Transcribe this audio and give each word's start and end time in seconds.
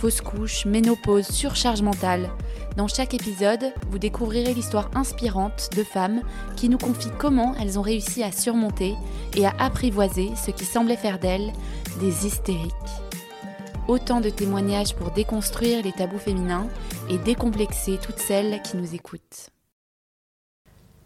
fausse 0.00 0.22
couche, 0.22 0.64
ménopause, 0.64 1.26
surcharge 1.26 1.82
mentale. 1.82 2.30
Dans 2.78 2.88
chaque 2.88 3.12
épisode, 3.12 3.74
vous 3.90 3.98
découvrirez 3.98 4.54
l'histoire 4.54 4.90
inspirante 4.94 5.68
de 5.76 5.84
femmes 5.84 6.22
qui 6.56 6.70
nous 6.70 6.78
confient 6.78 7.12
comment 7.18 7.54
elles 7.60 7.78
ont 7.78 7.82
réussi 7.82 8.22
à 8.22 8.32
surmonter 8.32 8.94
et 9.36 9.44
à 9.44 9.52
apprivoiser 9.58 10.30
ce 10.42 10.52
qui 10.52 10.64
semblait 10.64 10.96
faire 10.96 11.18
d'elles 11.18 11.52
des 12.00 12.26
hystériques. 12.26 12.72
Autant 13.88 14.22
de 14.22 14.30
témoignages 14.30 14.94
pour 14.94 15.10
déconstruire 15.10 15.84
les 15.84 15.92
tabous 15.92 16.18
féminins 16.18 16.66
et 17.10 17.18
décomplexer 17.18 17.98
toutes 18.02 18.20
celles 18.20 18.62
qui 18.62 18.78
nous 18.78 18.94
écoutent. 18.94 19.50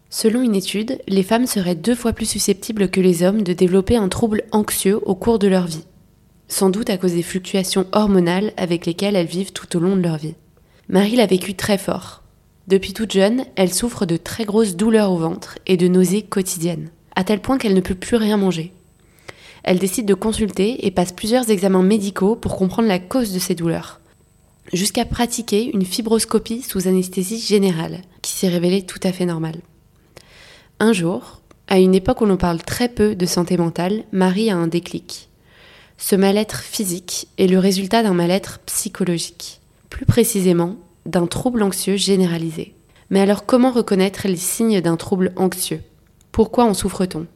Selon 0.09 0.41
une 0.41 0.55
étude, 0.55 1.01
les 1.09 1.23
femmes 1.23 1.47
seraient 1.47 1.75
deux 1.75 1.95
fois 1.95 2.13
plus 2.13 2.29
susceptibles 2.29 2.89
que 2.89 3.01
les 3.01 3.23
hommes 3.23 3.41
de 3.41 3.51
développer 3.51 3.97
un 3.97 4.07
trouble 4.07 4.43
anxieux 4.53 5.01
au 5.05 5.15
cours 5.15 5.39
de 5.39 5.47
leur 5.47 5.65
vie 5.65 5.85
sans 6.47 6.69
doute 6.69 6.89
à 6.89 6.97
cause 6.97 7.13
des 7.13 7.23
fluctuations 7.23 7.87
hormonales 7.91 8.53
avec 8.57 8.85
lesquelles 8.85 9.15
elles 9.15 9.25
vivent 9.25 9.53
tout 9.53 9.75
au 9.77 9.79
long 9.79 9.95
de 9.95 10.01
leur 10.01 10.17
vie. 10.17 10.35
Marie 10.89 11.15
l'a 11.15 11.25
vécu 11.25 11.55
très 11.55 11.77
fort. 11.77 12.23
Depuis 12.67 12.93
toute 12.93 13.11
jeune, 13.11 13.45
elle 13.55 13.73
souffre 13.73 14.05
de 14.05 14.17
très 14.17 14.45
grosses 14.45 14.75
douleurs 14.75 15.11
au 15.11 15.17
ventre 15.17 15.59
et 15.67 15.77
de 15.77 15.87
nausées 15.87 16.23
quotidiennes, 16.23 16.89
à 17.15 17.23
tel 17.23 17.39
point 17.39 17.57
qu'elle 17.57 17.73
ne 17.73 17.81
peut 17.81 17.95
plus 17.95 18.17
rien 18.17 18.37
manger. 18.37 18.73
Elle 19.63 19.79
décide 19.79 20.05
de 20.05 20.13
consulter 20.13 20.85
et 20.85 20.91
passe 20.91 21.11
plusieurs 21.11 21.49
examens 21.49 21.83
médicaux 21.83 22.35
pour 22.35 22.55
comprendre 22.55 22.87
la 22.87 22.99
cause 22.99 23.33
de 23.33 23.39
ces 23.39 23.55
douleurs, 23.55 23.99
jusqu'à 24.73 25.05
pratiquer 25.05 25.71
une 25.73 25.85
fibroscopie 25.85 26.61
sous 26.61 26.87
anesthésie 26.87 27.39
générale, 27.39 28.01
qui 28.21 28.31
s'est 28.31 28.47
révélée 28.47 28.83
tout 28.83 28.99
à 29.03 29.11
fait 29.11 29.25
normale. 29.25 29.61
Un 30.79 30.93
jour, 30.93 31.41
à 31.67 31.79
une 31.79 31.95
époque 31.95 32.21
où 32.21 32.25
l'on 32.25 32.37
parle 32.37 32.61
très 32.61 32.89
peu 32.89 33.15
de 33.15 33.25
santé 33.25 33.57
mentale, 33.57 34.03
Marie 34.11 34.51
a 34.51 34.57
un 34.57 34.67
déclic. 34.67 35.29
Ce 35.97 36.15
mal-être 36.15 36.59
physique 36.59 37.27
est 37.37 37.47
le 37.47 37.57
résultat 37.57 38.03
d'un 38.03 38.13
mal-être 38.13 38.59
psychologique, 38.65 39.61
plus 39.89 40.05
précisément 40.05 40.75
d'un 41.05 41.25
trouble 41.25 41.63
anxieux 41.63 41.95
généralisé. 41.95 42.73
Mais 43.09 43.21
alors 43.21 43.45
comment 43.45 43.71
reconnaître 43.71 44.27
les 44.27 44.35
signes 44.35 44.81
d'un 44.81 44.97
trouble 44.97 45.31
anxieux? 45.35 45.81
Pourquoi 46.31 46.65
en 46.65 46.73
souffre-t-on? 46.73 47.27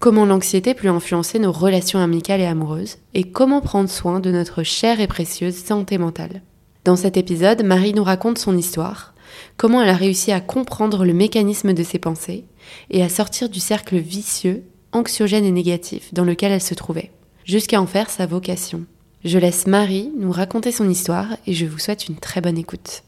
Comment 0.00 0.24
l'anxiété 0.24 0.74
peut 0.74 0.88
influencer 0.88 1.38
nos 1.38 1.52
relations 1.52 2.00
amicales 2.00 2.40
et 2.40 2.46
amoureuses? 2.46 2.96
Et 3.14 3.24
comment 3.24 3.60
prendre 3.60 3.90
soin 3.90 4.18
de 4.18 4.30
notre 4.30 4.62
chère 4.62 5.00
et 5.00 5.06
précieuse 5.06 5.56
santé 5.56 5.98
mentale? 5.98 6.42
Dans 6.84 6.96
cet 6.96 7.16
épisode, 7.18 7.62
Marie 7.62 7.92
nous 7.92 8.02
raconte 8.02 8.38
son 8.38 8.56
histoire, 8.56 9.14
comment 9.58 9.82
elle 9.82 9.90
a 9.90 9.94
réussi 9.94 10.32
à 10.32 10.40
comprendre 10.40 11.04
le 11.04 11.12
mécanisme 11.12 11.74
de 11.74 11.82
ses 11.82 11.98
pensées 11.98 12.46
et 12.90 13.02
à 13.02 13.08
sortir 13.08 13.48
du 13.48 13.60
cercle 13.60 13.98
vicieux, 13.98 14.64
anxiogène 14.92 15.44
et 15.44 15.52
négatif 15.52 16.12
dans 16.14 16.24
lequel 16.24 16.52
elle 16.52 16.62
se 16.62 16.74
trouvait 16.74 17.12
jusqu'à 17.50 17.80
en 17.80 17.86
faire 17.86 18.10
sa 18.10 18.26
vocation. 18.26 18.84
Je 19.24 19.36
laisse 19.36 19.66
Marie 19.66 20.12
nous 20.16 20.30
raconter 20.30 20.70
son 20.70 20.88
histoire 20.88 21.36
et 21.48 21.52
je 21.52 21.66
vous 21.66 21.80
souhaite 21.80 22.08
une 22.08 22.14
très 22.14 22.40
bonne 22.40 22.56
écoute. 22.56 23.02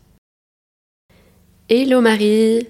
Hello 1.69 2.00
Marie 2.00 2.67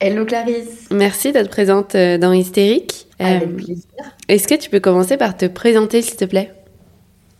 Hello 0.00 0.24
Clarisse 0.24 0.88
Merci 0.90 1.32
d'être 1.32 1.50
présente 1.50 1.94
euh, 1.94 2.16
dans 2.16 2.32
Hystérique. 2.32 3.06
Avec 3.18 3.42
euh, 3.42 3.54
plaisir. 3.54 3.84
Est-ce 4.28 4.48
que 4.48 4.54
tu 4.54 4.70
peux 4.70 4.80
commencer 4.80 5.18
par 5.18 5.36
te 5.36 5.44
présenter 5.44 6.00
s'il 6.00 6.16
te 6.16 6.24
plaît? 6.24 6.54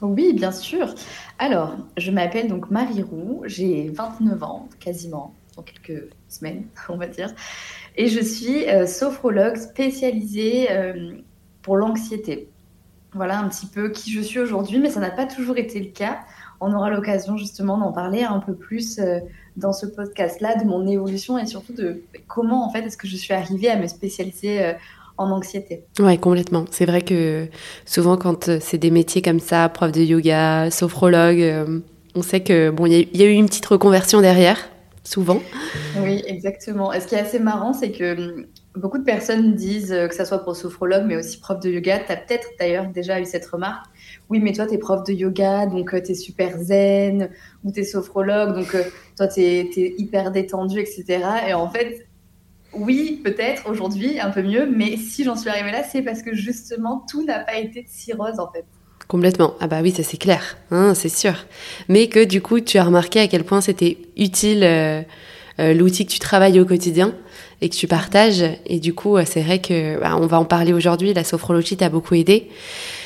Oui, 0.02 0.34
bien 0.34 0.52
sûr. 0.52 0.94
Alors, 1.38 1.74
je 1.96 2.10
m'appelle 2.10 2.48
donc 2.48 2.70
Marie 2.70 3.02
Roux, 3.02 3.42
j'ai 3.46 3.88
29 3.88 4.42
ans, 4.42 4.68
quasiment, 4.78 5.34
dans 5.56 5.62
quelques 5.62 6.10
semaines, 6.28 6.64
on 6.90 6.98
va 6.98 7.06
dire. 7.06 7.32
Et 7.96 8.08
je 8.08 8.20
suis 8.20 8.68
euh, 8.68 8.86
sophrologue 8.86 9.56
spécialisée 9.56 10.68
pour 11.62 11.76
l'anxiété 11.76 12.48
voilà 13.14 13.40
un 13.40 13.48
petit 13.48 13.66
peu 13.66 13.90
qui 13.90 14.12
je 14.12 14.20
suis 14.20 14.38
aujourd'hui, 14.38 14.78
mais 14.78 14.90
ça 14.90 15.00
n'a 15.00 15.10
pas 15.10 15.26
toujours 15.26 15.56
été 15.56 15.80
le 15.80 15.90
cas. 15.90 16.20
On 16.60 16.74
aura 16.74 16.90
l'occasion 16.90 17.36
justement 17.36 17.78
d'en 17.78 17.92
parler 17.92 18.22
un 18.22 18.40
peu 18.40 18.54
plus 18.54 18.98
euh, 18.98 19.20
dans 19.56 19.72
ce 19.72 19.86
podcast-là, 19.86 20.56
de 20.56 20.64
mon 20.64 20.86
évolution 20.86 21.38
et 21.38 21.46
surtout 21.46 21.72
de 21.72 22.02
comment 22.26 22.66
en 22.66 22.70
fait 22.70 22.80
est-ce 22.80 22.96
que 22.96 23.06
je 23.06 23.16
suis 23.16 23.32
arrivée 23.32 23.70
à 23.70 23.76
me 23.76 23.86
spécialiser 23.86 24.64
euh, 24.64 24.72
en 25.16 25.30
anxiété. 25.30 25.84
Ouais, 25.98 26.18
complètement. 26.18 26.64
C'est 26.70 26.86
vrai 26.86 27.02
que 27.02 27.48
souvent 27.86 28.16
quand 28.16 28.48
euh, 28.48 28.58
c'est 28.60 28.78
des 28.78 28.90
métiers 28.90 29.22
comme 29.22 29.40
ça, 29.40 29.68
prof 29.68 29.90
de 29.90 30.02
yoga, 30.02 30.70
sophrologue, 30.70 31.82
on 32.14 32.22
sait 32.22 32.40
que 32.40 32.70
bon, 32.70 32.86
il 32.86 33.16
y, 33.16 33.22
a 33.22 33.26
eu 33.26 33.32
une 33.32 33.46
petite 33.46 33.66
reconversion 33.66 34.20
derrière, 34.20 34.68
souvent. 35.04 35.40
Oui, 36.00 36.22
exactement. 36.26 36.92
Et 36.92 37.00
ce 37.00 37.06
qui 37.06 37.14
est 37.14 37.20
assez 37.20 37.38
marrant, 37.38 37.72
c'est 37.72 37.92
que 37.92 38.46
Beaucoup 38.78 38.98
de 38.98 39.04
personnes 39.04 39.54
disent, 39.54 39.92
euh, 39.92 40.06
que 40.06 40.14
ça 40.14 40.24
soit 40.24 40.44
pour 40.44 40.54
sophrologue, 40.54 41.02
mais 41.04 41.16
aussi 41.16 41.40
prof 41.40 41.58
de 41.58 41.68
yoga, 41.68 41.98
tu 41.98 42.12
as 42.12 42.16
peut-être 42.16 42.46
d'ailleurs 42.60 42.86
déjà 42.86 43.20
eu 43.20 43.24
cette 43.24 43.44
remarque. 43.44 43.86
Oui, 44.30 44.38
mais 44.38 44.52
toi, 44.52 44.66
tu 44.66 44.74
es 44.74 44.78
prof 44.78 45.02
de 45.02 45.12
yoga, 45.12 45.66
donc 45.66 45.92
euh, 45.92 46.00
tu 46.00 46.12
es 46.12 46.14
super 46.14 46.56
zen, 46.58 47.28
ou 47.64 47.72
tu 47.72 47.80
es 47.80 47.84
sophrologue, 47.84 48.54
donc 48.54 48.72
euh, 48.76 48.84
toi, 49.16 49.26
tu 49.26 49.40
es, 49.40 49.94
hyper 49.98 50.30
détendu, 50.30 50.78
etc. 50.78 51.04
Et 51.48 51.54
en 51.54 51.68
fait, 51.68 52.06
oui, 52.72 53.20
peut-être 53.24 53.68
aujourd'hui, 53.68 54.20
un 54.20 54.30
peu 54.30 54.42
mieux, 54.42 54.70
mais 54.70 54.96
si 54.96 55.24
j'en 55.24 55.34
suis 55.34 55.50
arrivée 55.50 55.72
là, 55.72 55.82
c'est 55.82 56.02
parce 56.02 56.22
que 56.22 56.36
justement, 56.36 57.04
tout 57.10 57.24
n'a 57.24 57.40
pas 57.40 57.56
été 57.56 57.84
si 57.88 58.12
rose, 58.12 58.38
en 58.38 58.48
fait. 58.52 58.64
Complètement. 59.08 59.54
Ah 59.58 59.66
bah 59.66 59.80
oui, 59.82 59.90
ça 59.90 60.04
c'est 60.04 60.18
clair, 60.18 60.56
hein, 60.70 60.94
c'est 60.94 61.08
sûr. 61.08 61.34
Mais 61.88 62.06
que 62.06 62.24
du 62.24 62.40
coup, 62.40 62.60
tu 62.60 62.78
as 62.78 62.84
remarqué 62.84 63.18
à 63.18 63.26
quel 63.26 63.42
point 63.42 63.60
c'était 63.60 63.98
utile 64.16 65.04
l'outil 65.58 66.06
que 66.06 66.12
tu 66.12 66.20
travailles 66.20 66.60
au 66.60 66.64
quotidien 66.64 67.12
et 67.60 67.68
que 67.68 67.74
tu 67.74 67.86
partages. 67.86 68.44
Et 68.66 68.78
du 68.78 68.94
coup, 68.94 69.16
c'est 69.24 69.42
vrai 69.42 69.60
que 69.60 70.00
bah, 70.00 70.16
on 70.16 70.26
va 70.26 70.38
en 70.38 70.44
parler 70.44 70.72
aujourd'hui. 70.72 71.14
La 71.14 71.24
sophrologie 71.24 71.76
t'a 71.76 71.88
beaucoup 71.88 72.14
aidé. 72.14 72.48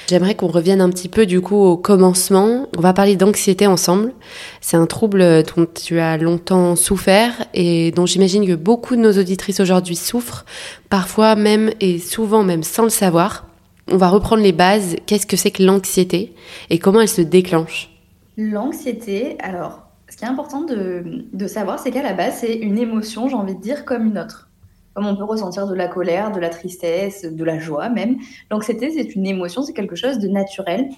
J'aimerais 0.08 0.34
qu'on 0.34 0.48
revienne 0.48 0.80
un 0.80 0.90
petit 0.90 1.08
peu 1.08 1.26
du 1.26 1.40
coup 1.40 1.56
au 1.56 1.76
commencement. 1.76 2.68
On 2.76 2.80
va 2.80 2.92
parler 2.92 3.16
d'anxiété 3.16 3.66
ensemble. 3.66 4.12
C'est 4.60 4.76
un 4.76 4.86
trouble 4.86 5.42
dont 5.56 5.66
tu 5.72 6.00
as 6.00 6.16
longtemps 6.18 6.76
souffert 6.76 7.46
et 7.54 7.92
dont 7.92 8.04
j'imagine 8.04 8.46
que 8.46 8.54
beaucoup 8.54 8.96
de 8.96 9.00
nos 9.00 9.18
auditrices 9.18 9.60
aujourd'hui 9.60 9.96
souffrent, 9.96 10.44
parfois 10.90 11.34
même 11.34 11.70
et 11.80 11.98
souvent 11.98 12.42
même 12.42 12.62
sans 12.62 12.82
le 12.82 12.90
savoir. 12.90 13.46
On 13.90 13.96
va 13.96 14.08
reprendre 14.08 14.42
les 14.42 14.52
bases. 14.52 14.96
Qu'est-ce 15.06 15.26
que 15.26 15.36
c'est 15.36 15.50
que 15.50 15.62
l'anxiété 15.62 16.34
et 16.68 16.78
comment 16.78 17.00
elle 17.00 17.08
se 17.08 17.22
déclenche? 17.22 17.88
L'anxiété, 18.36 19.36
alors 19.40 19.82
important 20.26 20.62
de, 20.62 21.46
savoir, 21.46 21.78
c'est 21.78 21.90
qu'à 21.90 22.02
la 22.02 22.12
base, 22.12 22.38
c'est 22.40 22.54
une 22.54 22.78
émotion, 22.78 23.28
j'ai 23.28 23.34
envie 23.34 23.54
de 23.54 23.60
dire, 23.60 23.84
comme 23.84 24.06
une 24.06 24.18
autre. 24.18 24.48
Comme 24.94 25.06
on 25.06 25.16
peut 25.16 25.24
ressentir 25.24 25.66
de 25.66 25.74
la 25.74 25.88
colère, 25.88 26.32
de 26.32 26.40
la 26.40 26.50
tristesse, 26.50 27.24
de 27.24 27.44
la 27.44 27.58
joie 27.58 27.88
même. 27.88 28.18
L'anxiété, 28.50 28.90
c'est 28.90 29.14
une 29.14 29.26
émotion, 29.26 29.62
c'est 29.62 29.72
quelque 29.72 29.96
chose 29.96 30.18
de 30.18 30.28
naturel 30.28 30.88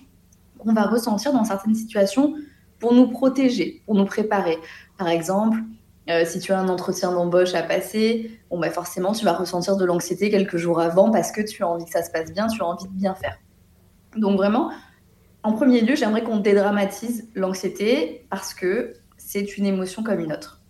qu'on 0.58 0.72
va 0.72 0.84
ressentir 0.84 1.32
dans 1.32 1.44
certaines 1.44 1.74
situations 1.74 2.34
pour 2.78 2.92
nous 2.92 3.08
protéger, 3.08 3.82
pour 3.86 3.94
nous 3.94 4.04
préparer. 4.04 4.58
Par 4.98 5.08
exemple, 5.08 5.58
euh, 6.10 6.24
si 6.26 6.38
tu 6.38 6.52
as 6.52 6.58
un 6.58 6.68
entretien 6.68 7.12
d'embauche 7.12 7.54
à 7.54 7.62
passer, 7.62 8.38
bon, 8.50 8.58
bah 8.58 8.70
forcément, 8.70 9.12
tu 9.12 9.24
vas 9.24 9.32
ressentir 9.32 9.76
de 9.76 9.84
l'anxiété 9.84 10.30
quelques 10.30 10.56
jours 10.56 10.80
avant 10.80 11.10
parce 11.10 11.32
que 11.32 11.40
tu 11.40 11.62
as 11.62 11.68
envie 11.68 11.84
que 11.84 11.90
ça 11.90 12.02
se 12.02 12.10
passe 12.10 12.32
bien, 12.32 12.46
tu 12.48 12.62
as 12.62 12.66
envie 12.66 12.86
de 12.86 12.92
bien 12.92 13.14
faire. 13.14 13.38
Donc 14.16 14.36
vraiment, 14.36 14.70
en 15.42 15.52
premier 15.52 15.80
lieu, 15.80 15.94
j'aimerais 15.94 16.22
qu'on 16.22 16.38
dédramatise 16.38 17.28
l'anxiété 17.34 18.26
parce 18.30 18.54
que 18.54 18.94
c'est 19.24 19.56
une 19.56 19.66
émotion 19.66 20.02
comme 20.02 20.20
une 20.20 20.32
autre. 20.32 20.60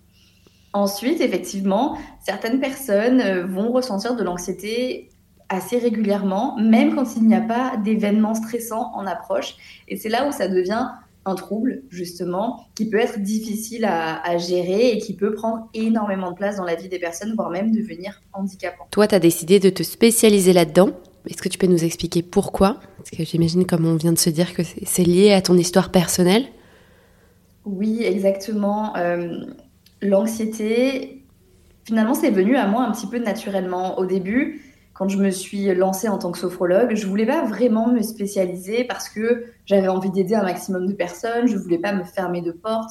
Ensuite, 0.73 1.21
effectivement, 1.21 1.99
certaines 2.25 2.61
personnes 2.61 3.21
euh, 3.21 3.47
vont 3.47 3.73
ressentir 3.73 4.17
de 4.17 4.23
l'anxiété 4.23 5.11
assez 5.49 5.79
régulièrement, 5.79 6.57
même 6.59 6.95
quand 6.95 7.17
il 7.17 7.25
n'y 7.25 7.35
a 7.35 7.41
pas 7.41 7.77
d'événements 7.77 8.35
stressants 8.35 8.93
en 8.95 9.07
approche. 9.07 9.55
Et 9.89 9.97
c'est 9.97 10.09
là 10.09 10.27
où 10.27 10.33
ça 10.33 10.49
devient 10.49 10.89
un 11.27 11.35
trouble, 11.35 11.83
justement, 11.91 12.67
qui 12.75 12.89
peut 12.89 12.99
être 12.99 13.21
difficile 13.21 13.85
à, 13.85 14.37
gérer 14.37 14.91
et 14.91 14.99
qui 14.99 15.15
peut 15.15 15.33
prendre 15.33 15.69
énormément 15.75 16.31
de 16.33 16.37
place 16.37 16.57
dans 16.57 16.65
la 16.65 16.75
vie 16.75 16.89
des 16.89 16.99
personnes, 16.99 17.35
voire 17.35 17.51
même 17.51 17.73
devenir 17.73 18.21
handicapant. 18.33 18.87
Toi, 18.91 19.07
tu 19.07 19.15
as 19.15 19.21
décidé 19.21 19.59
de 19.59 19.71
te 19.71 19.83
spécialiser 19.83 20.53
là-dedans. 20.53 20.91
Est-ce 21.29 21.41
que 21.41 21.49
tu 21.49 21.57
peux 21.57 21.67
nous 21.67 21.85
expliquer 21.85 22.23
pourquoi? 22.23 22.79
Parce 22.99 23.11
que 23.11 23.25
j'imagine, 23.25 23.65
comme 23.65 23.87
on 23.87 23.97
vient 23.97 24.13
de 24.13 24.19
se 24.19 24.29
dire, 24.29 24.55
que 24.55 24.63
c'est 24.85 25.05
lié 25.05 25.33
à 25.33 25.41
ton 25.41 25.57
histoire 25.57 25.91
personnelle. 25.91 26.47
Oui, 27.65 28.03
exactement. 28.05 28.97
Euh, 28.97 29.45
l'anxiété, 30.03 31.25
finalement, 31.85 32.15
c'est 32.15 32.31
venu 32.31 32.57
à 32.57 32.67
moi 32.67 32.83
un 32.83 32.93
petit 32.93 33.07
peu 33.07 33.19
naturellement. 33.19 33.99
Au 33.99 34.07
début, 34.07 34.63
quand 34.93 35.09
je 35.09 35.19
me 35.19 35.31
suis 35.31 35.75
lancée 35.75 36.09
en 36.09 36.19
tant 36.19 36.31
que 36.31 36.39
sophrologue, 36.39 36.95
je 36.95 37.07
voulais 37.07 37.27
pas 37.27 37.45
vraiment 37.45 37.89
me 37.89 38.03
spécialiser 38.03 38.85
parce 38.85 39.09
que 39.09 39.47
j'avais 39.67 39.89
envie 39.89 40.11
d'aider 40.11 40.35
un 40.35 40.43
maximum 40.43 40.87
de 40.87 40.93
personnes, 40.93 41.47
je 41.47 41.57
voulais 41.57 41.79
pas 41.79 41.93
me 41.93 42.05
fermer 42.05 42.43
de 42.43 42.53
porte. 42.53 42.91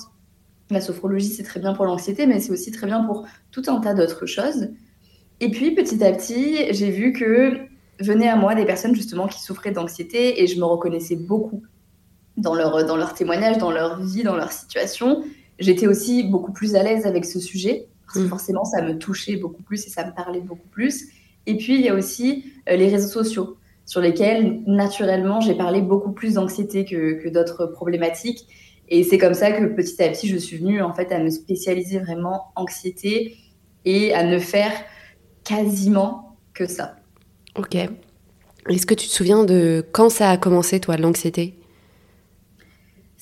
La 0.71 0.81
sophrologie, 0.81 1.29
c'est 1.29 1.43
très 1.43 1.59
bien 1.59 1.73
pour 1.73 1.85
l'anxiété, 1.85 2.25
mais 2.25 2.39
c'est 2.39 2.51
aussi 2.51 2.71
très 2.71 2.87
bien 2.87 3.03
pour 3.03 3.25
tout 3.51 3.63
un 3.67 3.79
tas 3.79 3.93
d'autres 3.93 4.25
choses. 4.25 4.69
Et 5.39 5.51
puis, 5.51 5.75
petit 5.75 6.03
à 6.03 6.11
petit, 6.11 6.73
j'ai 6.73 6.89
vu 6.89 7.13
que 7.13 7.67
venaient 7.99 8.29
à 8.29 8.35
moi 8.35 8.55
des 8.55 8.65
personnes 8.65 8.95
justement 8.95 9.27
qui 9.27 9.41
souffraient 9.41 9.71
d'anxiété 9.71 10.41
et 10.41 10.47
je 10.47 10.59
me 10.59 10.65
reconnaissais 10.65 11.15
beaucoup 11.15 11.63
dans 12.37 12.55
leur, 12.55 12.85
dans 12.85 12.97
leur 12.97 13.13
témoignage, 13.13 13.57
dans 13.57 13.71
leur 13.71 14.01
vie, 14.01 14.23
dans 14.23 14.35
leur 14.35 14.51
situation. 14.51 15.23
J'étais 15.59 15.87
aussi 15.87 16.23
beaucoup 16.23 16.51
plus 16.51 16.75
à 16.75 16.83
l'aise 16.83 17.05
avec 17.05 17.25
ce 17.25 17.39
sujet 17.39 17.87
parce 18.05 18.19
que 18.19 18.23
mm. 18.25 18.29
forcément, 18.29 18.65
ça 18.65 18.81
me 18.81 18.97
touchait 18.97 19.37
beaucoup 19.37 19.63
plus 19.63 19.85
et 19.85 19.89
ça 19.89 20.05
me 20.05 20.11
parlait 20.11 20.41
beaucoup 20.41 20.67
plus. 20.69 21.05
Et 21.45 21.57
puis, 21.57 21.75
il 21.75 21.81
y 21.81 21.89
a 21.89 21.95
aussi 21.95 22.45
euh, 22.69 22.75
les 22.75 22.89
réseaux 22.89 23.09
sociaux 23.09 23.57
sur 23.85 24.01
lesquels, 24.01 24.61
naturellement, 24.65 25.41
j'ai 25.41 25.55
parlé 25.55 25.81
beaucoup 25.81 26.11
plus 26.11 26.35
d'anxiété 26.35 26.85
que, 26.85 27.21
que 27.21 27.29
d'autres 27.29 27.65
problématiques. 27.65 28.47
Et 28.89 29.03
c'est 29.03 29.17
comme 29.17 29.33
ça 29.33 29.51
que 29.51 29.65
petit 29.65 30.01
à 30.01 30.09
petit, 30.09 30.27
je 30.27 30.37
suis 30.37 30.57
venue 30.57 30.81
en 30.81 30.93
fait 30.93 31.11
à 31.11 31.19
me 31.19 31.29
spécialiser 31.29 31.99
vraiment 31.99 32.45
anxiété 32.55 33.37
et 33.85 34.13
à 34.13 34.23
ne 34.23 34.39
faire 34.39 34.71
quasiment 35.43 36.37
que 36.53 36.65
ça. 36.65 36.95
Ok. 37.57 37.75
Est-ce 37.75 38.85
que 38.85 38.93
tu 38.93 39.07
te 39.07 39.11
souviens 39.11 39.43
de 39.43 39.85
quand 39.91 40.09
ça 40.09 40.29
a 40.29 40.37
commencé, 40.37 40.79
toi, 40.79 40.95
l'anxiété? 40.95 41.55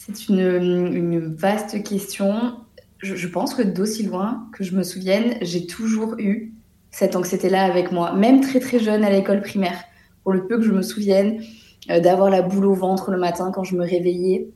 C'est 0.03 0.29
une, 0.29 1.35
vaste 1.35 1.83
question. 1.83 2.55
Je, 2.97 3.27
pense 3.27 3.53
que 3.53 3.61
d'aussi 3.61 4.01
loin 4.01 4.47
que 4.51 4.63
je 4.63 4.75
me 4.75 4.81
souvienne, 4.81 5.35
j'ai 5.41 5.67
toujours 5.67 6.15
eu 6.17 6.55
cette 6.89 7.15
anxiété-là 7.15 7.63
avec 7.65 7.91
moi, 7.91 8.11
même 8.13 8.41
très 8.41 8.59
très 8.59 8.79
jeune 8.79 9.03
à 9.03 9.11
l'école 9.11 9.41
primaire. 9.41 9.79
Pour 10.23 10.33
le 10.33 10.47
peu 10.47 10.57
que 10.57 10.63
je 10.63 10.71
me 10.71 10.81
souvienne 10.81 11.43
euh, 11.91 11.99
d'avoir 11.99 12.31
la 12.31 12.41
boule 12.41 12.65
au 12.65 12.73
ventre 12.73 13.11
le 13.11 13.19
matin 13.19 13.51
quand 13.53 13.63
je 13.63 13.75
me 13.75 13.83
réveillais, 13.83 14.49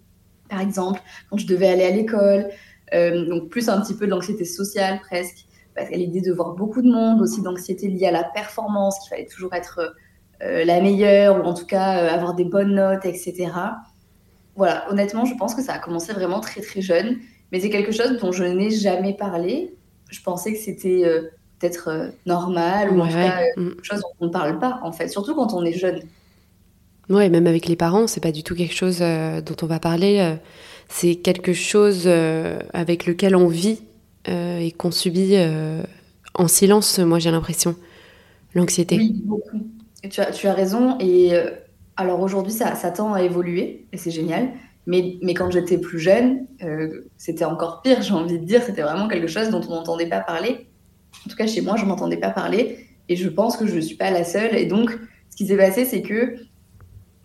par 0.50 0.62
exemple, 0.62 1.00
quand 1.30 1.38
je 1.38 1.46
devais 1.46 1.68
aller 1.68 1.84
à 1.84 1.92
l'école, 1.92 2.50
euh, 2.96 3.30
donc 3.30 3.50
plus 3.50 3.70
un 3.70 3.80
petit 3.82 3.94
peu 3.94 4.08
de 4.08 4.12
l'anxiété 4.12 4.46
sociale 4.46 5.00
presque, 5.02 5.46
parce 5.76 5.90
qu'à 5.90 5.98
l'idée 5.98 6.22
de 6.22 6.34
voir 6.34 6.56
beaucoup 6.56 6.82
de 6.82 6.90
monde, 6.90 7.22
aussi 7.22 7.44
d'anxiété 7.44 7.88
liée 7.88 8.08
à 8.08 8.12
la 8.12 8.24
performance, 8.24 8.98
qu'il 9.00 9.10
fallait 9.10 9.28
toujours 9.28 9.54
être 9.54 9.94
euh, 10.42 10.66
la 10.66 10.82
meilleure, 10.82 11.38
ou 11.38 11.44
en 11.44 11.54
tout 11.54 11.68
cas 11.68 12.12
avoir 12.12 12.34
des 12.34 12.46
bonnes 12.46 12.74
notes, 12.74 13.06
etc. 13.06 13.52
Voilà, 14.56 14.90
honnêtement, 14.90 15.26
je 15.26 15.36
pense 15.36 15.54
que 15.54 15.62
ça 15.62 15.74
a 15.74 15.80
commencé 15.80 16.14
vraiment 16.14 16.40
très 16.40 16.62
très 16.62 16.82
jeune, 16.82 17.18
mais 17.52 17.60
c'est 17.60 17.70
quelque 17.70 17.92
chose 17.92 18.18
dont 18.22 18.32
je 18.32 18.44
n'ai 18.44 18.72
jamais 18.72 19.14
parlé. 19.14 19.74
Je 20.10 20.22
pensais 20.22 20.54
que 20.54 20.60
c'était 20.60 21.04
peut-être 21.60 22.12
normal, 22.26 22.92
ou 22.92 23.02
en 23.02 23.08
tout 23.08 23.14
cas 23.14 23.42
mm. 23.58 23.70
quelque 23.70 23.84
chose 23.84 24.02
dont 24.02 24.16
on 24.22 24.26
ne 24.28 24.32
parle 24.32 24.60
pas, 24.60 24.80
en 24.84 24.92
fait, 24.92 25.10
surtout 25.10 25.36
quand 25.36 25.54
on 25.54 25.66
est 25.66 25.74
jeune. 25.74 26.02
Ouais, 27.10 27.30
même 27.30 27.48
avec 27.48 27.68
les 27.68 27.76
parents, 27.76 28.08
c'est 28.08 28.22
pas 28.22 28.32
du 28.32 28.44
tout 28.44 28.56
quelque 28.56 28.74
chose 28.74 29.00
euh, 29.02 29.42
dont 29.42 29.56
on 29.62 29.68
va 29.68 29.80
parler. 29.80 30.20
Euh, 30.20 30.36
c'est 30.90 31.16
quelque 31.16 31.54
chose 31.54 32.04
euh, 32.06 32.60
avec 32.74 33.06
lequel 33.06 33.36
on 33.36 33.48
vit 33.48 33.80
et 34.28 34.72
qu'on 34.72 34.90
subit 34.90 35.36
en 36.34 36.48
silence, 36.48 36.98
moi 36.98 37.20
j'ai 37.20 37.30
l'impression. 37.30 37.76
L'anxiété. 38.56 38.98
Oui, 38.98 39.22
beaucoup. 39.24 39.62
tu, 40.10 40.20
as, 40.20 40.32
tu 40.32 40.48
as 40.48 40.54
raison. 40.54 40.98
Et 41.00 41.34
alors 41.98 42.22
aujourd'hui, 42.22 42.54
ça, 42.54 42.76
ça, 42.76 42.92
tend 42.92 43.14
à 43.14 43.22
évoluer 43.22 43.86
et 43.92 43.98
c'est 43.98 44.12
génial. 44.12 44.50
Mais, 44.88 45.18
mais 45.22 45.34
quand 45.34 45.50
j'étais 45.50 45.78
plus 45.78 46.00
jeune, 46.00 46.46
c'était 47.18 47.46
encore 47.46 47.82
pire, 47.82 48.02
j'ai 48.02 48.14
envie 48.14 48.38
de 48.38 48.46
dire. 48.46 48.62
C'était 48.64 48.82
vraiment 48.84 49.08
quelque 49.08 49.28
chose 49.28 49.50
dont 49.50 49.62
on 49.68 49.76
n'entendait 49.76 50.08
pas 50.08 50.20
parler. 50.20 50.68
En 51.26 51.30
tout 51.30 51.36
cas, 51.36 51.48
chez 51.48 51.62
moi, 51.62 51.76
je 51.78 51.86
m'entendais 51.86 52.18
pas 52.18 52.30
parler. 52.30 52.86
Et 53.10 53.16
je 53.16 53.30
pense 53.30 53.58
que 53.58 53.66
je 53.66 53.76
ne 53.76 53.82
suis 53.82 53.96
pas 53.96 54.12
la 54.12 54.24
seule. 54.24 54.56
Et 54.56 54.66
donc, 54.66 54.92
ce 55.30 55.36
qui 55.36 55.48
s'est 55.48 55.58
passé, 55.58 55.86
c'est 55.86 56.02
que 56.02 56.36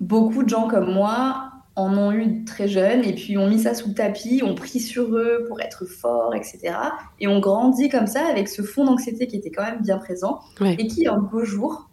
beaucoup 0.01 0.43
de 0.43 0.49
gens 0.49 0.69
comme 0.69 0.93
moi 0.93 1.51
en 1.77 1.97
ont 1.97 2.13
eu 2.13 2.45
très 2.45 2.69
jeunes 2.69 3.05
et 3.05 3.15
puis 3.15 3.39
ont 3.39 3.49
mis 3.49 3.61
ça 3.61 3.75
sous 3.75 3.89
le 3.89 3.95
tapis, 3.95 4.43
ont 4.45 4.55
pris 4.55 4.81
sur 4.81 5.15
eux 5.15 5.45
pour 5.47 5.61
être 5.61 5.85
forts, 5.87 6.35
etc. 6.35 6.75
Et 7.21 7.29
ont 7.29 7.41
grandi 7.41 7.89
comme 7.89 8.07
ça 8.07 8.27
avec 8.27 8.49
ce 8.49 8.63
fond 8.63 8.85
d'anxiété 8.85 9.27
qui 9.27 9.37
était 9.37 9.51
quand 9.51 9.65
même 9.65 9.81
bien 9.81 9.99
présent 9.99 10.41
et 10.61 10.87
qui, 10.87 11.07
un 11.07 11.19
beau 11.19 11.45
jour, 11.45 11.90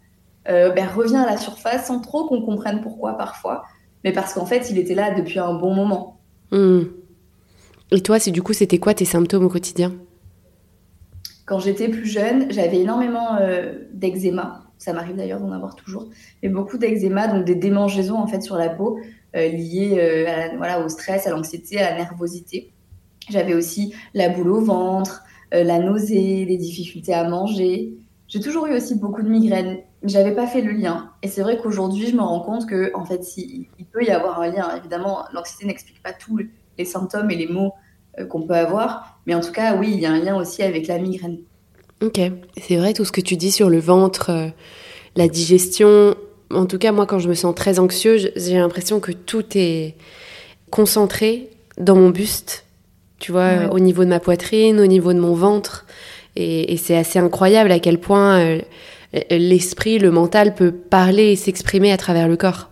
euh, 0.48 0.70
ben, 0.70 0.86
revient 0.86 1.16
à 1.16 1.26
la 1.26 1.36
surface 1.36 1.86
sans 1.86 2.00
trop 2.00 2.26
qu'on 2.26 2.42
comprenne 2.42 2.80
pourquoi 2.80 3.16
parfois, 3.16 3.64
mais 4.04 4.12
parce 4.12 4.34
qu'en 4.34 4.46
fait, 4.46 4.70
il 4.70 4.78
était 4.78 4.94
là 4.94 5.14
depuis 5.14 5.38
un 5.38 5.54
bon 5.54 5.74
moment. 5.74 6.20
Hmm. 6.50 6.84
Et 7.90 8.02
toi, 8.02 8.18
c'est 8.18 8.30
du 8.30 8.42
coup, 8.42 8.52
c'était 8.52 8.78
quoi 8.78 8.94
tes 8.94 9.04
symptômes 9.04 9.44
au 9.44 9.48
quotidien? 9.48 9.94
Quand 11.46 11.58
j'étais 11.58 11.88
plus 11.88 12.06
jeune, 12.06 12.50
j'avais 12.50 12.80
énormément 12.80 13.36
euh, 13.40 13.72
d'eczéma 13.92 14.68
ça 14.78 14.92
m'arrive 14.92 15.16
d'ailleurs 15.16 15.40
d'en 15.40 15.50
avoir 15.50 15.74
toujours, 15.74 16.08
mais 16.42 16.48
beaucoup 16.48 16.78
d'eczéma, 16.78 17.26
donc 17.26 17.44
des 17.44 17.56
démangeaisons 17.56 18.16
en 18.16 18.26
fait 18.26 18.40
sur 18.40 18.56
la 18.56 18.68
peau 18.68 18.98
euh, 19.36 19.48
liées 19.48 19.96
euh, 19.98 20.56
voilà, 20.56 20.84
au 20.84 20.88
stress, 20.88 21.26
à 21.26 21.30
l'anxiété, 21.30 21.78
à 21.78 21.90
la 21.90 21.96
nervosité. 21.96 22.72
J'avais 23.28 23.54
aussi 23.54 23.92
la 24.14 24.28
boule 24.30 24.50
au 24.50 24.60
ventre, 24.60 25.24
la 25.52 25.78
nausée, 25.80 26.46
les 26.46 26.56
difficultés 26.56 27.12
à 27.12 27.28
manger. 27.28 27.92
J'ai 28.26 28.40
toujours 28.40 28.66
eu 28.66 28.74
aussi 28.74 28.94
beaucoup 28.94 29.22
de 29.22 29.28
migraines. 29.28 29.78
J'avais 30.04 30.32
pas 30.32 30.46
fait 30.46 30.60
le 30.60 30.72
lien. 30.72 31.10
Et 31.22 31.28
c'est 31.28 31.42
vrai 31.42 31.58
qu'aujourd'hui, 31.58 32.06
je 32.06 32.14
me 32.14 32.22
rends 32.22 32.40
compte 32.40 32.66
que, 32.66 32.92
en 32.94 33.04
fait, 33.04 33.24
si, 33.24 33.68
il 33.78 33.86
peut 33.86 34.04
y 34.04 34.10
avoir 34.10 34.40
un 34.40 34.48
lien. 34.48 34.76
Évidemment, 34.76 35.24
l'anxiété 35.32 35.66
n'explique 35.66 36.02
pas 36.02 36.12
tous 36.12 36.40
les 36.78 36.84
symptômes 36.84 37.30
et 37.30 37.36
les 37.36 37.48
mots 37.48 37.72
qu'on 38.26 38.42
peut 38.42 38.54
avoir. 38.54 39.20
Mais 39.26 39.34
en 39.34 39.40
tout 39.40 39.52
cas, 39.52 39.76
oui, 39.76 39.90
il 39.92 40.00
y 40.00 40.06
a 40.06 40.12
un 40.12 40.18
lien 40.18 40.36
aussi 40.36 40.62
avec 40.62 40.86
la 40.86 40.98
migraine. 40.98 41.38
Ok, 42.02 42.20
c'est 42.56 42.76
vrai 42.76 42.92
tout 42.92 43.04
ce 43.04 43.12
que 43.12 43.20
tu 43.20 43.36
dis 43.36 43.50
sur 43.50 43.68
le 43.68 43.80
ventre, 43.80 44.30
euh, 44.30 44.48
la 45.16 45.26
digestion. 45.28 46.14
En 46.50 46.66
tout 46.66 46.78
cas, 46.78 46.92
moi, 46.92 47.06
quand 47.06 47.18
je 47.18 47.28
me 47.28 47.34
sens 47.34 47.54
très 47.54 47.78
anxieuse, 47.78 48.30
j'ai 48.36 48.56
l'impression 48.56 49.00
que 49.00 49.12
tout 49.12 49.44
est 49.54 49.96
concentré 50.70 51.50
dans 51.76 51.96
mon 51.96 52.10
buste, 52.10 52.64
tu 53.18 53.32
vois, 53.32 53.68
au 53.72 53.80
niveau 53.80 54.04
de 54.04 54.10
ma 54.10 54.20
poitrine, 54.20 54.78
au 54.80 54.86
niveau 54.86 55.12
de 55.12 55.18
mon 55.18 55.34
ventre. 55.34 55.86
Et, 56.36 56.76
c'est 56.76 56.96
assez 56.96 57.18
incroyable 57.18 57.72
à 57.72 57.80
quel 57.80 57.98
point 57.98 58.38
euh, 58.38 58.60
l'esprit, 59.12 59.98
le 59.98 60.10
mental 60.10 60.54
peut 60.54 60.72
parler 60.72 61.32
et 61.32 61.36
s'exprimer 61.36 61.92
à 61.92 61.96
travers 61.96 62.28
le 62.28 62.36
corps. 62.36 62.70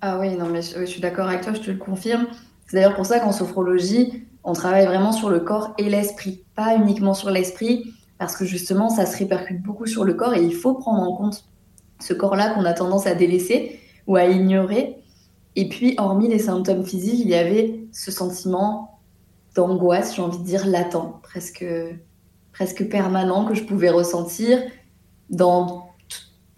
Ah 0.00 0.18
oui, 0.18 0.36
non, 0.36 0.46
mais 0.46 0.62
je, 0.62 0.80
je 0.80 0.84
suis 0.84 1.00
d'accord 1.00 1.28
avec 1.28 1.40
toi, 1.40 1.52
je 1.52 1.60
te 1.60 1.70
le 1.70 1.78
confirme. 1.78 2.26
C'est 2.66 2.76
d'ailleurs 2.76 2.94
pour 2.94 3.06
ça 3.06 3.20
qu'en 3.20 3.32
sophrologie, 3.32 4.24
on 4.44 4.52
travaille 4.52 4.86
vraiment 4.86 5.12
sur 5.12 5.28
le 5.30 5.40
corps 5.40 5.74
et 5.78 5.88
l'esprit, 5.88 6.44
pas 6.54 6.76
uniquement 6.76 7.14
sur 7.14 7.30
l'esprit, 7.30 7.92
parce 8.18 8.36
que 8.36 8.44
justement, 8.44 8.88
ça 8.88 9.06
se 9.06 9.16
répercute 9.18 9.62
beaucoup 9.62 9.86
sur 9.86 10.04
le 10.04 10.14
corps 10.14 10.34
et 10.34 10.42
il 10.42 10.54
faut 10.54 10.74
prendre 10.74 11.02
en 11.02 11.16
compte 11.16 11.44
ce 12.00 12.14
corps-là 12.14 12.50
qu'on 12.50 12.64
a 12.64 12.72
tendance 12.72 13.06
à 13.06 13.14
délaisser 13.14 13.80
ou 14.06 14.16
à 14.16 14.24
ignorer. 14.24 14.96
Et 15.56 15.68
puis, 15.68 15.94
hormis 15.98 16.28
les 16.28 16.38
symptômes 16.38 16.84
physiques, 16.84 17.20
il 17.20 17.28
y 17.28 17.34
avait 17.34 17.80
ce 17.92 18.10
sentiment 18.10 19.00
d'angoisse, 19.54 20.14
j'ai 20.14 20.22
envie 20.22 20.38
de 20.38 20.44
dire 20.44 20.66
latent, 20.66 21.20
presque, 21.22 21.64
presque 22.52 22.88
permanent 22.88 23.46
que 23.46 23.54
je 23.54 23.64
pouvais 23.64 23.90
ressentir 23.90 24.60
dans 25.30 25.90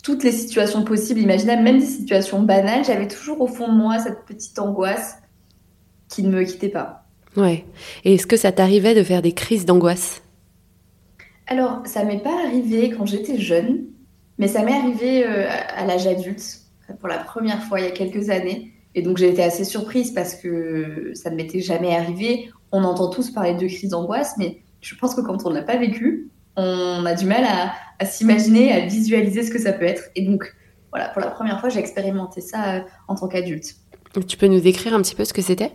toutes 0.03 0.25
les 0.25 0.33
situations 0.33 0.85
possibles, 0.85 1.21
imaginables, 1.21 1.63
même 1.63 1.81
des 1.81 1.87
situations 1.87 2.43
banales. 2.43 2.85
J'avais 2.85 3.09
toujours 3.09 3.41
au 3.41 3.47
fond 3.47 3.69
de 3.69 3.77
moi 3.77 3.99
cette 3.99 4.25
petite 4.25 4.59
angoisse 4.59 5.17
qui 6.09 6.23
ne 6.23 6.31
me 6.31 6.45
quittait 6.45 6.69
pas. 6.69 7.05
Ouais. 7.37 7.65
Et 8.05 8.15
est-ce 8.15 8.27
que 8.27 8.37
ça 8.37 8.53
t'arrivait 8.53 8.95
de 8.95 9.03
faire 9.03 9.23
des 9.23 9.33
crises 9.33 9.67
d'angoisse? 9.67 10.23
Alors, 11.47 11.83
ça 11.85 12.05
m'est 12.05 12.23
pas 12.23 12.45
arrivé 12.45 12.91
quand 12.91 13.07
j'étais 13.07 13.39
jeune, 13.39 13.85
mais 14.39 14.49
ça 14.49 14.63
m'est 14.63 14.77
arrivé 14.77 15.27
euh, 15.27 15.47
à 15.77 15.85
l'âge 15.85 16.07
adulte, 16.07 16.61
pour 17.01 17.09
la 17.09 17.19
première 17.19 17.63
fois 17.65 17.81
il 17.81 17.85
y 17.85 17.89
a 17.89 17.93
quelques 17.93 18.31
années. 18.31 18.73
Et 18.95 19.03
donc 19.03 19.19
j'ai 19.19 19.29
été 19.29 19.43
assez 19.43 19.65
surprise 19.65 20.13
parce 20.13 20.35
que 20.35 21.13
ça 21.15 21.31
ne 21.31 21.37
m'était 21.37 21.61
jamais 21.61 21.95
arrivé. 21.95 22.51
On 22.73 22.85
entend 22.85 23.11
tous 23.11 23.31
parler 23.31 23.55
de 23.55 23.67
crise 23.67 23.91
d'angoisse, 23.91 24.35
mais 24.39 24.63
je 24.81 24.95
pense 24.95 25.15
que 25.15 25.21
quand 25.21 25.45
on 25.47 25.51
ne 25.51 25.55
l'a 25.55 25.63
pas 25.63 25.77
vécu, 25.77 26.31
on 26.59 27.07
a 27.07 27.15
du 27.15 27.25
mal 27.25 27.45
à, 27.45 28.05
s'imaginer, 28.05 28.73
à 28.73 28.87
visualiser 28.87 29.43
ce 29.43 29.51
que 29.51 29.59
ça 29.59 29.73
peut 29.73 29.85
être. 29.85 30.03
Et 30.15 30.27
donc 30.27 30.55
voilà, 30.91 31.09
pour 31.09 31.21
la 31.21 31.29
première 31.29 31.61
fois, 31.61 31.69
j'ai 31.69 31.81
expérimenté 31.81 32.41
ça 32.41 32.75
euh, 32.75 32.81
en 33.07 33.15
tant 33.15 33.29
qu'adulte. 33.29 33.77
Tu 34.27 34.37
peux 34.37 34.47
nous 34.47 34.61
décrire 34.61 34.95
un 34.95 35.03
petit 35.03 35.15
peu 35.15 35.25
ce 35.25 35.33
que 35.33 35.43
c'était? 35.43 35.73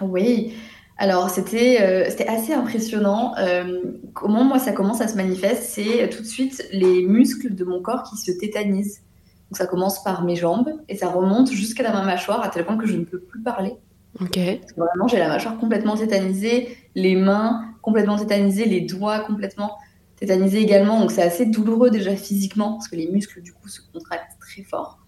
Oui, 0.00 0.54
alors, 0.98 1.30
c'était 1.30 1.78
euh, 1.80 2.08
assez 2.28 2.52
impressionnant. 2.52 3.34
Euh, 3.38 3.82
comment 4.14 4.44
moi 4.44 4.58
ça 4.58 4.72
commence 4.72 5.00
à 5.00 5.08
se 5.08 5.16
manifester 5.16 5.56
C'est 5.98 6.08
tout 6.10 6.22
de 6.22 6.26
suite 6.28 6.64
les 6.72 7.02
muscles 7.02 7.54
de 7.54 7.64
mon 7.64 7.80
corps 7.80 8.04
qui 8.04 8.16
se 8.16 8.30
tétanisent. 8.30 9.02
Donc, 9.50 9.58
ça 9.58 9.66
commence 9.66 10.02
par 10.04 10.24
mes 10.24 10.36
jambes 10.36 10.70
et 10.88 10.96
ça 10.96 11.08
remonte 11.08 11.50
jusqu'à 11.50 11.92
ma 11.92 12.02
mâchoire 12.04 12.42
à 12.42 12.48
tel 12.48 12.64
point 12.64 12.76
que 12.76 12.86
je 12.86 12.96
ne 12.96 13.04
peux 13.04 13.18
plus 13.18 13.42
parler. 13.42 13.74
Ok. 14.20 14.38
vraiment, 14.76 15.08
j'ai 15.08 15.18
la 15.18 15.28
mâchoire 15.28 15.58
complètement 15.58 15.96
tétanisée, 15.96 16.76
les 16.94 17.16
mains 17.16 17.71
complètement 17.82 18.16
tétanisées, 18.16 18.64
les 18.64 18.80
doigts 18.80 19.20
complètement 19.20 19.76
tétanisés 20.16 20.60
également. 20.60 21.00
Donc, 21.00 21.10
c'est 21.10 21.22
assez 21.22 21.46
douloureux 21.46 21.90
déjà 21.90 22.16
physiquement 22.16 22.74
parce 22.74 22.88
que 22.88 22.96
les 22.96 23.10
muscles 23.10 23.42
du 23.42 23.52
coup 23.52 23.68
se 23.68 23.80
contractent 23.92 24.38
très 24.40 24.62
fort. 24.62 24.98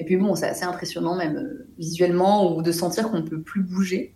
Et 0.00 0.04
puis 0.04 0.16
bon, 0.16 0.34
c'est 0.34 0.48
assez 0.48 0.64
impressionnant 0.64 1.16
même 1.16 1.36
euh, 1.36 1.68
visuellement 1.78 2.54
ou 2.54 2.62
de 2.62 2.72
sentir 2.72 3.10
qu'on 3.10 3.18
ne 3.18 3.28
peut 3.28 3.40
plus 3.40 3.62
bouger. 3.62 4.14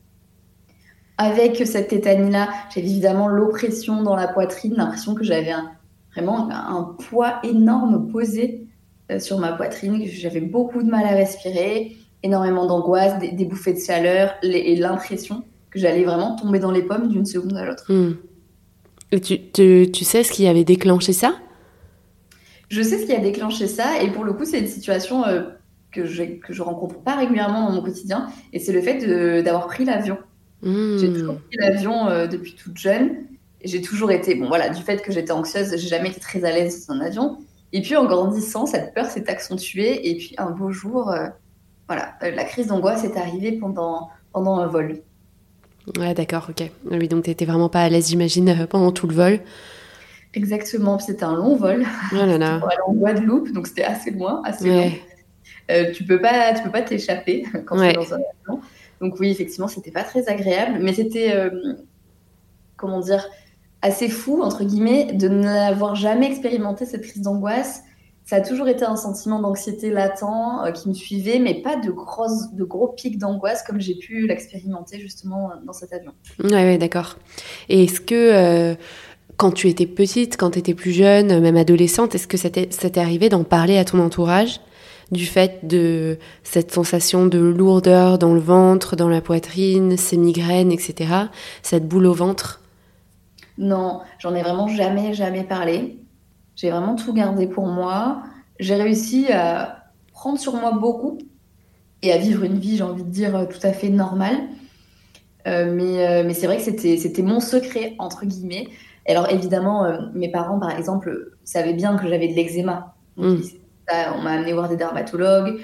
Avec 1.18 1.56
cette 1.66 1.88
tétanie-là, 1.88 2.48
j'avais 2.74 2.86
évidemment 2.86 3.28
l'oppression 3.28 4.02
dans 4.02 4.16
la 4.16 4.28
poitrine, 4.28 4.74
l'impression 4.74 5.14
que 5.14 5.24
j'avais 5.24 5.52
vraiment 6.14 6.50
un 6.50 6.96
poids 6.98 7.40
énorme 7.42 8.10
posé 8.10 8.66
euh, 9.10 9.18
sur 9.18 9.38
ma 9.38 9.52
poitrine, 9.52 10.04
j'avais 10.06 10.40
beaucoup 10.40 10.82
de 10.82 10.88
mal 10.88 11.04
à 11.04 11.10
respirer, 11.10 11.96
énormément 12.22 12.66
d'angoisse, 12.66 13.18
des, 13.18 13.44
bouffées 13.44 13.74
de 13.74 13.80
chaleur 13.80 14.34
et 14.42 14.76
l'impression 14.76 15.44
que 15.72 15.78
j'allais 15.78 16.04
vraiment 16.04 16.36
tomber 16.36 16.58
dans 16.58 16.70
les 16.70 16.82
pommes 16.82 17.08
d'une 17.08 17.24
seconde 17.24 17.56
à 17.56 17.64
l'autre. 17.64 17.90
Hmm. 17.90 18.12
Et 19.10 19.20
tu, 19.20 19.38
tu, 19.50 19.90
tu, 19.92 20.04
sais 20.04 20.22
ce 20.22 20.30
qui 20.30 20.46
avait 20.46 20.64
déclenché 20.64 21.12
ça? 21.12 21.34
Je 22.68 22.82
sais 22.82 22.98
ce 22.98 23.06
qui 23.06 23.12
a 23.12 23.18
déclenché 23.18 23.66
ça, 23.66 24.02
et 24.02 24.10
pour 24.10 24.24
le 24.24 24.32
coup, 24.32 24.44
c'est 24.44 24.60
une 24.60 24.68
situation 24.68 25.24
euh, 25.26 25.42
que, 25.90 26.06
je, 26.06 26.22
que 26.24 26.52
je 26.52 26.62
rencontre 26.62 27.00
pas 27.00 27.16
régulièrement 27.16 27.68
dans 27.68 27.72
mon 27.72 27.82
quotidien, 27.82 28.28
et 28.52 28.58
c'est 28.58 28.72
le 28.72 28.80
fait 28.80 29.42
d'avoir 29.42 29.66
pris 29.66 29.84
l'avion. 29.84 30.18
Hmm. 30.62 30.98
J'ai 30.98 31.12
toujours 31.12 31.36
pris 31.36 31.56
l'avion 31.58 32.08
euh, 32.08 32.26
depuis 32.26 32.54
toute 32.54 32.76
jeune, 32.76 33.16
et 33.62 33.68
j'ai 33.68 33.80
toujours 33.80 34.10
été, 34.12 34.34
bon 34.34 34.48
voilà, 34.48 34.68
du 34.68 34.82
fait 34.82 35.02
que 35.02 35.12
j'étais 35.12 35.32
anxieuse, 35.32 35.70
j'ai 35.70 35.88
jamais 35.88 36.10
été 36.10 36.20
très 36.20 36.44
à 36.44 36.52
l'aise 36.52 36.86
dans 36.86 36.94
un 36.94 37.00
avion. 37.00 37.38
Et 37.72 37.80
puis 37.80 37.96
en 37.96 38.04
grandissant, 38.04 38.66
cette 38.66 38.92
peur 38.94 39.06
s'est 39.06 39.28
accentuée, 39.30 40.10
et 40.10 40.16
puis 40.16 40.34
un 40.36 40.50
beau 40.50 40.70
jour, 40.70 41.10
euh, 41.10 41.28
voilà, 41.88 42.14
la 42.20 42.44
crise 42.44 42.66
d'angoisse 42.66 43.04
est 43.04 43.16
arrivée 43.16 43.52
pendant, 43.52 44.10
pendant 44.32 44.58
un 44.58 44.66
vol. 44.66 45.02
Ouais, 45.98 46.14
d'accord, 46.14 46.48
ok. 46.50 46.70
Oui, 46.90 47.08
donc 47.08 47.24
t'étais 47.24 47.44
vraiment 47.44 47.68
pas 47.68 47.82
à 47.82 47.88
l'aise, 47.88 48.08
j'imagine, 48.08 48.48
euh, 48.48 48.66
pendant 48.66 48.92
tout 48.92 49.06
le 49.06 49.14
vol. 49.14 49.40
Exactement, 50.34 50.98
c'était 50.98 51.24
un 51.24 51.36
long 51.36 51.56
vol. 51.56 51.84
Oh 52.12 52.16
là 52.16 52.38
là. 52.38 52.58
Pour 52.58 52.68
aller 52.68 52.80
en 52.86 52.92
Guadeloupe, 52.94 53.52
donc 53.52 53.66
c'était 53.66 53.84
assez 53.84 54.10
loin, 54.10 54.40
assez 54.44 54.68
long. 54.68 54.92
Euh, 55.70 55.92
tu 55.92 56.04
peux 56.04 56.20
pas, 56.20 56.54
tu 56.54 56.62
peux 56.62 56.70
pas 56.70 56.82
t'échapper 56.82 57.44
quand 57.66 57.76
tu 57.76 57.84
es 57.84 57.92
dans 57.92 58.14
un 58.14 58.16
avion. 58.16 58.60
Donc 59.00 59.18
oui, 59.18 59.30
effectivement, 59.30 59.68
c'était 59.68 59.90
pas 59.90 60.04
très 60.04 60.28
agréable, 60.28 60.78
mais 60.80 60.92
c'était, 60.92 61.34
euh, 61.34 61.50
comment 62.76 63.00
dire, 63.00 63.28
assez 63.82 64.08
fou 64.08 64.42
entre 64.42 64.64
guillemets 64.64 65.12
de 65.12 65.28
n'avoir 65.28 65.96
jamais 65.96 66.26
expérimenté 66.26 66.86
cette 66.86 67.02
crise 67.02 67.22
d'angoisse 67.22 67.82
ça 68.24 68.36
a 68.36 68.40
toujours 68.40 68.68
été 68.68 68.84
un 68.84 68.96
sentiment 68.96 69.40
d'anxiété 69.40 69.90
latent 69.90 70.22
euh, 70.22 70.70
qui 70.70 70.88
me 70.88 70.94
suivait, 70.94 71.38
mais 71.38 71.54
pas 71.54 71.76
de, 71.76 71.90
grosses, 71.90 72.52
de 72.52 72.64
gros 72.64 72.88
pics 72.88 73.18
d'angoisse 73.18 73.62
comme 73.62 73.80
j'ai 73.80 73.94
pu 73.94 74.26
l'expérimenter 74.26 75.00
justement 75.00 75.50
dans 75.64 75.72
cet 75.72 75.92
avion. 75.92 76.12
Oui, 76.42 76.52
ouais, 76.52 76.78
d'accord. 76.78 77.16
Et 77.68 77.84
est-ce 77.84 78.00
que 78.00 78.14
euh, 78.14 78.74
quand 79.36 79.52
tu 79.52 79.68
étais 79.68 79.86
petite, 79.86 80.36
quand 80.36 80.52
tu 80.52 80.60
étais 80.60 80.74
plus 80.74 80.92
jeune, 80.92 81.40
même 81.40 81.56
adolescente, 81.56 82.14
est-ce 82.14 82.28
que 82.28 82.36
ça 82.36 82.48
t'est 82.50 82.98
arrivé 82.98 83.28
d'en 83.28 83.44
parler 83.44 83.76
à 83.76 83.84
ton 83.84 83.98
entourage? 83.98 84.60
Du 85.10 85.26
fait 85.26 85.66
de 85.66 86.18
cette 86.42 86.72
sensation 86.72 87.26
de 87.26 87.38
lourdeur 87.38 88.18
dans 88.18 88.32
le 88.32 88.40
ventre, 88.40 88.96
dans 88.96 89.08
la 89.08 89.20
poitrine, 89.20 89.98
ces 89.98 90.16
migraines, 90.16 90.72
etc., 90.72 91.10
cette 91.62 91.86
boule 91.86 92.06
au 92.06 92.14
ventre? 92.14 92.60
Non, 93.58 94.00
j'en 94.18 94.34
ai 94.34 94.42
vraiment 94.42 94.68
jamais, 94.68 95.12
jamais 95.12 95.44
parlé. 95.44 95.98
J'ai 96.56 96.70
vraiment 96.70 96.94
tout 96.94 97.12
gardé 97.12 97.46
pour 97.46 97.66
moi. 97.66 98.22
J'ai 98.60 98.74
réussi 98.74 99.32
à 99.32 99.86
prendre 100.12 100.38
sur 100.38 100.54
moi 100.54 100.72
beaucoup 100.72 101.18
et 102.02 102.12
à 102.12 102.18
vivre 102.18 102.44
une 102.44 102.58
vie, 102.58 102.76
j'ai 102.76 102.82
envie 102.82 103.04
de 103.04 103.10
dire, 103.10 103.48
tout 103.48 103.64
à 103.66 103.72
fait 103.72 103.88
normale. 103.88 104.36
Euh, 105.46 105.72
mais, 105.74 106.06
euh, 106.06 106.22
mais 106.24 106.34
c'est 106.34 106.46
vrai 106.46 106.58
que 106.58 106.62
c'était, 106.62 106.96
c'était 106.96 107.22
mon 107.22 107.40
secret, 107.40 107.94
entre 107.98 108.26
guillemets. 108.26 108.68
Alors 109.06 109.30
évidemment, 109.30 109.84
euh, 109.84 109.98
mes 110.14 110.30
parents, 110.30 110.58
par 110.58 110.76
exemple, 110.76 111.32
savaient 111.44 111.72
bien 111.72 111.96
que 111.96 112.08
j'avais 112.08 112.28
de 112.28 112.34
l'eczéma. 112.34 112.94
Mm. 113.16 113.36
On 114.16 114.22
m'a 114.22 114.32
amené 114.32 114.52
voir 114.52 114.68
des 114.68 114.76
dermatologues. 114.76 115.60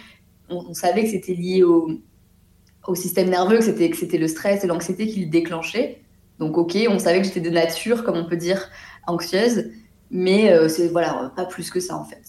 On, 0.50 0.75
savait 0.75 1.04
que 1.04 1.11
c'était 1.11 1.35
lié 1.35 1.62
au, 1.62 1.88
au, 2.87 2.95
système 2.95 3.30
nerveux, 3.30 3.59
que 3.59 3.64
c'était, 3.64 3.88
que 3.90 3.97
c'était 3.97 4.18
le 4.18 4.28
stress 4.28 4.64
et 4.64 4.66
l'anxiété 4.66 5.07
qui 5.07 5.25
le 5.25 5.30
déclenchait. 5.30 6.02
Donc 6.38 6.59
ok, 6.59 6.76
on 6.90 6.99
savait 6.99 7.21
que 7.21 7.26
j'étais 7.26 7.40
de 7.40 7.50
nature, 7.50 8.04
comme 8.04 8.16
on 8.16 8.26
peut 8.26 8.37
dire, 8.37 8.68
anxieuse. 9.07 9.71
Mais 10.10 10.52
euh, 10.52 10.68
c'est 10.68 10.88
voilà, 10.88 11.32
pas 11.36 11.44
plus 11.44 11.70
que 11.70 11.80
ça 11.80 11.96
en 11.96 12.04
fait. 12.04 12.22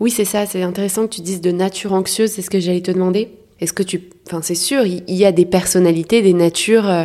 Oui, 0.00 0.10
c'est 0.10 0.24
ça. 0.24 0.46
C'est 0.46 0.62
intéressant 0.62 1.06
que 1.06 1.14
tu 1.14 1.20
dises 1.20 1.40
de 1.40 1.52
nature 1.52 1.92
anxieuse. 1.92 2.30
C'est 2.30 2.42
ce 2.42 2.50
que 2.50 2.60
j'allais 2.60 2.80
te 2.80 2.90
demander. 2.90 3.30
Est-ce 3.60 3.72
que 3.72 3.82
tu, 3.82 4.02
enfin, 4.26 4.42
c'est 4.42 4.56
sûr, 4.56 4.84
il 4.84 5.04
y 5.08 5.24
a 5.24 5.30
des 5.30 5.46
personnalités, 5.46 6.20
des 6.20 6.32
natures 6.32 6.88
euh, 6.88 7.04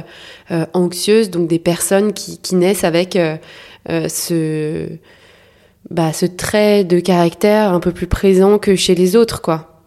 euh, 0.50 0.66
anxieuses, 0.74 1.30
donc 1.30 1.48
des 1.48 1.60
personnes 1.60 2.14
qui, 2.14 2.40
qui 2.40 2.56
naissent 2.56 2.84
avec 2.84 3.18
ce, 3.88 4.88
bah, 5.92 6.14
ce 6.14 6.26
trait 6.26 6.84
de 6.84 7.00
caractère 7.00 7.74
un 7.74 7.80
peu 7.80 7.92
plus 7.92 8.08
présent 8.08 8.58
que 8.58 8.76
chez 8.76 8.96
les 8.96 9.16
autres, 9.16 9.42
quoi. 9.42 9.84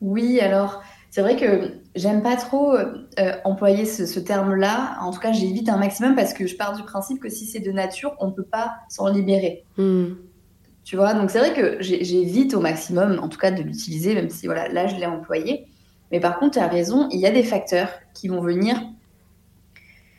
Oui, 0.00 0.38
alors 0.38 0.82
c'est 1.16 1.22
vrai 1.22 1.36
que 1.36 1.70
j'aime 1.94 2.22
pas 2.22 2.36
trop 2.36 2.74
euh, 2.74 3.32
employer 3.44 3.86
ce, 3.86 4.20
terme-là. 4.20 4.98
En 5.00 5.12
tout 5.12 5.18
cas, 5.18 5.32
j'évite 5.32 5.70
un 5.70 5.78
maximum 5.78 6.14
parce 6.14 6.34
que 6.34 6.46
je 6.46 6.54
pars 6.56 6.76
du 6.76 6.82
principe 6.82 7.22
que 7.22 7.30
si 7.30 7.46
c'est 7.46 7.60
de 7.60 7.72
nature, 7.72 8.14
on 8.20 8.26
ne 8.26 8.32
peut 8.32 8.44
pas 8.44 8.74
s'en 8.90 9.08
libérer. 9.08 9.64
Hmm. 9.78 10.08
Tu 10.84 10.94
vois, 10.94 11.14
donc 11.14 11.30
c'est 11.30 11.38
vrai 11.38 11.54
que 11.54 11.78
j'évite 11.80 12.52
au 12.52 12.60
maximum, 12.60 13.18
en 13.18 13.30
tout 13.30 13.38
cas, 13.38 13.50
de 13.50 13.62
l'utiliser, 13.62 14.14
même 14.14 14.28
si 14.28 14.44
voilà, 14.44 14.68
là, 14.68 14.88
je 14.88 14.96
l'ai 14.96 15.06
employé. 15.06 15.68
Mais 16.12 16.20
par 16.20 16.38
contre, 16.38 16.58
tu 16.58 16.58
as 16.58 16.68
raison, 16.68 17.08
il 17.10 17.18
y 17.18 17.24
a 17.24 17.30
des 17.30 17.44
facteurs 17.44 17.88
qui 18.12 18.28
vont 18.28 18.42
venir 18.42 18.76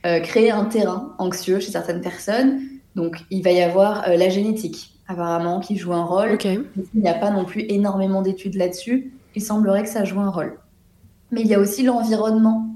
euh, 0.07 0.19
créer 0.19 0.49
un 0.49 0.65
terrain 0.65 1.13
anxieux 1.19 1.59
chez 1.59 1.69
certaines 1.69 2.01
personnes. 2.01 2.59
Donc, 2.95 3.17
il 3.29 3.43
va 3.43 3.51
y 3.51 3.61
avoir 3.61 4.09
euh, 4.09 4.15
la 4.15 4.29
génétique, 4.29 4.99
apparemment, 5.07 5.59
qui 5.59 5.77
joue 5.77 5.93
un 5.93 6.05
rôle. 6.05 6.39
Il 6.43 7.01
n'y 7.01 7.07
a 7.07 7.13
pas 7.13 7.29
non 7.29 7.45
plus 7.45 7.65
énormément 7.69 8.23
d'études 8.23 8.55
là-dessus. 8.55 9.13
Il 9.35 9.43
semblerait 9.43 9.83
que 9.83 9.89
ça 9.89 10.03
joue 10.03 10.21
un 10.21 10.31
rôle. 10.31 10.57
Mais 11.31 11.41
il 11.41 11.47
y 11.47 11.53
a 11.53 11.59
aussi 11.59 11.83
l'environnement. 11.83 12.67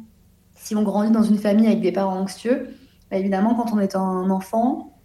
Si 0.55 0.75
on 0.75 0.84
grandit 0.84 1.12
dans 1.12 1.24
une 1.24 1.38
famille 1.38 1.67
avec 1.67 1.81
des 1.81 1.91
parents 1.91 2.20
anxieux, 2.20 2.70
bah, 3.10 3.17
évidemment, 3.17 3.55
quand 3.55 3.74
on 3.74 3.79
est 3.79 3.96
un 3.96 4.29
enfant, 4.29 4.98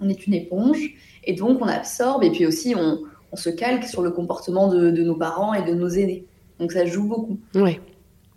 on 0.00 0.08
est 0.08 0.26
une 0.26 0.34
éponge, 0.34 0.94
et 1.24 1.34
donc 1.34 1.60
on 1.60 1.66
absorbe, 1.66 2.24
et 2.24 2.30
puis 2.30 2.46
aussi 2.46 2.74
on, 2.76 2.98
se 3.36 3.50
calque 3.50 3.82
sur 3.82 4.00
le 4.00 4.12
comportement 4.12 4.68
de, 4.68 4.92
nos 4.92 5.16
parents 5.16 5.54
et 5.54 5.64
de 5.64 5.74
nos 5.74 5.88
aînés. 5.88 6.24
Donc 6.60 6.70
ça 6.70 6.86
joue 6.86 7.08
beaucoup. 7.08 7.40
Oui. 7.56 7.80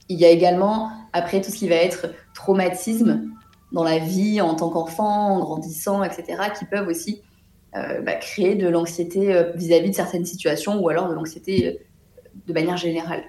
Il 0.10 0.18
y 0.18 0.26
a 0.26 0.30
également, 0.30 0.90
après, 1.14 1.40
tout 1.40 1.52
ce 1.52 1.58
qui 1.58 1.68
va 1.68 1.76
être 1.76 2.08
traumatisme 2.34 3.30
dans 3.72 3.84
la 3.84 4.00
vie 4.00 4.42
en 4.42 4.56
tant 4.56 4.70
qu'enfant, 4.70 5.36
en 5.36 5.40
grandissant, 5.40 6.04
etc., 6.04 6.50
qui 6.58 6.66
peuvent 6.66 6.88
aussi 6.88 7.22
euh, 7.76 8.02
bah, 8.02 8.16
créer 8.16 8.56
de 8.56 8.68
l'anxiété 8.68 9.36
euh, 9.36 9.52
vis-à-vis 9.54 9.92
de 9.92 9.96
certaines 9.96 10.26
situations 10.26 10.80
ou 10.80 10.90
alors 10.90 11.10
de 11.10 11.14
l'anxiété 11.14 11.68
euh, 11.68 11.74
de 12.48 12.54
manière 12.54 12.78
générale. 12.78 13.24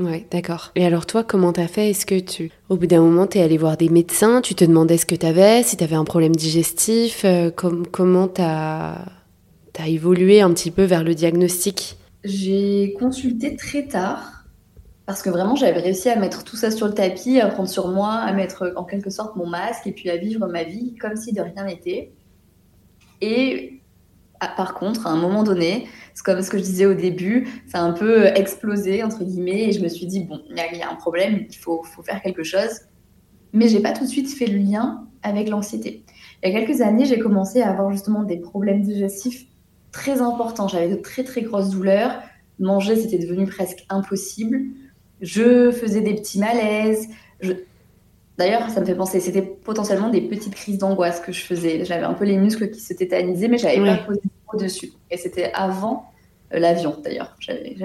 Ouais, 0.00 0.26
d'accord. 0.30 0.72
Et 0.76 0.86
alors 0.86 1.04
toi, 1.04 1.22
comment 1.22 1.52
t'as 1.52 1.66
fait? 1.66 1.90
Est-ce 1.90 2.06
que 2.06 2.18
tu, 2.18 2.50
au 2.70 2.76
bout 2.76 2.86
d'un 2.86 3.02
moment, 3.02 3.26
t'es 3.26 3.42
allé 3.42 3.58
voir 3.58 3.76
des 3.76 3.90
médecins 3.90 4.40
Tu 4.40 4.54
te 4.54 4.64
demandais 4.64 4.96
ce 4.96 5.04
que 5.04 5.14
t'avais, 5.14 5.62
si 5.62 5.76
t'avais 5.76 5.94
un 5.94 6.04
problème 6.04 6.34
digestif 6.34 7.24
euh, 7.26 7.50
Comment 7.50 8.26
t'as 8.26 9.04
as 9.78 9.88
évolué 9.88 10.40
un 10.40 10.52
petit 10.52 10.70
peu 10.70 10.84
vers 10.84 11.04
le 11.04 11.14
diagnostic? 11.14 11.96
J'ai 12.24 12.94
consulté 12.98 13.56
très 13.56 13.86
tard 13.86 14.44
parce 15.06 15.22
que 15.22 15.30
vraiment 15.30 15.56
j'avais 15.56 15.80
réussi 15.80 16.08
à 16.08 16.16
mettre 16.16 16.44
tout 16.44 16.56
ça 16.56 16.70
sur 16.70 16.86
le 16.86 16.92
tapis, 16.92 17.40
à 17.40 17.48
prendre 17.48 17.68
sur 17.68 17.88
moi, 17.88 18.12
à 18.12 18.32
mettre 18.32 18.72
en 18.76 18.84
quelque 18.84 19.10
sorte 19.10 19.36
mon 19.36 19.46
masque 19.46 19.86
et 19.86 19.92
puis 19.92 20.10
à 20.10 20.16
vivre 20.16 20.46
ma 20.46 20.64
vie 20.64 20.96
comme 20.96 21.16
si 21.16 21.32
de 21.32 21.40
rien 21.40 21.64
n'était. 21.64 22.12
Et 23.20 23.79
par 24.48 24.74
contre, 24.74 25.06
à 25.06 25.10
un 25.10 25.16
moment 25.16 25.42
donné, 25.42 25.86
c'est 26.14 26.24
comme 26.24 26.42
ce 26.42 26.50
que 26.50 26.58
je 26.58 26.62
disais 26.62 26.86
au 26.86 26.94
début, 26.94 27.48
ça 27.66 27.78
a 27.78 27.82
un 27.82 27.92
peu 27.92 28.26
explosé, 28.26 29.02
entre 29.02 29.24
guillemets, 29.24 29.68
et 29.68 29.72
je 29.72 29.80
me 29.80 29.88
suis 29.88 30.06
dit, 30.06 30.24
bon, 30.24 30.40
il 30.48 30.56
y, 30.56 30.82
a 30.82 30.90
un 30.90 30.94
problème, 30.94 31.46
il 31.48 31.56
faut, 31.56 31.82
faut 31.82 32.02
faire 32.02 32.22
quelque 32.22 32.42
chose. 32.42 32.80
Mais 33.52 33.68
j'ai 33.68 33.80
pas 33.80 33.92
tout 33.92 34.04
de 34.04 34.08
suite 34.08 34.32
fait 34.32 34.46
le 34.46 34.58
lien 34.58 35.06
avec 35.22 35.48
l'anxiété. 35.48 36.04
Il 36.42 36.50
y 36.50 36.56
a 36.56 36.58
quelques 36.58 36.80
années, 36.80 37.04
j'ai 37.04 37.18
commencé 37.18 37.60
à 37.60 37.70
avoir 37.70 37.92
justement 37.92 38.22
des 38.22 38.38
problèmes 38.38 38.82
digestifs 38.82 39.46
très 39.92 40.22
importants. 40.22 40.68
J'avais 40.68 40.88
de 40.88 41.00
très 41.00 41.24
très 41.24 41.42
grosses 41.42 41.70
douleurs. 41.70 42.20
Manger, 42.58 42.96
c'était 42.96 43.18
devenu 43.18 43.46
presque 43.46 43.84
impossible. 43.88 44.60
Je 45.20 45.70
faisais 45.70 46.00
des 46.00 46.14
petits 46.14 46.38
malaises. 46.38 47.08
Je... 47.40 47.52
D'ailleurs, 48.40 48.70
ça 48.70 48.80
me 48.80 48.86
fait 48.86 48.94
penser, 48.94 49.20
c'était 49.20 49.42
potentiellement 49.42 50.08
des 50.08 50.22
petites 50.22 50.54
crises 50.54 50.78
d'angoisse 50.78 51.20
que 51.20 51.30
je 51.30 51.42
faisais. 51.42 51.84
J'avais 51.84 52.04
un 52.04 52.14
peu 52.14 52.24
les 52.24 52.38
muscles 52.38 52.70
qui 52.70 52.80
se 52.80 52.94
tétanisaient, 52.94 53.48
mais 53.48 53.58
j'avais 53.58 53.76
pas 53.84 53.98
posé 54.50 54.64
dessus. 54.64 54.92
Et 55.10 55.18
c'était 55.18 55.52
avant 55.52 56.10
euh, 56.54 56.58
l'avion, 56.58 56.96
d'ailleurs. 57.04 57.36
J'avais, 57.38 57.76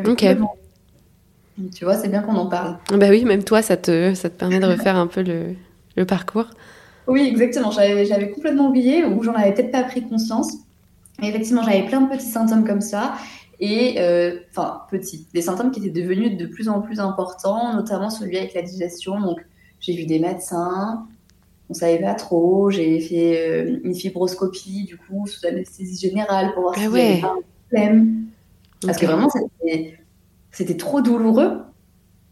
Tu 1.76 1.84
vois, 1.84 1.96
c'est 1.96 2.08
bien 2.08 2.22
qu'on 2.22 2.38
en 2.38 2.46
parle. 2.46 2.78
Bah 2.90 3.08
oui, 3.10 3.26
même 3.26 3.44
toi, 3.44 3.62
ça 3.62 3.76
te, 3.76 4.14
ça 4.14 4.30
te 4.30 4.40
permet 4.40 4.62
de 4.62 4.66
refaire 4.66 4.96
un 4.96 5.08
peu 5.08 5.24
le, 5.24 5.56
le 5.98 6.06
parcours. 6.06 6.46
Oui, 7.06 7.28
exactement. 7.28 7.72
J'avais, 7.72 8.06
j'avais 8.06 8.32
complètement 8.32 8.70
oublié 8.70 9.04
ou 9.04 9.24
j'en 9.24 9.34
avais 9.34 9.54
peut-être 9.54 9.72
pas 9.72 9.84
pris 9.84 10.08
conscience. 10.08 10.54
Et 11.22 11.28
effectivement, 11.28 11.64
j'avais 11.64 11.84
plein 11.84 12.00
de 12.00 12.10
petits 12.10 12.30
symptômes 12.30 12.66
comme 12.66 12.80
ça. 12.80 13.16
Et 13.60 13.96
euh, 13.98 14.40
enfin, 14.52 14.84
petits, 14.90 15.28
des 15.34 15.42
symptômes 15.42 15.72
qui 15.72 15.82
étaient 15.86 16.02
devenus 16.02 16.38
de 16.38 16.46
plus 16.46 16.70
en 16.70 16.80
plus 16.80 17.02
importants, 17.02 17.74
notamment 17.74 18.10
celui 18.10 18.38
avec 18.38 18.54
la 18.54 18.62
digestion. 18.62 19.20
Donc, 19.20 19.42
j'ai 19.80 19.96
vu 19.96 20.06
des 20.06 20.20
médecins, 20.20 21.08
on 21.70 21.74
savait 21.74 22.00
pas 22.00 22.14
trop. 22.14 22.70
J'ai 22.70 23.00
fait 23.00 23.48
euh, 23.48 23.80
une 23.84 23.96
fibroscopie, 23.96 24.84
du 24.84 24.98
coup, 24.98 25.28
sous 25.28 25.46
anesthésie 25.46 26.10
générale 26.10 26.54
pour 26.54 26.64
voir 26.64 26.76
ah 26.78 26.82
s'il 26.82 26.92
y 26.92 26.96
avait 26.96 27.22
pas 27.22 27.28
un 27.28 27.42
problème. 27.68 28.26
Parce 28.82 28.98
que 28.98 29.06
vraiment, 29.06 29.30
c'était 30.52 30.78
trop 30.78 31.02
douloureux. 31.02 31.62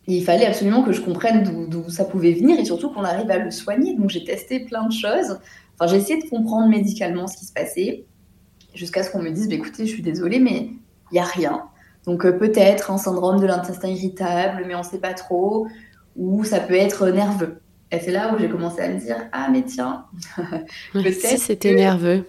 Et 0.07 0.17
il 0.17 0.23
fallait 0.23 0.45
absolument 0.45 0.83
que 0.83 0.91
je 0.91 1.01
comprenne 1.01 1.69
d'où 1.69 1.89
ça 1.89 2.03
pouvait 2.03 2.33
venir 2.33 2.59
et 2.59 2.65
surtout 2.65 2.89
qu'on 2.89 3.05
arrive 3.05 3.31
à 3.31 3.37
le 3.37 3.51
soigner. 3.51 3.95
Donc 3.95 4.09
j'ai 4.09 4.23
testé 4.23 4.59
plein 4.59 4.85
de 4.85 4.91
choses. 4.91 5.39
Enfin, 5.79 5.87
j'ai 5.87 5.97
essayé 5.97 6.21
de 6.21 6.29
comprendre 6.29 6.67
médicalement 6.67 7.25
ce 7.27 7.37
qui 7.37 7.45
se 7.45 7.53
passait 7.53 8.05
jusqu'à 8.75 9.03
ce 9.03 9.11
qu'on 9.11 9.21
me 9.21 9.29
dise 9.29 9.47
bah, 9.47 9.55
écoutez, 9.55 9.85
je 9.85 9.93
suis 9.93 10.03
désolée, 10.03 10.39
mais 10.39 10.71
il 11.11 11.13
n'y 11.13 11.19
a 11.19 11.23
rien. 11.23 11.63
Donc 12.05 12.25
euh, 12.25 12.33
peut-être 12.33 12.91
un 12.91 12.97
syndrome 12.97 13.39
de 13.39 13.45
l'intestin 13.45 13.87
irritable, 13.87 14.65
mais 14.67 14.75
on 14.75 14.79
ne 14.79 14.83
sait 14.83 14.99
pas 14.99 15.13
trop. 15.13 15.67
Ou 16.15 16.43
ça 16.43 16.59
peut 16.59 16.75
être 16.75 17.07
nerveux. 17.09 17.59
Et 17.91 17.99
c'est 17.99 18.11
là 18.11 18.33
où 18.33 18.39
j'ai 18.39 18.49
commencé 18.49 18.81
à 18.81 18.89
me 18.89 18.99
dire 18.99 19.17
Ah, 19.31 19.49
mais 19.51 19.63
tiens, 19.63 20.05
si 21.11 21.37
c'était 21.37 21.73
nerveux. 21.73 22.25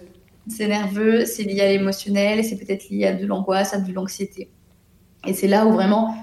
C'est 0.47 0.67
nerveux, 0.67 1.25
c'est 1.25 1.43
lié 1.43 1.61
à 1.61 1.71
l'émotionnel, 1.71 2.43
c'est 2.43 2.57
peut-être 2.57 2.89
lié 2.89 3.07
à 3.07 3.13
de 3.13 3.25
l'angoisse, 3.25 3.73
à 3.73 3.79
de 3.79 3.91
l'anxiété. 3.91 4.51
Et 5.25 5.33
c'est 5.33 5.47
là 5.47 5.65
où 5.65 5.71
vraiment 5.71 6.15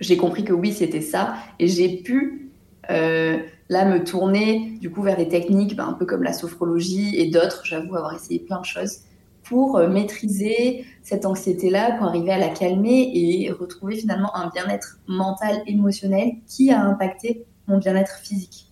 j'ai 0.00 0.16
compris 0.16 0.44
que 0.44 0.52
oui, 0.52 0.72
c'était 0.72 1.02
ça. 1.02 1.36
Et 1.60 1.68
j'ai 1.68 2.02
pu 2.02 2.50
euh, 2.90 3.38
là 3.68 3.84
me 3.84 4.02
tourner 4.02 4.76
du 4.80 4.90
coup 4.90 5.02
vers 5.02 5.16
des 5.16 5.28
techniques 5.28 5.76
ben, 5.76 5.86
un 5.86 5.92
peu 5.92 6.04
comme 6.04 6.24
la 6.24 6.32
sophrologie 6.32 7.16
et 7.16 7.30
d'autres. 7.30 7.62
J'avoue 7.64 7.94
avoir 7.94 8.14
essayé 8.14 8.40
plein 8.40 8.60
de 8.60 8.66
choses 8.66 9.02
pour 9.50 9.76
euh, 9.76 9.88
maîtriser 9.88 10.84
cette 11.02 11.26
anxiété-là, 11.26 11.96
pour 11.98 12.06
arriver 12.06 12.30
à 12.30 12.38
la 12.38 12.48
calmer 12.48 13.10
et 13.12 13.50
retrouver 13.50 13.96
finalement 13.96 14.34
un 14.36 14.48
bien-être 14.48 15.00
mental, 15.08 15.62
émotionnel 15.66 16.34
qui 16.46 16.70
a 16.70 16.80
impacté 16.80 17.44
mon 17.66 17.78
bien-être 17.78 18.20
physique. 18.22 18.68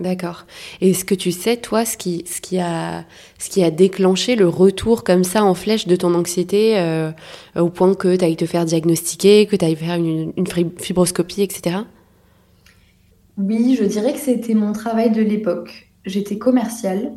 D'accord. 0.00 0.44
Et 0.82 0.90
est-ce 0.90 1.06
que 1.06 1.14
tu 1.14 1.32
sais, 1.32 1.56
toi, 1.56 1.86
ce 1.86 1.96
qui, 1.96 2.24
ce, 2.26 2.42
qui 2.42 2.58
a, 2.58 3.04
ce 3.38 3.48
qui 3.48 3.64
a 3.64 3.70
déclenché 3.70 4.36
le 4.36 4.48
retour 4.48 5.02
comme 5.02 5.24
ça 5.24 5.44
en 5.44 5.54
flèche 5.54 5.86
de 5.86 5.96
ton 5.96 6.14
anxiété 6.14 6.78
euh, 6.78 7.10
au 7.56 7.70
point 7.70 7.94
que 7.94 8.14
tu 8.14 8.24
ailles 8.24 8.36
te 8.36 8.46
faire 8.46 8.66
diagnostiquer, 8.66 9.46
que 9.46 9.56
tu 9.56 9.64
ailles 9.64 9.76
faire 9.76 9.94
une, 9.94 10.32
une, 10.36 10.46
fibroscopie, 10.78 11.42
etc. 11.42 11.76
Oui, 13.38 13.76
je 13.80 13.84
dirais 13.84 14.12
que 14.12 14.18
c'était 14.18 14.54
mon 14.54 14.72
travail 14.72 15.10
de 15.10 15.22
l'époque. 15.22 15.90
J'étais 16.04 16.36
commerciale 16.36 17.12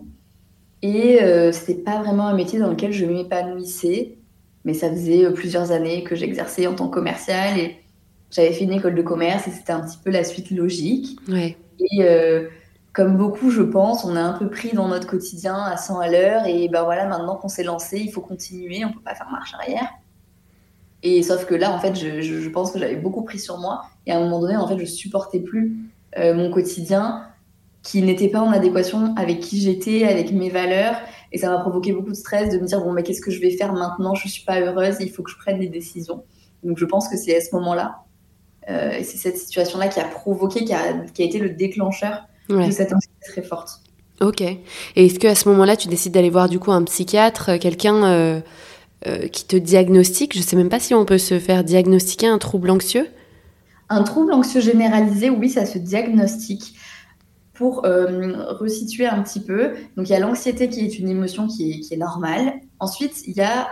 et 0.81 1.23
euh, 1.23 1.51
c'était 1.51 1.81
pas 1.81 2.01
vraiment 2.01 2.27
un 2.27 2.35
métier 2.35 2.59
dans 2.59 2.69
lequel 2.69 2.91
je 2.91 3.05
m'épanouissais, 3.05 4.17
mais 4.65 4.73
ça 4.73 4.89
faisait 4.89 5.25
euh, 5.25 5.31
plusieurs 5.31 5.71
années 5.71 6.03
que 6.03 6.15
j'exerçais 6.15 6.67
en 6.67 6.75
tant 6.75 6.87
que 6.87 6.93
commerciale 6.93 7.57
et 7.57 7.77
j'avais 8.31 8.51
fait 8.51 8.65
une 8.65 8.73
école 8.73 8.95
de 8.95 9.01
commerce 9.01 9.47
et 9.47 9.51
c'était 9.51 9.71
un 9.71 9.81
petit 9.81 9.97
peu 10.03 10.11
la 10.11 10.23
suite 10.23 10.51
logique. 10.51 11.17
Ouais. 11.29 11.57
Et 11.79 12.03
euh, 12.03 12.47
comme 12.93 13.17
beaucoup, 13.17 13.49
je 13.49 13.61
pense, 13.61 14.05
on 14.05 14.15
est 14.15 14.19
un 14.19 14.33
peu 14.33 14.49
pris 14.49 14.73
dans 14.73 14.87
notre 14.87 15.07
quotidien 15.07 15.55
à 15.55 15.77
100 15.77 15.99
à 15.99 16.09
l'heure. 16.09 16.45
Et 16.45 16.69
ben 16.69 16.83
voilà, 16.83 17.05
maintenant 17.05 17.35
qu'on 17.35 17.49
s'est 17.49 17.63
lancé, 17.63 17.99
il 17.99 18.11
faut 18.11 18.21
continuer, 18.21 18.85
on 18.85 18.91
peut 18.91 19.01
pas 19.03 19.15
faire 19.15 19.29
marche 19.31 19.53
arrière. 19.53 19.89
Et 21.03 21.21
sauf 21.21 21.45
que 21.45 21.53
là, 21.53 21.71
en 21.71 21.79
fait, 21.79 21.95
je, 21.95 22.21
je, 22.21 22.49
pense 22.49 22.71
que 22.71 22.79
j'avais 22.79 22.95
beaucoup 22.95 23.21
pris 23.23 23.37
sur 23.37 23.59
moi. 23.59 23.83
Et 24.07 24.11
à 24.11 24.17
un 24.17 24.21
moment 24.21 24.39
donné, 24.39 24.55
en 24.55 24.67
fait, 24.67 24.79
je 24.79 24.85
supportais 24.85 25.39
plus 25.39 25.75
euh, 26.17 26.33
mon 26.33 26.49
quotidien 26.49 27.27
qui 27.85 28.01
n'était 28.01 28.29
pas 28.29 28.41
en 28.41 28.51
adéquation 28.51 29.13
avec 29.15 29.39
qui 29.39 29.61
j'étais, 29.61 30.03
avec 30.05 30.31
mes 30.31 30.49
valeurs. 30.49 30.95
Et 31.31 31.37
ça 31.37 31.49
m'a 31.49 31.59
provoqué 31.59 31.93
beaucoup 31.93 32.09
de 32.09 32.15
stress 32.15 32.49
de 32.49 32.57
me 32.57 32.65
dire, 32.65 32.81
bon, 32.81 32.91
mais 32.91 33.03
qu'est-ce 33.03 33.21
que 33.21 33.31
je 33.31 33.39
vais 33.39 33.51
faire 33.51 33.73
maintenant? 33.73 34.15
Je 34.15 34.27
suis 34.27 34.43
pas 34.43 34.59
heureuse, 34.59 34.95
il 34.99 35.11
faut 35.11 35.21
que 35.21 35.29
je 35.29 35.37
prenne 35.37 35.59
des 35.59 35.69
décisions. 35.69 36.23
Donc 36.63 36.79
je 36.79 36.85
pense 36.85 37.07
que 37.07 37.15
c'est 37.15 37.37
à 37.37 37.41
ce 37.41 37.53
moment-là, 37.55 38.03
euh, 38.69 38.97
et 38.97 39.03
c'est 39.03 39.17
cette 39.17 39.37
situation-là 39.37 39.87
qui 39.87 39.99
a 39.99 40.05
provoqué, 40.05 40.65
qui 40.65 40.73
a, 40.73 40.93
qui 41.13 41.21
a 41.21 41.25
été 41.25 41.37
le 41.37 41.49
déclencheur 41.51 42.23
de 42.49 42.71
cette 42.71 42.91
anxiété 42.91 43.15
très 43.27 43.43
forte. 43.43 43.81
Ok. 44.21 44.41
Et 44.41 44.57
est-ce 44.95 45.19
qu'à 45.19 45.35
ce 45.35 45.47
moment-là, 45.49 45.75
tu 45.75 45.87
décides 45.87 46.13
d'aller 46.13 46.29
voir 46.29 46.49
du 46.49 46.57
coup 46.57 46.71
un 46.71 46.83
psychiatre, 46.83 47.49
euh, 47.49 47.57
quelqu'un 47.57 48.03
euh, 48.05 48.41
euh, 49.07 49.27
qui 49.27 49.45
te 49.45 49.55
diagnostique? 49.55 50.33
Je 50.33 50.39
ne 50.39 50.43
sais 50.43 50.55
même 50.55 50.69
pas 50.69 50.79
si 50.79 50.93
on 50.93 51.05
peut 51.05 51.17
se 51.17 51.37
faire 51.37 51.63
diagnostiquer 51.63 52.27
un 52.27 52.37
trouble 52.37 52.71
anxieux. 52.71 53.07
Un 53.89 54.03
trouble 54.03 54.33
anxieux 54.33 54.61
généralisé, 54.61 55.29
oui, 55.29 55.49
ça 55.49 55.65
se 55.65 55.77
diagnostique. 55.77 56.73
Pour 57.55 57.83
resituer 57.83 59.07
un 59.07 59.21
petit 59.23 59.39
peu, 59.39 59.73
donc 59.95 60.09
il 60.09 60.11
y 60.11 60.15
a 60.15 60.19
l'anxiété 60.19 60.69
qui 60.69 60.81
est 60.85 60.99
une 60.99 61.09
émotion 61.09 61.47
qui 61.47 61.71
est, 61.71 61.79
qui 61.79 61.93
est 61.93 61.97
normale. 61.97 62.55
Ensuite, 62.79 63.25
il 63.27 63.35
y 63.35 63.41
a 63.41 63.67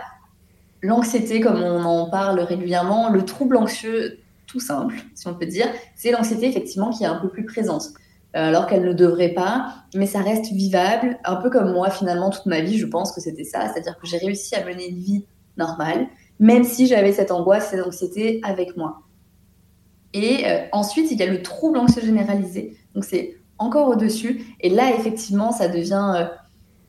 l'anxiété, 0.82 1.40
comme 1.40 1.62
on 1.62 1.84
en 1.84 2.08
parle 2.08 2.40
régulièrement, 2.40 3.10
le 3.10 3.24
trouble 3.24 3.56
anxieux 3.56 4.18
tout 4.46 4.60
simple, 4.60 4.94
si 5.14 5.26
on 5.26 5.34
peut 5.34 5.46
dire, 5.46 5.66
c'est 5.96 6.10
l'anxiété 6.10 6.46
effectivement 6.46 6.90
qui 6.90 7.04
est 7.04 7.06
un 7.06 7.16
peu 7.16 7.28
plus 7.28 7.44
présente. 7.44 7.88
Euh, 8.36 8.48
alors 8.48 8.66
qu'elle 8.66 8.84
ne 8.84 8.92
devrait 8.92 9.32
pas, 9.32 9.74
mais 9.94 10.06
ça 10.06 10.20
reste 10.20 10.52
vivable, 10.52 11.18
un 11.24 11.36
peu 11.36 11.50
comme 11.50 11.72
moi 11.72 11.88
finalement 11.90 12.30
toute 12.30 12.46
ma 12.46 12.60
vie, 12.60 12.78
je 12.78 12.86
pense 12.86 13.12
que 13.12 13.20
c'était 13.20 13.44
ça, 13.44 13.68
c'est-à-dire 13.72 13.96
que 13.96 14.08
j'ai 14.08 14.18
réussi 14.18 14.56
à 14.56 14.64
mener 14.64 14.88
une 14.88 14.98
vie 14.98 15.24
normale, 15.56 16.08
même 16.40 16.64
si 16.64 16.88
j'avais 16.88 17.12
cette 17.12 17.30
angoisse, 17.30 17.70
cette 17.70 17.86
anxiété 17.86 18.40
avec 18.42 18.76
moi. 18.76 19.02
Et 20.14 20.46
euh, 20.46 20.64
ensuite, 20.72 21.12
il 21.12 21.18
y 21.18 21.22
a 21.22 21.26
le 21.26 21.42
trouble 21.42 21.78
anxieux 21.78 22.02
généralisé, 22.02 22.76
donc 22.94 23.04
c'est 23.04 23.36
encore 23.58 23.88
au-dessus, 23.88 24.56
et 24.60 24.68
là 24.68 24.94
effectivement, 24.96 25.52
ça 25.52 25.68
devient 25.68 26.28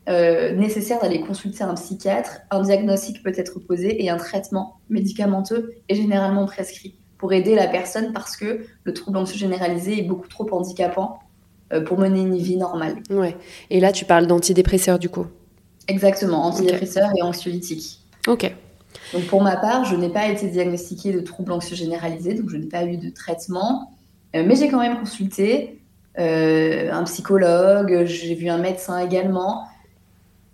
euh, 0.08 0.54
nécessaire 0.56 1.00
d'aller 1.02 1.22
consulter 1.22 1.64
un 1.64 1.74
psychiatre, 1.74 2.42
un 2.52 2.62
diagnostic 2.62 3.24
peut 3.24 3.34
être 3.36 3.60
posé 3.60 4.04
et 4.04 4.10
un 4.10 4.18
traitement 4.18 4.80
médicamenteux 4.90 5.74
est 5.90 5.96
généralement 5.96 6.46
prescrit 6.46 6.96
pour 7.18 7.34
aider 7.34 7.56
la 7.56 7.68
personne 7.68 8.14
parce 8.14 8.38
que 8.38 8.66
le 8.84 8.94
trouble 8.94 9.18
anxieux 9.18 9.40
généralisé 9.40 10.00
est 10.00 10.04
beaucoup 10.04 10.28
trop 10.28 10.48
handicapant 10.54 11.20
euh, 11.74 11.82
pour 11.82 11.98
mener 11.98 12.22
une 12.22 12.38
vie 12.38 12.58
normale. 12.58 12.98
Ouais. 13.10 13.36
Et 13.72 13.80
là, 13.80 13.92
tu 13.92 14.06
parles 14.06 14.28
d'antidépresseurs 14.28 15.00
du 15.00 15.10
coup 15.10 15.26
Exactement, 15.88 16.46
antidépresseurs 16.46 17.10
et 17.18 17.22
anxiolytiques. 17.22 18.00
Ok. 18.28 18.54
Donc 19.14 19.24
pour 19.26 19.42
ma 19.42 19.56
part, 19.56 19.86
je 19.86 19.96
n'ai 19.96 20.10
pas 20.10 20.28
été 20.28 20.48
diagnostiquée 20.48 21.14
de 21.14 21.20
troubles 21.20 21.52
anxieux 21.52 21.76
généralisés, 21.76 22.34
donc 22.34 22.50
je 22.50 22.58
n'ai 22.58 22.68
pas 22.68 22.86
eu 22.86 22.98
de 22.98 23.10
traitement, 23.10 23.92
euh, 24.36 24.44
mais 24.46 24.56
j'ai 24.56 24.70
quand 24.70 24.80
même 24.80 25.00
consulté 25.00 25.80
euh, 25.80 25.85
un 26.18 27.04
psychologue, 27.04 28.06
j'ai 28.06 28.36
vu 28.36 28.50
un 28.50 28.58
médecin 28.58 29.00
également 29.00 29.68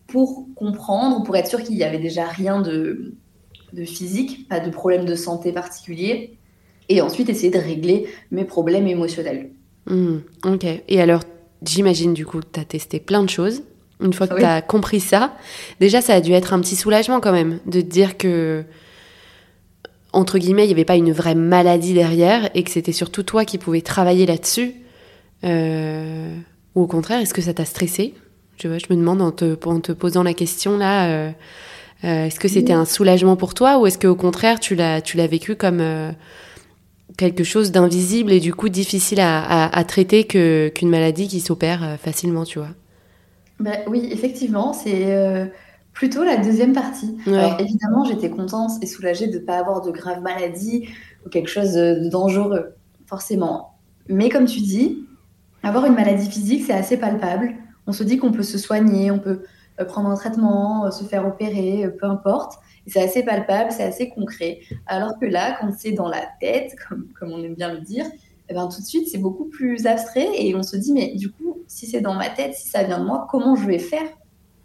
pour 0.08 0.46
comprendre, 0.56 1.24
pour 1.24 1.36
être 1.38 1.48
sûr 1.48 1.64
qu'il 1.64 1.76
n'y 1.76 1.84
avait 1.84 2.00
déjà 2.00 2.26
rien 2.26 2.62
de, 2.62 3.14
de 3.74 3.86
physique, 3.86 4.48
pas 4.50 4.60
de 4.60 4.70
problème 4.70 5.06
de 5.06 5.16
santé 5.16 5.52
particulier, 5.52 6.38
et 6.90 7.02
ensuite 7.02 7.30
essayer 7.30 7.50
de 7.50 7.58
régler 7.58 8.08
mes 8.32 8.44
problèmes 8.44 8.88
émotionnels. 8.88 9.52
Hmm, 9.86 10.18
ok. 10.44 10.66
Et 10.88 11.02
alors, 11.02 11.22
j'imagine 11.66 12.14
du 12.14 12.26
coup, 12.26 12.42
tu 12.42 12.60
as 12.60 12.66
testé 12.66 13.00
plein 13.00 13.24
de 13.24 13.30
choses. 13.30 13.64
Une 14.02 14.14
fois 14.14 14.28
que 14.28 14.38
tu 14.38 14.44
as 14.44 14.62
compris 14.62 15.00
ça, 15.00 15.34
déjà, 15.80 16.02
ça 16.02 16.16
a 16.16 16.22
dû 16.22 16.34
être 16.34 16.54
un 16.54 16.60
petit 16.60 16.76
soulagement 16.76 17.20
quand 17.20 17.32
même 17.32 17.60
de 17.68 17.82
te 17.82 17.86
dire 17.86 18.18
que, 18.18 18.64
entre 20.12 20.40
guillemets, 20.40 20.64
il 20.64 20.68
n'y 20.68 20.74
avait 20.74 20.86
pas 20.86 20.96
une 20.96 21.12
vraie 21.12 21.36
maladie 21.36 21.94
derrière 21.94 22.50
et 22.56 22.64
que 22.64 22.72
c'était 22.72 22.94
surtout 22.94 23.22
toi 23.22 23.46
qui 23.46 23.60
pouvais 23.60 23.82
travailler 23.82 24.26
là-dessus. 24.26 24.74
Euh, 25.44 26.36
ou 26.76 26.82
au 26.82 26.88
contraire, 26.88 27.20
est-ce 27.20 27.34
que 27.34 27.42
ça 27.42 27.54
t'a 27.54 27.66
stressé? 27.66 28.14
Je, 28.58 28.68
vois, 28.68 28.78
je 28.78 28.86
me 28.90 28.96
demande 28.96 29.22
en 29.22 29.32
te, 29.32 29.58
en 29.68 29.80
te 29.80 29.92
posant 29.92 30.24
la 30.24 30.34
question 30.34 30.78
là, 30.78 31.10
euh, 31.10 31.32
euh, 32.04 32.26
est-ce 32.26 32.40
que 32.40 32.48
c'était 32.48 32.74
un 32.74 32.86
soulagement 32.86 33.36
pour 33.36 33.54
toi 33.54 33.80
ou 33.80 33.88
est-ce 33.88 33.98
qu'au 33.98 34.16
contraire, 34.16 34.60
tu 34.60 34.76
l'as 34.76 35.28
vécu 35.28 35.56
comme 35.56 35.84
quelque 37.18 37.44
chose 37.44 37.72
d'invisible 37.72 38.32
et 38.32 38.40
du 38.40 38.54
coup 38.54 38.70
difficile 38.70 39.20
à, 39.22 39.84
traiter 39.88 40.26
qu'une 40.26 40.90
maladie 40.90 41.28
qui 41.28 41.40
s'opère 41.40 41.98
facilement, 42.00 42.44
tu 42.44 42.60
vois? 42.60 42.70
Bah, 43.60 43.78
oui, 43.88 44.10
effectivement, 44.12 44.74
c'est 44.74 45.52
plutôt 45.94 46.24
la 46.24 46.38
deuxième 46.38 46.74
partie. 46.74 47.16
Alors 47.28 47.60
évidemment, 47.60 48.04
j'étais 48.06 48.30
contente 48.30 48.72
et 48.82 48.88
soulagée 48.88 49.28
de 49.28 49.40
ne 49.40 49.44
pas 49.44 49.58
avoir 49.58 49.82
de 49.82 49.92
graves 49.92 50.22
maladies 50.22 50.88
ou 51.26 51.30
quelque 51.30 51.50
chose 51.50 51.74
de 51.74 52.10
dangereux, 52.10 52.74
forcément. 53.06 53.76
Mais 54.08 54.30
comme 54.30 54.46
tu 54.46 54.60
dis, 54.60 55.06
avoir 55.64 55.86
une 55.86 55.96
maladie 55.96 56.30
physique, 56.30 56.64
c'est 56.66 56.74
assez 56.74 56.98
palpable. 56.98 57.56
On 57.88 57.92
se 57.92 58.04
dit 58.04 58.18
qu'on 58.18 58.32
peut 58.32 58.44
se 58.44 58.58
soigner, 58.58 59.12
on 59.12 59.20
peut 59.20 59.44
euh, 59.80 59.86
prendre 59.86 60.10
un 60.10 60.16
traitement, 60.16 60.90
se 60.92 61.04
faire 61.04 61.26
opérer, 61.26 61.90
peu 62.00 62.06
importe. 62.06 62.60
C'est 62.88 63.02
assez 63.02 63.24
palpable, 63.24 63.72
c'est 63.72 63.84
assez 63.84 64.10
concret. 64.10 64.60
Alors 64.88 65.20
que 65.20 65.26
là, 65.26 65.58
quand 65.60 65.72
c'est 65.78 65.92
dans 65.92 66.10
la 66.10 66.24
tête, 66.40 66.76
comme, 66.90 67.08
on 67.22 67.44
aime 67.44 67.56
bien 67.56 67.74
le 67.74 67.82
dire, 67.82 68.06
eh 68.50 68.54
ben, 68.54 68.68
tout 68.68 68.82
de 68.82 68.86
suite, 68.86 69.08
c'est 69.10 69.18
beaucoup 69.18 69.46
plus 69.46 69.86
abstrait 69.86 70.28
et 70.36 70.56
on 70.56 70.64
se 70.64 70.76
dit, 70.76 70.92
mais 70.92 71.16
du 71.16 71.32
coup, 71.32 71.60
si 71.68 71.86
c'est 71.86 72.02
dans 72.02 72.16
ma 72.16 72.30
tête, 72.30 72.54
si 72.54 72.68
ça 72.68 72.84
vient 72.84 73.00
de 73.00 73.06
moi, 73.06 73.28
comment 73.30 73.56
je 73.56 73.66
vais 73.66 73.80
faire 73.80 74.08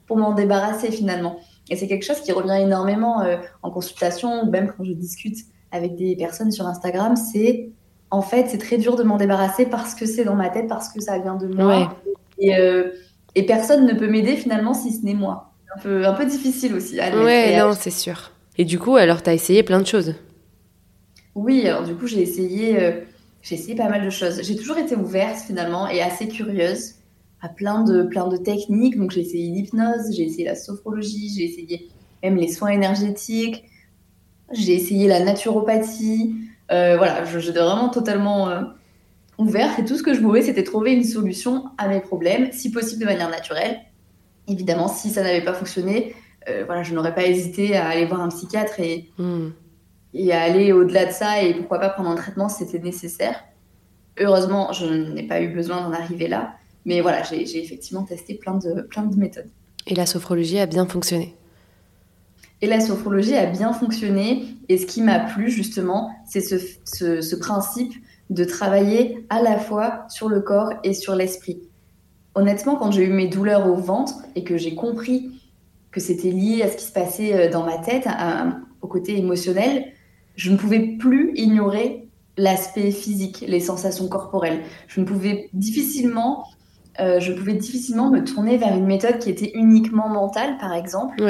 pour 0.06 0.16
m'en 0.16 0.32
débarrasser 0.32 0.90
finalement? 0.90 1.38
Et 1.70 1.76
c'est 1.76 1.86
quelque 1.86 2.04
chose 2.04 2.20
qui 2.20 2.32
revient 2.32 2.58
énormément 2.60 3.22
euh, 3.22 3.36
en 3.62 3.70
consultation 3.70 4.42
ou 4.42 4.50
même 4.50 4.72
quand 4.76 4.84
je 4.84 4.92
discute 4.92 5.38
avec 5.72 5.96
des 5.96 6.16
personnes 6.16 6.52
sur 6.52 6.66
Instagram, 6.66 7.16
c'est 7.16 7.70
en 8.16 8.22
fait, 8.22 8.46
c'est 8.48 8.58
très 8.58 8.78
dur 8.78 8.96
de 8.96 9.02
m'en 9.02 9.18
débarrasser 9.18 9.66
parce 9.66 9.94
que 9.94 10.06
c'est 10.06 10.24
dans 10.24 10.34
ma 10.34 10.48
tête, 10.48 10.68
parce 10.68 10.88
que 10.88 11.00
ça 11.00 11.18
vient 11.18 11.36
de 11.36 11.46
moi. 11.46 11.94
Et, 12.38 12.56
euh, 12.56 12.90
et 13.34 13.44
personne 13.44 13.86
ne 13.86 13.92
peut 13.92 14.08
m'aider 14.08 14.36
finalement 14.36 14.72
si 14.72 14.92
ce 14.92 15.04
n'est 15.04 15.14
moi 15.14 15.52
un 15.74 15.80
peu, 15.80 16.06
un 16.06 16.14
peu 16.14 16.24
difficile 16.24 16.74
aussi. 16.74 16.98
À 16.98 17.14
ouais, 17.22 17.58
non, 17.58 17.72
c'est 17.78 17.90
sûr. 17.90 18.32
Et 18.56 18.64
du 18.64 18.78
coup, 18.78 18.96
alors, 18.96 19.22
tu 19.22 19.28
as 19.28 19.34
essayé 19.34 19.62
plein 19.62 19.80
de 19.80 19.86
choses? 19.86 20.14
Oui, 21.34 21.66
alors 21.68 21.82
du 21.82 21.94
coup, 21.94 22.06
j'ai 22.06 22.22
essayé, 22.22 22.80
euh, 22.80 22.92
j'ai 23.42 23.56
essayé 23.56 23.74
pas 23.74 23.90
mal 23.90 24.02
de 24.02 24.10
choses. 24.10 24.40
J'ai 24.42 24.56
toujours 24.56 24.78
été 24.78 24.96
ouverte 24.96 25.40
finalement 25.46 25.86
et 25.88 26.00
assez 26.00 26.28
curieuse 26.28 26.94
à 27.42 27.50
plein 27.50 27.84
de, 27.84 28.02
plein 28.04 28.26
de 28.28 28.38
techniques. 28.38 28.96
Donc, 28.96 29.10
j'ai 29.10 29.20
essayé 29.20 29.50
l'hypnose, 29.50 30.14
j'ai 30.16 30.22
essayé 30.22 30.46
la 30.46 30.54
sophrologie, 30.54 31.30
j'ai 31.36 31.44
essayé 31.44 31.90
même 32.22 32.36
les 32.36 32.48
soins 32.48 32.70
énergétiques, 32.70 33.64
j'ai 34.52 34.74
essayé 34.74 35.06
la 35.06 35.20
naturopathie. 35.22 36.34
Euh, 36.72 36.96
voilà, 36.96 37.24
j'étais 37.24 37.60
vraiment 37.60 37.88
totalement 37.88 38.48
euh, 38.48 38.62
ouverte 39.38 39.78
et 39.78 39.84
tout 39.84 39.96
ce 39.96 40.02
que 40.02 40.14
je 40.14 40.20
voulais, 40.20 40.42
c'était 40.42 40.64
trouver 40.64 40.92
une 40.92 41.04
solution 41.04 41.66
à 41.78 41.88
mes 41.88 42.00
problèmes, 42.00 42.50
si 42.52 42.70
possible 42.70 43.00
de 43.00 43.06
manière 43.06 43.30
naturelle 43.30 43.80
évidemment, 44.48 44.88
si 44.88 45.10
ça 45.10 45.22
n'avait 45.22 45.42
pas 45.42 45.52
fonctionné, 45.52 46.14
euh, 46.48 46.64
voilà, 46.66 46.82
je 46.82 46.94
n'aurais 46.94 47.14
pas 47.14 47.24
hésité 47.24 47.76
à 47.76 47.88
aller 47.88 48.06
voir 48.06 48.20
un 48.20 48.28
psychiatre 48.28 48.80
et, 48.80 49.10
hmm. 49.18 49.48
et 50.14 50.32
à 50.32 50.42
aller 50.42 50.72
au-delà 50.72 51.06
de 51.06 51.12
ça 51.12 51.42
et 51.42 51.54
pourquoi 51.54 51.78
pas 51.78 51.88
prendre 51.88 52.10
un 52.10 52.14
traitement 52.14 52.48
si 52.48 52.64
c'était 52.64 52.78
nécessaire. 52.78 53.44
Heureusement, 54.18 54.72
je 54.72 54.86
n'ai 54.86 55.24
pas 55.24 55.40
eu 55.40 55.48
besoin 55.48 55.82
d'en 55.82 55.92
arriver 55.92 56.28
là. 56.28 56.54
Mais 56.86 57.00
voilà, 57.00 57.22
j'ai 57.24 57.62
effectivement 57.62 58.04
testé 58.04 58.34
plein 58.34 58.54
de, 58.54 58.82
plein 58.82 59.02
de 59.02 59.16
méthodes. 59.16 59.50
Et 59.88 59.94
la 59.94 60.06
sophrologie 60.06 60.60
a 60.60 60.66
bien 60.66 60.86
fonctionné 60.86 61.34
et 62.62 62.66
la 62.66 62.80
sophrologie 62.80 63.34
a 63.34 63.46
bien 63.46 63.72
fonctionné. 63.72 64.56
Et 64.68 64.78
ce 64.78 64.86
qui 64.86 65.02
m'a 65.02 65.20
plu, 65.20 65.50
justement, 65.50 66.10
c'est 66.24 66.40
ce, 66.40 67.36
principe 67.36 67.92
de 68.30 68.44
travailler 68.44 69.24
à 69.30 69.42
la 69.42 69.58
fois 69.58 70.04
sur 70.08 70.28
le 70.28 70.40
corps 70.40 70.72
et 70.82 70.94
sur 70.94 71.14
l'esprit. 71.14 71.60
Honnêtement, 72.34 72.76
quand 72.76 72.90
j'ai 72.90 73.04
eu 73.04 73.12
mes 73.12 73.28
douleurs 73.28 73.66
au 73.66 73.76
ventre 73.76 74.14
et 74.34 74.44
que 74.44 74.56
j'ai 74.56 74.74
compris 74.74 75.30
que 75.90 76.00
c'était 76.00 76.30
lié 76.30 76.62
à 76.62 76.70
ce 76.70 76.76
qui 76.76 76.84
se 76.84 76.92
passait 76.92 77.34
euh, 77.34 77.50
dans 77.50 77.64
ma 77.64 77.78
tête, 77.78 78.06
au 78.82 78.86
côté 78.86 79.16
émotionnel, 79.16 79.92
je 80.34 80.50
ne 80.50 80.56
pouvais 80.56 80.80
plus 80.98 81.32
ignorer 81.36 82.08
l'aspect 82.36 82.90
physique, 82.90 83.44
les 83.46 83.60
sensations 83.60 84.08
corporelles. 84.08 84.60
Je 84.88 85.00
ne 85.00 85.06
pouvais 85.06 85.48
difficilement, 85.54 86.44
euh, 87.00 87.20
je 87.20 87.32
pouvais 87.32 87.54
difficilement 87.54 88.10
me 88.10 88.22
tourner 88.22 88.58
vers 88.58 88.76
une 88.76 88.86
méthode 88.86 89.18
qui 89.18 89.30
était 89.30 89.52
uniquement 89.54 90.08
mentale, 90.08 90.58
par 90.58 90.74
exemple, 90.74 91.22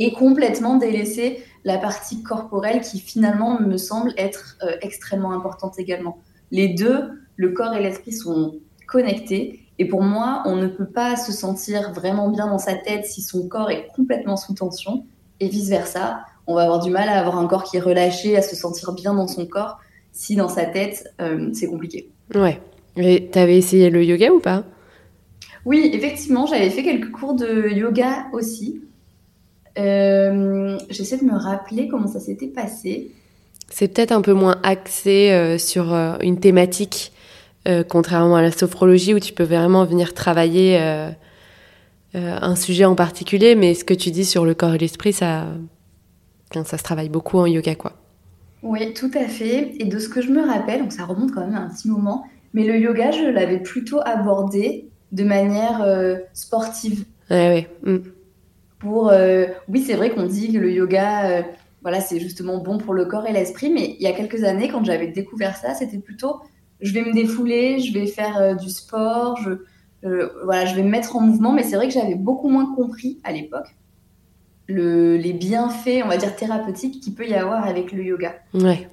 et 0.00 0.12
complètement 0.12 0.76
délaisser 0.76 1.44
la 1.64 1.78
partie 1.78 2.22
corporelle 2.22 2.80
qui 2.80 2.98
finalement 2.98 3.60
me 3.60 3.76
semble 3.76 4.12
être 4.16 4.56
euh, 4.62 4.72
extrêmement 4.80 5.32
importante 5.32 5.78
également. 5.78 6.18
Les 6.50 6.68
deux, 6.68 7.10
le 7.36 7.50
corps 7.50 7.74
et 7.74 7.82
l'esprit, 7.82 8.12
sont 8.12 8.54
connectés. 8.88 9.60
Et 9.78 9.84
pour 9.84 10.02
moi, 10.02 10.42
on 10.46 10.56
ne 10.56 10.66
peut 10.66 10.88
pas 10.88 11.16
se 11.16 11.32
sentir 11.32 11.92
vraiment 11.92 12.30
bien 12.30 12.48
dans 12.48 12.58
sa 12.58 12.74
tête 12.74 13.04
si 13.04 13.20
son 13.20 13.46
corps 13.46 13.70
est 13.70 13.88
complètement 13.94 14.36
sous 14.36 14.54
tension 14.54 15.04
et 15.38 15.48
vice-versa. 15.48 16.24
On 16.46 16.54
va 16.54 16.62
avoir 16.62 16.80
du 16.80 16.90
mal 16.90 17.08
à 17.08 17.20
avoir 17.20 17.38
un 17.38 17.46
corps 17.46 17.64
qui 17.64 17.76
est 17.76 17.80
relâché, 17.80 18.36
à 18.36 18.42
se 18.42 18.56
sentir 18.56 18.92
bien 18.92 19.14
dans 19.14 19.28
son 19.28 19.46
corps 19.46 19.78
si 20.12 20.34
dans 20.34 20.48
sa 20.48 20.64
tête, 20.64 21.04
euh, 21.20 21.50
c'est 21.52 21.68
compliqué. 21.68 22.10
Ouais. 22.34 22.60
Et 22.96 23.28
t'avais 23.28 23.56
essayé 23.56 23.90
le 23.90 24.04
yoga 24.04 24.32
ou 24.32 24.40
pas? 24.40 24.64
Oui, 25.64 25.90
effectivement, 25.92 26.46
j'avais 26.46 26.70
fait 26.70 26.82
quelques 26.82 27.12
cours 27.12 27.34
de 27.34 27.68
yoga 27.68 28.26
aussi. 28.32 28.80
Euh, 29.80 30.78
j'essaie 30.90 31.16
de 31.16 31.24
me 31.24 31.36
rappeler 31.36 31.88
comment 31.88 32.06
ça 32.06 32.20
s'était 32.20 32.46
passé. 32.46 33.10
C'est 33.68 33.88
peut-être 33.88 34.12
un 34.12 34.20
peu 34.20 34.32
moins 34.32 34.56
axé 34.62 35.30
euh, 35.30 35.58
sur 35.58 35.92
une 36.20 36.38
thématique 36.38 37.12
euh, 37.68 37.84
contrairement 37.86 38.36
à 38.36 38.42
la 38.42 38.52
sophrologie 38.52 39.12
où 39.12 39.20
tu 39.20 39.34
peux 39.34 39.44
vraiment 39.44 39.84
venir 39.84 40.14
travailler 40.14 40.78
euh, 40.80 41.10
euh, 42.14 42.38
un 42.40 42.56
sujet 42.56 42.86
en 42.86 42.94
particulier, 42.94 43.54
mais 43.54 43.74
ce 43.74 43.84
que 43.84 43.92
tu 43.92 44.10
dis 44.10 44.24
sur 44.24 44.46
le 44.46 44.54
corps 44.54 44.74
et 44.74 44.78
l'esprit, 44.78 45.12
ça, 45.12 45.46
ça 46.52 46.78
se 46.78 46.82
travaille 46.82 47.10
beaucoup 47.10 47.38
en 47.38 47.46
yoga, 47.46 47.74
quoi. 47.74 47.92
Oui, 48.62 48.94
tout 48.94 49.10
à 49.14 49.28
fait. 49.28 49.74
Et 49.78 49.84
de 49.84 49.98
ce 49.98 50.08
que 50.08 50.22
je 50.22 50.30
me 50.30 50.42
rappelle, 50.42 50.80
donc 50.80 50.92
ça 50.92 51.04
remonte 51.04 51.32
quand 51.32 51.40
même 51.40 51.54
à 51.54 51.60
un 51.60 51.68
petit 51.68 51.88
moment, 51.88 52.24
mais 52.54 52.64
le 52.64 52.78
yoga, 52.78 53.10
je 53.10 53.28
l'avais 53.28 53.60
plutôt 53.60 54.00
abordé 54.04 54.88
de 55.12 55.24
manière 55.24 55.86
sportive. 56.32 57.04
Ouais, 57.30 57.68
ouais. 57.84 57.92
Mm. 57.92 57.98
Pour, 58.80 59.12
oui, 59.68 59.82
c'est 59.82 59.94
vrai 59.94 60.10
qu'on 60.10 60.24
dit 60.24 60.52
que 60.52 60.58
le 60.58 60.72
yoga, 60.72 61.44
voilà, 61.82 62.00
c'est 62.00 62.18
justement 62.18 62.58
bon 62.58 62.78
pour 62.78 62.94
le 62.94 63.04
corps 63.04 63.26
et 63.26 63.32
l'esprit, 63.32 63.70
mais 63.70 63.94
il 63.98 64.02
y 64.02 64.06
a 64.08 64.12
quelques 64.12 64.42
années, 64.42 64.68
quand 64.68 64.84
j'avais 64.84 65.08
découvert 65.08 65.56
ça, 65.56 65.74
c'était 65.74 65.98
plutôt 65.98 66.40
je 66.80 66.92
vais 66.92 67.02
me 67.02 67.12
défouler, 67.12 67.78
je 67.78 67.92
vais 67.92 68.06
faire 68.06 68.38
euh, 68.38 68.54
du 68.54 68.70
sport, 68.70 69.38
je, 69.42 69.50
voilà, 70.44 70.64
je 70.66 70.74
vais 70.74 70.82
me 70.82 70.88
mettre 70.88 71.16
en 71.16 71.20
mouvement. 71.20 71.52
Mais 71.52 71.62
c'est 71.62 71.76
vrai 71.76 71.88
que 71.88 71.94
j'avais 71.94 72.14
beaucoup 72.14 72.48
moins 72.48 72.74
compris 72.74 73.18
à 73.24 73.32
l'époque 73.32 73.76
le, 74.66 75.16
les 75.16 75.32
bienfaits, 75.32 76.02
on 76.04 76.08
va 76.08 76.16
dire, 76.16 76.34
thérapeutiques 76.36 77.00
qu'il 77.00 77.14
peut 77.14 77.26
y 77.26 77.34
avoir 77.34 77.66
avec 77.66 77.92
le 77.92 78.04
yoga. 78.04 78.36
Ouais. 78.54 78.88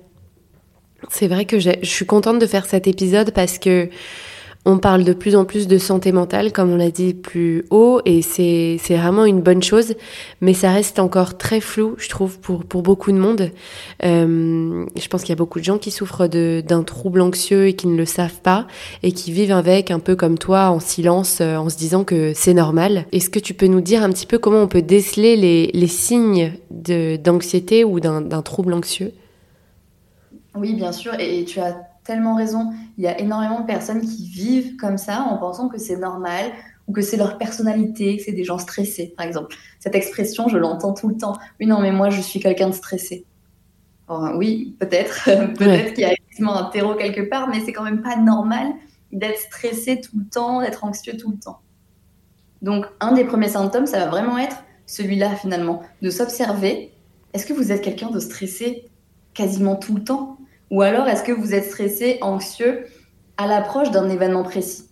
C'est 1.09 1.27
vrai 1.27 1.45
que 1.45 1.59
je 1.59 1.75
suis 1.83 2.07
contente 2.07 2.39
de 2.39 2.47
faire 2.47 2.65
cet 2.65 2.87
épisode 2.87 3.31
parce 3.31 3.59
que 3.59 3.87
on 4.65 4.79
parle 4.79 5.05
de 5.05 5.13
plus 5.13 5.35
en 5.35 5.45
plus 5.45 5.67
de 5.67 5.77
santé 5.77 6.11
mentale, 6.11 6.51
comme 6.51 6.71
on 6.71 6.75
l'a 6.75 6.91
dit 6.91 7.13
plus 7.13 7.65
haut, 7.69 8.01
et 8.03 8.21
c'est 8.21 8.77
vraiment 8.89 9.23
une 9.25 9.41
bonne 9.41 9.63
chose, 9.63 9.93
mais 10.41 10.53
ça 10.53 10.71
reste 10.71 10.99
encore 10.99 11.37
très 11.37 11.61
flou, 11.61 11.95
je 11.97 12.09
trouve, 12.09 12.37
pour, 12.39 12.65
pour 12.65 12.81
beaucoup 12.81 13.13
de 13.13 13.17
monde. 13.17 13.51
Euh, 14.03 14.85
je 14.95 15.07
pense 15.07 15.21
qu'il 15.21 15.29
y 15.29 15.33
a 15.33 15.37
beaucoup 15.37 15.59
de 15.59 15.63
gens 15.63 15.77
qui 15.77 15.89
souffrent 15.89 16.27
d'un 16.27 16.83
trouble 16.83 17.21
anxieux 17.21 17.67
et 17.67 17.73
qui 17.73 17.87
ne 17.87 17.95
le 17.95 18.05
savent 18.05 18.41
pas, 18.41 18.67
et 19.03 19.13
qui 19.13 19.31
vivent 19.31 19.53
avec, 19.53 19.89
un 19.89 19.99
peu 19.99 20.17
comme 20.17 20.37
toi, 20.37 20.69
en 20.69 20.81
silence, 20.81 21.39
euh, 21.39 21.55
en 21.55 21.69
se 21.69 21.77
disant 21.77 22.03
que 22.03 22.33
c'est 22.35 22.53
normal. 22.53 23.05
Est-ce 23.13 23.29
que 23.29 23.39
tu 23.39 23.53
peux 23.53 23.67
nous 23.67 23.81
dire 23.81 24.03
un 24.03 24.09
petit 24.09 24.25
peu 24.25 24.37
comment 24.37 24.61
on 24.61 24.67
peut 24.67 24.81
déceler 24.81 25.37
les, 25.37 25.71
les 25.73 25.87
signes 25.87 26.53
d'anxiété 26.69 27.85
ou 27.85 28.01
d'un 28.01 28.41
trouble 28.41 28.73
anxieux? 28.73 29.13
Oui, 30.55 30.73
bien 30.73 30.91
sûr, 30.91 31.13
et 31.19 31.45
tu 31.45 31.59
as 31.59 31.77
tellement 32.07 32.35
raison. 32.35 32.73
Il 32.97 33.03
y 33.03 33.07
a 33.07 33.19
énormément 33.19 33.59
de 33.59 33.65
personnes 33.65 34.01
qui 34.01 34.27
vivent 34.27 34.77
comme 34.77 34.97
ça 34.97 35.21
en 35.21 35.37
pensant 35.37 35.67
que 35.67 35.77
c'est 35.77 35.97
normal 35.97 36.45
ou 36.87 36.93
que 36.93 37.01
c'est 37.01 37.17
leur 37.17 37.37
personnalité, 37.37 38.17
que 38.17 38.23
c'est 38.23 38.31
des 38.31 38.45
gens 38.45 38.57
stressés, 38.57 39.13
par 39.15 39.25
exemple. 39.25 39.55
Cette 39.79 39.93
expression, 39.93 40.47
je 40.47 40.57
l'entends 40.57 40.93
tout 40.93 41.09
le 41.09 41.17
temps. 41.17 41.33
Oui, 41.59 41.67
non, 41.67 41.81
mais 41.81 41.91
moi, 41.91 42.09
je 42.09 42.21
suis 42.21 42.39
quelqu'un 42.39 42.69
de 42.69 42.73
stressé. 42.73 43.25
oui, 44.35 44.75
peut-être. 44.79 45.25
peut-être 45.57 45.93
qu'il 45.93 46.03
y 46.03 46.05
a 46.05 46.13
effectivement 46.13 46.57
un 46.57 46.69
terreau 46.69 46.95
quelque 46.95 47.21
part, 47.21 47.49
mais 47.49 47.59
c'est 47.59 47.73
quand 47.73 47.83
même 47.83 48.01
pas 48.01 48.15
normal 48.15 48.67
d'être 49.11 49.39
stressé 49.39 49.99
tout 49.99 50.17
le 50.17 50.25
temps, 50.29 50.61
d'être 50.61 50.85
anxieux 50.85 51.17
tout 51.17 51.31
le 51.31 51.37
temps. 51.37 51.59
Donc, 52.61 52.85
un 53.01 53.11
des 53.11 53.25
premiers 53.25 53.49
symptômes, 53.49 53.85
ça 53.85 53.99
va 53.99 54.07
vraiment 54.07 54.37
être 54.37 54.63
celui-là, 54.85 55.35
finalement, 55.35 55.83
de 56.01 56.09
s'observer. 56.09 56.91
Est-ce 57.33 57.45
que 57.45 57.53
vous 57.53 57.71
êtes 57.71 57.81
quelqu'un 57.81 58.09
de 58.09 58.19
stressé 58.19 58.85
quasiment 59.33 59.75
tout 59.75 59.93
le 59.93 60.03
temps? 60.03 60.37
Ou 60.71 60.81
alors, 60.81 61.07
est-ce 61.07 61.23
que 61.23 61.31
vous 61.31 61.53
êtes 61.53 61.65
stressé, 61.65 62.17
anxieux 62.21 62.85
à 63.37 63.47
l'approche 63.47 63.91
d'un 63.91 64.09
événement 64.09 64.43
précis? 64.43 64.89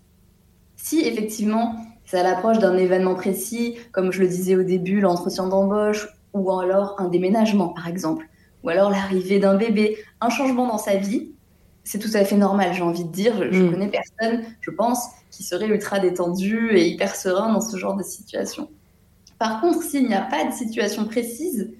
Si 0.75 1.01
effectivement, 1.01 1.75
c'est 2.05 2.19
à 2.19 2.23
l'approche 2.23 2.59
d'un 2.59 2.77
événement 2.77 3.15
précis, 3.15 3.75
comme 3.91 4.11
je 4.11 4.21
le 4.21 4.27
disais 4.27 4.55
au 4.55 4.63
début, 4.63 5.01
l'entretien 5.01 5.47
d'embauche, 5.47 6.07
ou 6.33 6.51
alors 6.51 6.95
un 6.99 7.07
déménagement, 7.07 7.69
par 7.69 7.88
exemple, 7.88 8.27
ou 8.63 8.69
alors 8.69 8.89
l'arrivée 8.89 9.39
d'un 9.39 9.55
bébé, 9.55 9.97
un 10.21 10.29
changement 10.29 10.67
dans 10.67 10.77
sa 10.77 10.95
vie, 10.95 11.31
c'est 11.83 11.99
tout 11.99 12.09
à 12.13 12.25
fait 12.25 12.35
normal, 12.35 12.73
j'ai 12.73 12.81
envie 12.81 13.03
de 13.03 13.11
dire. 13.11 13.33
Je, 13.51 13.63
mm. 13.63 13.71
connais 13.71 13.88
personne, 13.88 14.43
je 14.61 14.71
pense, 14.71 15.07
qui 15.31 15.43
serait 15.43 15.67
ultra 15.67 15.99
détendu 15.99 16.71
et 16.71 16.88
hyper 16.88 17.15
serein 17.15 17.53
dans 17.53 17.61
ce 17.61 17.77
genre 17.77 17.95
de 17.95 18.03
situation. 18.03 18.69
Par 19.38 19.61
contre, 19.61 19.83
s'il 19.83 20.07
n'y 20.07 20.15
a 20.15 20.21
pas 20.21 20.45
de 20.45 20.51
situation 20.51 21.05
précise 21.05 21.71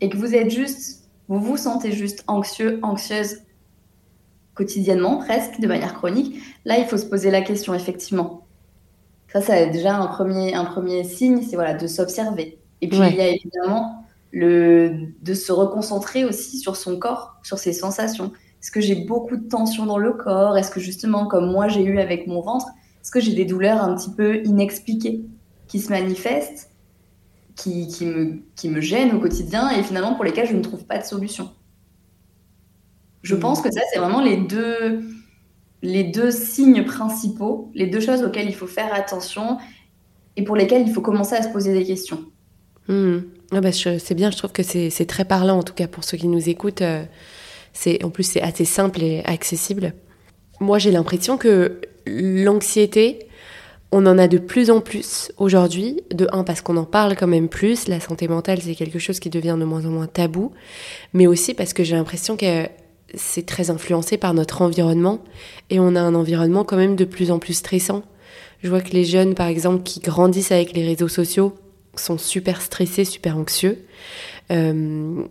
et 0.00 0.08
que 0.08 0.16
vous 0.16 0.34
êtes 0.34 0.50
juste 0.50 0.99
vous 1.30 1.38
vous 1.38 1.56
sentez 1.56 1.92
juste 1.92 2.24
anxieux, 2.26 2.80
anxieuse 2.82 3.38
quotidiennement, 4.54 5.18
presque, 5.18 5.60
de 5.60 5.66
manière 5.68 5.94
chronique, 5.94 6.42
là, 6.64 6.76
il 6.76 6.84
faut 6.84 6.96
se 6.96 7.06
poser 7.06 7.30
la 7.30 7.40
question, 7.40 7.72
effectivement. 7.72 8.46
Ça, 9.32 9.40
c'est 9.40 9.70
déjà 9.70 9.96
un 9.96 10.08
premier, 10.08 10.54
un 10.54 10.64
premier 10.64 11.04
signe, 11.04 11.42
c'est 11.42 11.54
voilà, 11.54 11.74
de 11.74 11.86
s'observer. 11.86 12.58
Et 12.80 12.88
puis, 12.88 12.98
il 12.98 13.14
y 13.14 13.20
a 13.20 13.28
évidemment 13.28 14.04
le, 14.32 15.12
de 15.22 15.34
se 15.34 15.52
reconcentrer 15.52 16.24
aussi 16.24 16.58
sur 16.58 16.74
son 16.74 16.98
corps, 16.98 17.36
sur 17.44 17.58
ses 17.58 17.72
sensations. 17.72 18.32
Est-ce 18.60 18.72
que 18.72 18.80
j'ai 18.80 18.96
beaucoup 18.96 19.36
de 19.36 19.48
tension 19.48 19.86
dans 19.86 19.98
le 19.98 20.12
corps? 20.12 20.58
Est-ce 20.58 20.72
que 20.72 20.80
justement, 20.80 21.26
comme 21.26 21.50
moi 21.50 21.68
j'ai 21.68 21.84
eu 21.84 22.00
avec 22.00 22.26
mon 22.26 22.40
ventre, 22.40 22.66
est-ce 23.02 23.12
que 23.12 23.20
j'ai 23.20 23.34
des 23.34 23.44
douleurs 23.44 23.82
un 23.82 23.94
petit 23.94 24.10
peu 24.10 24.44
inexpliquées 24.44 25.22
qui 25.68 25.78
se 25.78 25.90
manifestent? 25.90 26.69
Qui, 27.60 27.88
qui, 27.88 28.06
me, 28.06 28.38
qui 28.56 28.68
me 28.68 28.80
gênent 28.80 29.14
au 29.14 29.20
quotidien 29.20 29.70
et 29.70 29.82
finalement 29.82 30.14
pour 30.14 30.24
lesquels 30.24 30.48
je 30.48 30.56
ne 30.56 30.62
trouve 30.62 30.84
pas 30.84 30.98
de 30.98 31.04
solution. 31.04 31.50
Je 33.22 33.34
mm. 33.34 33.40
pense 33.40 33.60
que 33.60 33.70
ça, 33.70 33.80
c'est 33.92 33.98
vraiment 33.98 34.22
les 34.22 34.38
deux, 34.38 35.02
les 35.82 36.04
deux 36.04 36.30
signes 36.30 36.84
principaux, 36.84 37.70
les 37.74 37.86
deux 37.86 38.00
choses 38.00 38.22
auxquelles 38.22 38.48
il 38.48 38.54
faut 38.54 38.66
faire 38.66 38.94
attention 38.94 39.58
et 40.36 40.42
pour 40.42 40.56
lesquelles 40.56 40.86
il 40.86 40.92
faut 40.92 41.02
commencer 41.02 41.34
à 41.34 41.42
se 41.42 41.48
poser 41.48 41.74
des 41.74 41.84
questions. 41.84 42.24
Mm. 42.88 43.18
Ah 43.52 43.60
bah, 43.60 43.72
c'est 43.72 44.14
bien, 44.14 44.30
je 44.30 44.38
trouve 44.38 44.52
que 44.52 44.62
c'est 44.62 45.06
très 45.06 45.24
parlant 45.24 45.58
en 45.58 45.62
tout 45.62 45.74
cas 45.74 45.88
pour 45.88 46.04
ceux 46.04 46.16
qui 46.16 46.28
nous 46.28 46.48
écoutent. 46.48 46.82
Euh, 46.82 47.04
c'est 47.72 48.02
en 48.04 48.10
plus 48.10 48.24
c'est 48.24 48.42
assez 48.42 48.64
simple 48.64 49.02
et 49.02 49.22
accessible. 49.24 49.92
Moi 50.60 50.78
j'ai 50.78 50.90
l'impression 50.90 51.36
que 51.36 51.80
l'anxiété 52.06 53.26
on 53.92 54.06
en 54.06 54.18
a 54.18 54.28
de 54.28 54.38
plus 54.38 54.70
en 54.70 54.80
plus 54.80 55.32
aujourd'hui. 55.36 56.02
De 56.10 56.28
un, 56.32 56.44
parce 56.44 56.60
qu'on 56.60 56.76
en 56.76 56.84
parle 56.84 57.16
quand 57.16 57.26
même 57.26 57.48
plus. 57.48 57.88
La 57.88 58.00
santé 58.00 58.28
mentale, 58.28 58.60
c'est 58.62 58.74
quelque 58.74 58.98
chose 58.98 59.20
qui 59.20 59.30
devient 59.30 59.56
de 59.58 59.64
moins 59.64 59.84
en 59.84 59.90
moins 59.90 60.06
tabou. 60.06 60.52
Mais 61.12 61.26
aussi 61.26 61.54
parce 61.54 61.72
que 61.72 61.82
j'ai 61.82 61.96
l'impression 61.96 62.36
que 62.36 62.66
c'est 63.14 63.46
très 63.46 63.70
influencé 63.70 64.16
par 64.16 64.34
notre 64.34 64.62
environnement. 64.62 65.18
Et 65.70 65.80
on 65.80 65.96
a 65.96 66.00
un 66.00 66.14
environnement 66.14 66.64
quand 66.64 66.76
même 66.76 66.96
de 66.96 67.04
plus 67.04 67.30
en 67.30 67.38
plus 67.38 67.54
stressant. 67.54 68.02
Je 68.62 68.68
vois 68.68 68.80
que 68.80 68.90
les 68.90 69.04
jeunes, 69.04 69.34
par 69.34 69.48
exemple, 69.48 69.82
qui 69.82 70.00
grandissent 70.00 70.52
avec 70.52 70.72
les 70.74 70.84
réseaux 70.84 71.08
sociaux, 71.08 71.54
sont 71.96 72.18
super 72.18 72.62
stressés, 72.62 73.04
super 73.04 73.36
anxieux. 73.36 73.84
Euh, 74.52 75.22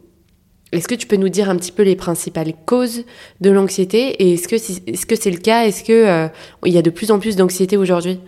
est-ce 0.72 0.88
que 0.88 0.96
tu 0.96 1.08
peux 1.08 1.16
nous 1.16 1.30
dire 1.30 1.50
un 1.50 1.56
petit 1.56 1.72
peu 1.72 1.84
les 1.84 1.96
principales 1.96 2.54
causes 2.66 3.06
de 3.40 3.50
l'anxiété? 3.50 4.10
Et 4.22 4.34
est-ce 4.34 4.48
que 4.48 4.56
est-ce 4.56 5.06
que 5.06 5.16
c'est 5.16 5.32
le 5.32 5.38
cas? 5.38 5.66
Est-ce 5.66 5.84
que 5.84 5.94
euh, 5.94 6.28
il 6.66 6.74
y 6.74 6.78
a 6.78 6.82
de 6.82 6.90
plus 6.90 7.12
en 7.12 7.20
plus 7.20 7.36
d'anxiété 7.36 7.78
aujourd'hui? 7.78 8.20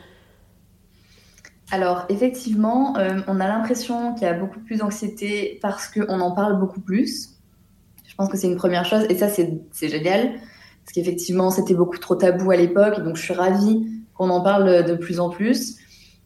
Alors 1.71 2.05
effectivement, 2.09 2.97
euh, 2.97 3.21
on 3.27 3.39
a 3.39 3.47
l'impression 3.47 4.13
qu'il 4.13 4.23
y 4.23 4.25
a 4.25 4.33
beaucoup 4.33 4.59
plus 4.59 4.77
d'anxiété 4.77 5.57
parce 5.61 5.87
qu'on 5.87 6.19
en 6.19 6.31
parle 6.31 6.59
beaucoup 6.59 6.81
plus. 6.81 7.29
Je 8.05 8.13
pense 8.15 8.29
que 8.29 8.37
c'est 8.37 8.47
une 8.47 8.57
première 8.57 8.85
chose 8.85 9.05
et 9.09 9.17
ça 9.17 9.29
c'est 9.29 9.89
génial. 9.89 10.33
parce 10.83 10.93
qu'effectivement, 10.93 11.49
c'était 11.49 11.73
beaucoup 11.73 11.97
trop 11.97 12.15
tabou 12.15 12.51
à 12.51 12.57
l'époque, 12.57 13.01
donc 13.03 13.15
je 13.15 13.23
suis 13.23 13.33
ravie 13.33 13.87
qu'on 14.13 14.29
en 14.29 14.41
parle 14.41 14.85
de 14.85 14.95
plus 14.95 15.21
en 15.21 15.29
plus. 15.29 15.77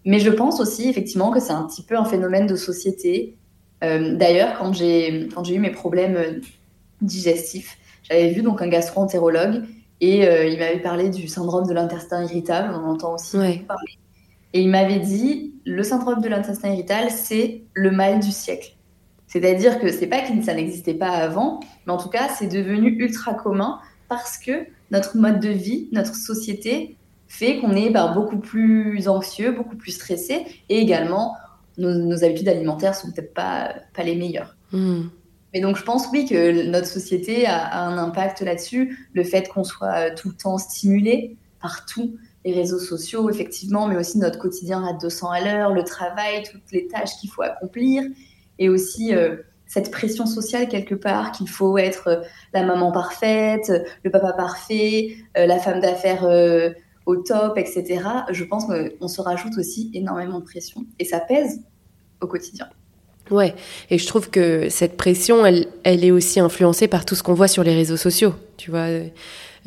Mais 0.04 0.20
je 0.20 0.32
pense 0.32 0.60
aussi, 0.60 0.90
effectivement, 0.90 1.32
que 1.32 1.40
c'est 1.40 1.54
un 1.54 1.64
petit 1.64 1.84
peu 1.84 1.96
un 1.96 2.06
phénomène 2.06 2.48
de 2.48 2.56
société. 2.56 3.36
Euh, 3.84 4.16
d'ailleurs, 4.16 4.58
quand 4.58 4.74
j'ai 4.74 5.30
eu 5.30 5.60
mes 5.60 5.72
problèmes 5.72 6.42
digestifs, 7.02 7.78
j'avais 8.04 8.30
vu 8.30 8.42
donc 8.42 8.62
un 8.62 8.68
gastro-entérologue 8.68 9.64
et 10.02 10.28
euh, 10.28 10.46
il 10.46 10.60
m'avait 10.60 10.82
parlé 10.82 11.10
du 11.10 11.28
syndrome 11.28 11.68
de 11.68 11.74
l'intestin 11.74 12.24
irritable, 12.24 12.74
on 12.74 12.86
en 12.86 12.94
entend 12.94 13.16
aussi 13.16 13.38
parler. 13.68 14.00
Et 14.56 14.62
il 14.62 14.70
m'avait 14.70 15.00
dit, 15.00 15.54
le 15.66 15.84
syndrome 15.84 16.22
de 16.22 16.30
l'intestin 16.30 16.70
irritable, 16.70 17.12
c'est 17.12 17.64
le 17.74 17.92
mal 17.92 18.22
du 18.22 18.32
siècle. 18.32 18.78
C'est-à-dire 19.28 19.82
que 19.82 19.92
c'est 19.92 20.08
pas 20.08 20.22
que 20.22 20.42
ça 20.44 20.54
n'existait 20.54 20.94
pas 20.94 21.10
avant, 21.10 21.60
mais 21.86 21.92
en 21.92 21.98
tout 21.98 22.08
cas, 22.08 22.30
c'est 22.30 22.48
devenu 22.48 22.88
ultra 22.98 23.34
commun 23.34 23.80
parce 24.08 24.38
que 24.38 24.66
notre 24.92 25.18
mode 25.18 25.42
de 25.42 25.50
vie, 25.50 25.90
notre 25.92 26.16
société 26.16 26.96
fait 27.28 27.60
qu'on 27.60 27.76
est 27.76 27.90
bah, 27.90 28.14
beaucoup 28.16 28.38
plus 28.38 29.10
anxieux, 29.10 29.52
beaucoup 29.52 29.76
plus 29.76 29.92
stressé, 29.92 30.46
et 30.70 30.80
également 30.80 31.36
nos, 31.78 32.24
habitudes 32.24 32.48
alimentaires 32.48 32.96
sont 32.96 33.12
peut-être 33.12 33.34
pas, 33.34 33.76
pas 33.94 34.04
les 34.04 34.16
meilleures. 34.16 34.56
Hmm. 34.72 35.08
Mais 35.54 35.60
donc 35.60 35.76
je 35.76 35.84
pense 35.84 36.08
oui 36.14 36.26
que 36.26 36.70
notre 36.70 36.88
société 36.88 37.46
a, 37.46 37.82
un 37.82 37.98
impact 37.98 38.40
là-dessus, 38.40 39.10
le 39.12 39.26
fait 39.26 39.50
qu'on 39.50 39.66
soit 39.66 40.12
tout 40.12 40.30
le 40.30 40.36
temps 40.36 40.58
stimulé 40.58 41.36
par 41.60 41.86
tous 41.86 42.16
les 42.46 42.54
réseaux 42.54 42.80
sociaux, 42.80 43.30
effectivement, 43.30 43.88
mais 43.88 43.98
aussi 43.98 44.20
notre 44.20 44.38
quotidien 44.38 44.86
à 44.86 44.94
200 44.94 45.32
à 45.32 45.42
l'heure, 45.42 45.74
le 45.74 45.84
travail, 45.84 46.44
toutes 46.44 46.72
les 46.72 46.88
tâches 46.88 47.18
qu'il 47.20 47.32
faut 47.32 47.42
accomplir, 47.42 48.04
et 48.60 48.70
aussi 48.70 49.14
euh, 49.16 49.38
cette 49.66 49.90
pression 49.90 50.28
sociale 50.28 50.70
quelque 50.70 50.94
part 50.94 51.32
qu'il 51.32 51.50
faut 51.50 51.80
être 51.80 52.08
euh, 52.08 52.22
la 52.54 52.64
maman 52.64 52.92
parfaite, 52.92 53.72
le 54.04 54.12
papa 54.12 54.32
parfait, 54.34 55.18
euh, 55.38 55.48
la 55.48 55.58
femme 55.58 55.82
d'affaires 55.82 56.24
au 57.08 57.16
top, 57.18 57.58
etc. 57.58 58.02
Je 58.30 58.44
pense 58.44 58.66
qu'on 58.66 59.08
se 59.08 59.22
rajoute 59.22 59.58
aussi 59.58 59.90
énormément 59.94 60.40
de 60.40 60.46
pression 60.46 60.86
et 61.00 61.06
ça 61.06 61.20
pèse 61.20 61.62
au 62.22 62.28
quotidien. 62.28 62.68
Ouais, 63.32 63.56
et 63.90 63.98
je 63.98 64.06
trouve 64.06 64.30
que 64.30 64.70
cette 64.70 64.98
pression, 64.98 65.48
elle, 65.48 65.68
elle 65.84 66.06
est 66.06 66.12
aussi 66.12 66.40
influencée 66.40 66.88
par 66.88 67.06
tout 67.06 67.16
ce 67.16 67.24
qu'on 67.24 67.34
voit 67.34 67.48
sur 67.48 67.64
les 67.64 67.74
réseaux 67.74 67.98
sociaux. 67.98 68.36
Tu 68.58 68.70
vois, 68.70 68.88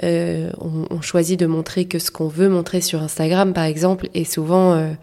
on, 0.03 0.87
on, 0.91 1.01
choisit 1.01 1.39
de 1.39 1.47
montrer 1.47 1.87
que 1.87 1.99
ce 1.99 2.11
qu'on 2.11 2.29
veut 2.29 2.49
montrer 2.49 2.81
sur 2.81 3.03
Instagram, 3.03 3.53
par 3.53 3.65
exemple, 3.65 4.09
et 4.15 4.25
souvent 4.25 4.95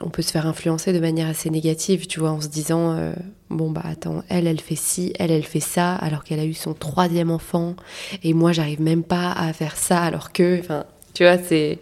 on 0.00 0.08
peut 0.08 0.22
se 0.22 0.30
faire 0.30 0.46
influencer 0.46 0.92
de 0.92 0.98
manière 0.98 1.28
assez 1.28 1.50
négative, 1.50 2.06
tu 2.06 2.20
vois, 2.20 2.30
en 2.30 2.40
se 2.40 2.48
disant 2.48 2.96
euh, 2.96 3.12
bon 3.50 3.70
bah 3.70 3.82
attends, 3.84 4.22
elle 4.28 4.46
elle 4.46 4.60
fait 4.60 4.76
ci, 4.76 5.12
elle 5.18 5.30
elle 5.30 5.44
fait 5.44 5.60
ça, 5.60 5.94
alors 5.94 6.24
qu'elle 6.24 6.40
a 6.40 6.44
eu 6.44 6.54
son 6.54 6.72
troisième 6.74 7.30
enfant, 7.30 7.76
et 8.22 8.32
moi 8.32 8.52
j'arrive 8.52 8.80
même 8.80 9.02
pas 9.02 9.32
à 9.32 9.52
faire 9.52 9.76
ça, 9.76 10.00
alors 10.00 10.32
que, 10.32 10.58
enfin, 10.58 10.84
tu 11.12 11.24
vois, 11.24 11.38
c'est 11.38 11.78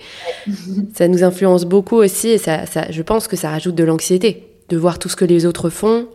ça 0.94 1.06
nous 1.08 1.22
influence 1.22 1.64
beaucoup 1.64 1.96
aussi, 1.96 2.28
et 2.28 2.38
ça, 2.38 2.66
ça, 2.66 2.90
je 2.90 3.02
pense 3.02 3.28
que 3.28 3.36
ça 3.36 3.50
rajoute 3.50 3.74
de 3.74 3.84
l'anxiété 3.84 4.44
de 4.68 4.76
voir 4.76 4.98
tout 4.98 5.08
ce 5.08 5.16
que 5.16 5.24
les 5.24 5.46
autres 5.46 5.70
font 5.70 6.08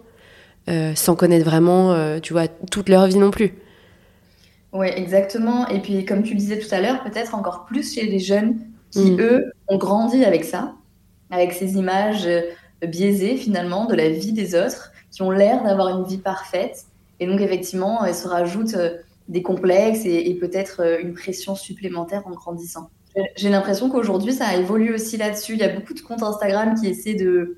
euh, 0.69 0.93
sans 0.95 1.15
connaître 1.15 1.45
vraiment, 1.45 1.93
euh, 1.93 2.19
tu 2.19 2.33
vois, 2.33 2.47
toute 2.47 2.89
leur 2.89 3.07
vie 3.07 3.17
non 3.17 3.31
plus. 3.31 3.55
Oui, 4.73 4.87
exactement. 4.95 5.67
Et 5.67 5.79
puis, 5.79 6.03
comme 6.05 6.23
tu 6.23 6.33
le 6.33 6.39
disais 6.39 6.59
tout 6.59 6.73
à 6.73 6.81
l'heure, 6.81 7.03
peut-être 7.03 7.35
encore 7.35 7.65
plus 7.65 7.93
chez 7.93 8.05
les 8.05 8.19
jeunes 8.19 8.59
qui, 8.91 9.11
mm. 9.11 9.21
eux, 9.21 9.51
ont 9.67 9.77
grandi 9.77 10.25
avec 10.25 10.43
ça 10.43 10.73
avec 11.33 11.53
ces 11.53 11.75
images 11.75 12.27
euh, 12.27 12.41
biaisées 12.85 13.37
finalement 13.37 13.85
de 13.85 13.95
la 13.95 14.09
vie 14.09 14.33
des 14.33 14.55
autres 14.55 14.91
qui 15.11 15.21
ont 15.21 15.31
l'air 15.31 15.63
d'avoir 15.63 15.89
une 15.89 16.05
vie 16.05 16.17
parfaite. 16.17 16.85
Et 17.19 17.27
donc 17.27 17.41
effectivement, 17.41 18.05
elles 18.05 18.15
se 18.15 18.27
rajoutent 18.27 18.75
euh, 18.75 18.97
des 19.27 19.41
complexes 19.41 20.05
et, 20.05 20.33
peut-être 20.35 20.81
euh, 20.81 20.99
une 21.01 21.13
pression 21.13 21.55
supplémentaire 21.55 22.23
en 22.25 22.31
grandissant. 22.31 22.89
J'ai 23.35 23.49
l'impression 23.49 23.89
qu'aujourd'hui, 23.91 24.33
ça 24.33 24.47
a 24.47 24.55
évolué 24.55 24.91
aussi 24.91 25.17
là-dessus. 25.17 25.53
Il 25.53 25.59
y 25.59 25.63
a 25.63 25.69
beaucoup 25.69 25.93
de 25.93 26.01
comptes 26.01 26.23
Instagram 26.23 26.73
qui 26.79 26.87
essaient 26.87 27.13
de, 27.13 27.57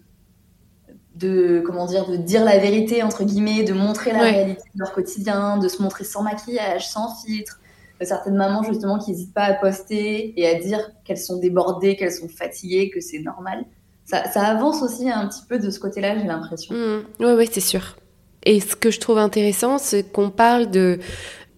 de 1.16 1.62
comment 1.66 1.86
dire, 1.86 2.10
de 2.10 2.18
dire 2.18 2.44
la 2.44 2.58
vérité 2.58 3.04
entre 3.04 3.24
guillemets, 3.24 3.64
de 3.64 3.74
montrer 3.74 4.12
la 4.12 4.20
réalité 4.20 4.64
de 4.74 4.80
leur 4.80 4.94
quotidien, 4.94 5.58
de 5.58 5.68
se 5.68 5.82
montrer 5.82 6.04
sans 6.04 6.24
maquillage, 6.24 6.88
sans 6.90 7.16
filtre. 7.24 7.60
Certaines 8.02 8.36
mamans 8.36 8.62
justement 8.64 9.00
qui 9.00 9.12
n'hésitent 9.12 9.34
pas 9.34 9.44
à 9.44 9.54
poster 9.54 10.34
et 10.36 10.48
à 10.48 10.56
dire 10.56 10.92
qu'elles 11.06 11.18
sont 11.18 11.38
débordées, 11.38 11.96
qu'elles 11.96 12.12
sont 12.12 12.28
fatiguées, 12.28 12.90
que 12.90 13.00
c'est 13.00 13.20
normal. 13.20 13.64
Ça, 14.04 14.20
avance 14.36 14.84
aussi 14.84 15.10
un 15.10 15.28
petit 15.28 15.42
peu 15.50 15.58
de 15.58 15.72
ce 15.72 15.80
côté-là, 15.80 16.20
j'ai 16.20 16.26
l'impression. 16.26 16.76
oui, 16.76 17.26
mmh. 17.26 17.38
oui, 17.38 17.50
c'est 17.52 17.62
sûr. 17.62 17.96
Et 18.44 18.60
ce 18.60 18.76
que 18.76 18.92
je 18.92 19.00
trouve 19.00 19.18
intéressant, 19.18 19.80
c'est 19.80 20.12
qu'on 20.12 20.30
parle 20.30 20.70
de 20.70 21.00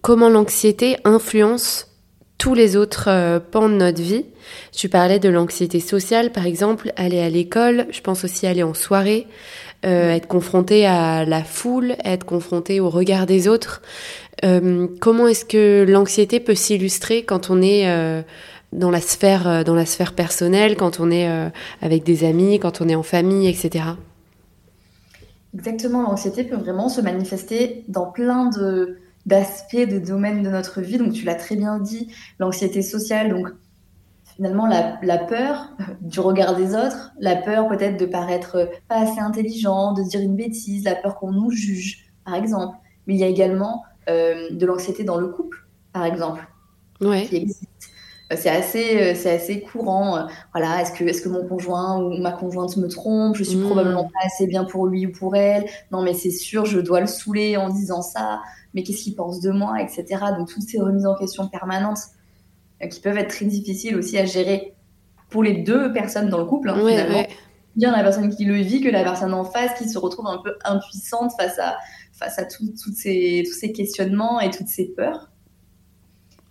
comment 0.00 0.30
l'anxiété 0.30 0.96
influence 1.04 1.88
tous 2.38 2.54
les 2.54 2.76
autres 2.76 3.08
euh, 3.08 3.40
pans 3.40 3.68
de 3.68 3.74
notre 3.74 4.00
vie. 4.00 4.24
Tu 4.72 4.88
parlais 4.88 5.18
de 5.18 5.28
l'anxiété 5.28 5.80
sociale, 5.80 6.30
par 6.30 6.46
exemple, 6.46 6.92
aller 6.96 7.20
à 7.20 7.28
l'école, 7.28 7.86
je 7.90 8.00
pense 8.00 8.24
aussi 8.24 8.46
aller 8.46 8.62
en 8.62 8.74
soirée, 8.74 9.26
euh, 9.84 10.12
être 10.12 10.28
confronté 10.28 10.86
à 10.86 11.24
la 11.24 11.42
foule, 11.42 11.96
être 12.04 12.24
confronté 12.24 12.80
au 12.80 12.88
regard 12.88 13.26
des 13.26 13.48
autres. 13.48 13.82
Euh, 14.44 14.86
comment 15.00 15.26
est-ce 15.26 15.44
que 15.44 15.84
l'anxiété 15.86 16.38
peut 16.38 16.54
s'illustrer 16.54 17.24
quand 17.24 17.50
on 17.50 17.60
est 17.60 17.86
dans 18.72 18.90
la 18.90 19.00
sphère 19.00 19.64
dans 19.64 19.74
la 19.74 19.86
sphère 19.86 20.14
personnelle, 20.14 20.76
quand 20.76 21.00
on 21.00 21.10
est 21.10 21.28
avec 21.82 22.04
des 22.04 22.24
amis, 22.24 22.60
quand 22.60 22.80
on 22.80 22.88
est 22.88 22.94
en 22.94 23.02
famille, 23.02 23.48
etc. 23.48 23.84
Exactement, 25.54 26.02
l'anxiété 26.02 26.44
peut 26.44 26.56
vraiment 26.56 26.88
se 26.88 27.00
manifester 27.00 27.82
dans 27.88 28.06
plein 28.06 28.46
de 28.50 28.98
d'aspects, 29.28 29.76
de 29.76 29.98
domaines 29.98 30.42
de 30.42 30.48
notre 30.48 30.80
vie. 30.80 30.98
Donc 30.98 31.12
tu 31.12 31.24
l'as 31.24 31.34
très 31.34 31.54
bien 31.54 31.78
dit, 31.78 32.12
l'anxiété 32.38 32.82
sociale, 32.82 33.28
donc 33.28 33.48
finalement 34.36 34.66
la, 34.66 34.98
la, 35.02 35.18
peur 35.18 35.70
du 36.00 36.20
regard 36.20 36.56
des 36.56 36.74
autres, 36.74 37.12
la 37.20 37.36
peur 37.36 37.68
peut-être 37.68 37.98
de 37.98 38.06
paraître 38.06 38.70
pas 38.88 38.96
assez 38.96 39.20
intelligent, 39.20 39.92
de 39.92 40.02
dire 40.02 40.20
une 40.20 40.34
bêtise, 40.34 40.84
la 40.84 40.94
peur 40.94 41.16
qu'on 41.16 41.32
nous 41.32 41.50
juge, 41.50 42.10
par 42.24 42.34
exemple. 42.34 42.76
Mais 43.06 43.14
il 43.14 43.20
y 43.20 43.24
a 43.24 43.28
également 43.28 43.84
euh, 44.08 44.48
de 44.50 44.66
l'anxiété 44.66 45.04
dans 45.04 45.18
le 45.18 45.28
couple, 45.28 45.66
par 45.92 46.04
exemple, 46.04 46.46
ouais. 47.02 47.26
qui 47.26 47.36
existe. 47.36 47.67
Euh, 48.32 48.36
c'est 48.38 48.50
assez, 48.50 49.00
euh, 49.00 49.14
c'est 49.14 49.30
assez 49.30 49.60
courant. 49.60 50.26
Voilà, 50.52 50.82
est-ce 50.82 50.92
que, 50.92 51.04
est-ce 51.04 51.22
que 51.22 51.28
mon 51.28 51.46
conjoint 51.46 52.02
ou 52.02 52.18
ma 52.20 52.32
conjointe 52.32 52.76
me 52.76 52.88
trompe 52.88 53.36
Je 53.36 53.44
suis 53.44 53.56
hmm. 53.56 53.64
probablement 53.64 54.04
pas 54.04 54.26
assez 54.26 54.46
bien 54.46 54.64
pour 54.64 54.86
lui 54.86 55.06
ou 55.06 55.12
pour 55.12 55.36
elle. 55.36 55.64
Non, 55.90 56.02
mais 56.02 56.14
c'est 56.14 56.30
sûr, 56.30 56.64
je 56.64 56.80
dois 56.80 57.00
le 57.00 57.06
saouler 57.06 57.56
en 57.56 57.68
disant 57.70 58.02
ça. 58.02 58.40
Mais 58.74 58.82
qu'est-ce 58.82 59.02
qu'il 59.02 59.14
pense 59.14 59.40
de 59.40 59.50
moi, 59.50 59.80
etc. 59.80 60.04
Donc 60.36 60.48
toutes 60.48 60.62
ces 60.62 60.80
remises 60.80 61.06
en 61.06 61.14
question 61.14 61.48
permanentes 61.48 61.98
qui 62.90 63.00
peuvent 63.00 63.16
être 63.16 63.30
très 63.30 63.46
difficiles 63.46 63.96
aussi 63.96 64.18
à 64.18 64.24
gérer 64.24 64.74
pour 65.30 65.42
les 65.42 65.54
deux 65.54 65.92
personnes 65.92 66.28
dans 66.28 66.38
le 66.38 66.44
couple, 66.44 66.70
hein, 66.70 66.76
finalement. 66.76 67.24
Bien 67.76 67.92
la 67.92 68.02
personne 68.02 68.34
qui 68.34 68.44
le 68.44 68.56
vit 68.56 68.80
que 68.80 68.88
la 68.88 69.04
personne 69.04 69.32
en 69.32 69.44
face 69.44 69.78
qui 69.78 69.88
se 69.88 69.98
retrouve 69.98 70.26
un 70.26 70.38
peu 70.38 70.54
impuissante 70.64 71.32
face 71.38 71.58
à 71.58 71.76
face 72.12 72.38
à 72.38 72.48
ces, 72.48 73.44
tous 73.46 73.52
ces 73.52 73.72
questionnements 73.72 74.40
et 74.40 74.50
toutes 74.50 74.68
ces 74.68 74.86
peurs. 74.86 75.30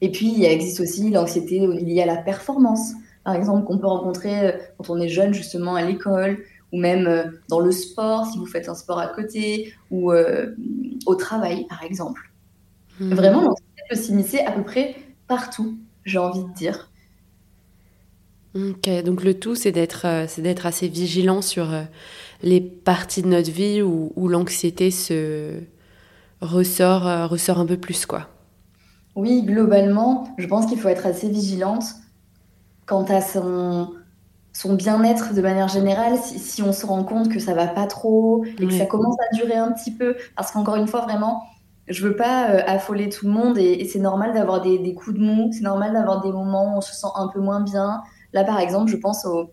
Et 0.02 0.12
puis, 0.12 0.34
il 0.38 0.46
existe 0.46 0.80
aussi 0.80 1.10
l'anxiété 1.10 1.60
liée 1.60 2.02
à 2.02 2.06
la 2.06 2.18
performance, 2.18 2.94
par 3.24 3.36
exemple, 3.36 3.66
qu'on 3.66 3.78
peut 3.78 3.88
rencontrer 3.88 4.48
euh, 4.48 4.52
quand 4.78 4.90
on 4.90 5.00
est 5.00 5.10
jeune, 5.10 5.34
justement, 5.34 5.76
à 5.76 5.84
l'école, 5.84 6.40
ou 6.72 6.80
même 6.80 7.08
euh, 7.08 7.24
dans 7.50 7.60
le 7.60 7.72
sport, 7.72 8.26
si 8.26 8.38
vous 8.38 8.46
faites 8.46 8.70
un 8.70 8.76
sport 8.76 9.00
à 9.00 9.08
côté, 9.08 9.74
ou 9.90 10.12
euh, 10.12 10.56
au 11.06 11.16
travail, 11.16 11.66
par 11.68 11.84
exemple. 11.84 12.32
Hmm. 13.00 13.14
Vraiment, 13.14 13.42
l'anxiété 13.42 13.82
peut 13.90 13.96
s'immiscer 13.96 14.40
à 14.40 14.52
peu 14.52 14.64
près 14.64 14.96
partout, 15.28 15.78
j'ai 16.06 16.20
envie 16.20 16.44
de 16.44 16.54
dire. 16.54 16.92
Ok, 18.56 18.90
donc 19.04 19.24
le 19.24 19.34
tout, 19.34 19.56
c'est 19.56 19.72
d'être, 19.72 20.26
c'est 20.28 20.42
d'être 20.42 20.66
assez 20.66 20.88
vigilant 20.88 21.42
sur 21.42 21.68
les 22.42 22.62
parties 22.62 23.22
de 23.22 23.28
notre 23.28 23.52
vie 23.52 23.82
où, 23.82 24.28
l'anxiété 24.28 24.92
se 24.92 25.60
ressort, 26.42 27.08
euh, 27.08 27.28
ressort 27.28 27.60
un 27.60 27.66
peu 27.66 27.78
plus, 27.78 28.06
quoi. 28.06 28.30
Oui, 29.18 29.42
globalement, 29.42 30.28
je 30.38 30.46
pense 30.46 30.68
qu'il 30.68 30.80
faut 30.80 30.90
être 30.90 31.08
assez 31.08 31.28
vigilante 31.28 31.84
quant 32.86 33.04
à 33.06 33.20
son, 33.20 33.92
son 34.54 34.76
bien-être 34.76 35.34
de 35.34 35.42
manière 35.42 35.68
générale, 35.68 36.18
si, 36.24 36.62
on 36.62 36.72
se 36.72 36.86
rend 36.86 37.04
compte 37.04 37.28
que 37.28 37.40
ça 37.40 37.56
va 37.56 37.66
pas 37.66 37.88
trop 37.88 38.46
et 38.46 38.68
que 38.68 38.74
ça 38.74 38.86
commence 38.86 39.16
à 39.20 39.36
durer 39.36 39.56
un 39.56 39.72
petit 39.72 39.92
peu, 39.92 40.16
parce 40.36 40.52
qu'encore 40.52 40.76
une 40.76 40.88
fois, 40.88 41.02
vraiment, 41.02 41.44
je 41.88 42.08
veux 42.08 42.16
pas 42.16 42.52
euh, 42.52 42.62
affoler 42.68 43.10
tout 43.10 43.26
le 43.26 43.32
monde 43.32 43.58
et, 43.58 43.84
c'est 43.86 43.98
normal 43.98 44.36
d'avoir 44.36 44.62
des, 44.62 44.78
des, 44.78 44.94
coups 44.94 45.18
de 45.18 45.24
mou, 45.24 45.50
c'est 45.52 45.64
normal 45.64 45.94
d'avoir 45.94 46.22
des 46.22 46.32
moments 46.32 46.76
où 46.76 46.78
on 46.78 46.82
se 46.82 46.94
sent 46.94 47.08
un 47.16 47.28
peu 47.28 47.40
moins 47.40 47.62
bien. 47.62 48.04
Là, 48.34 48.44
par 48.44 48.60
exemple, 48.60 48.92
je 48.92 48.98
pense 48.98 49.26
au, 49.26 49.50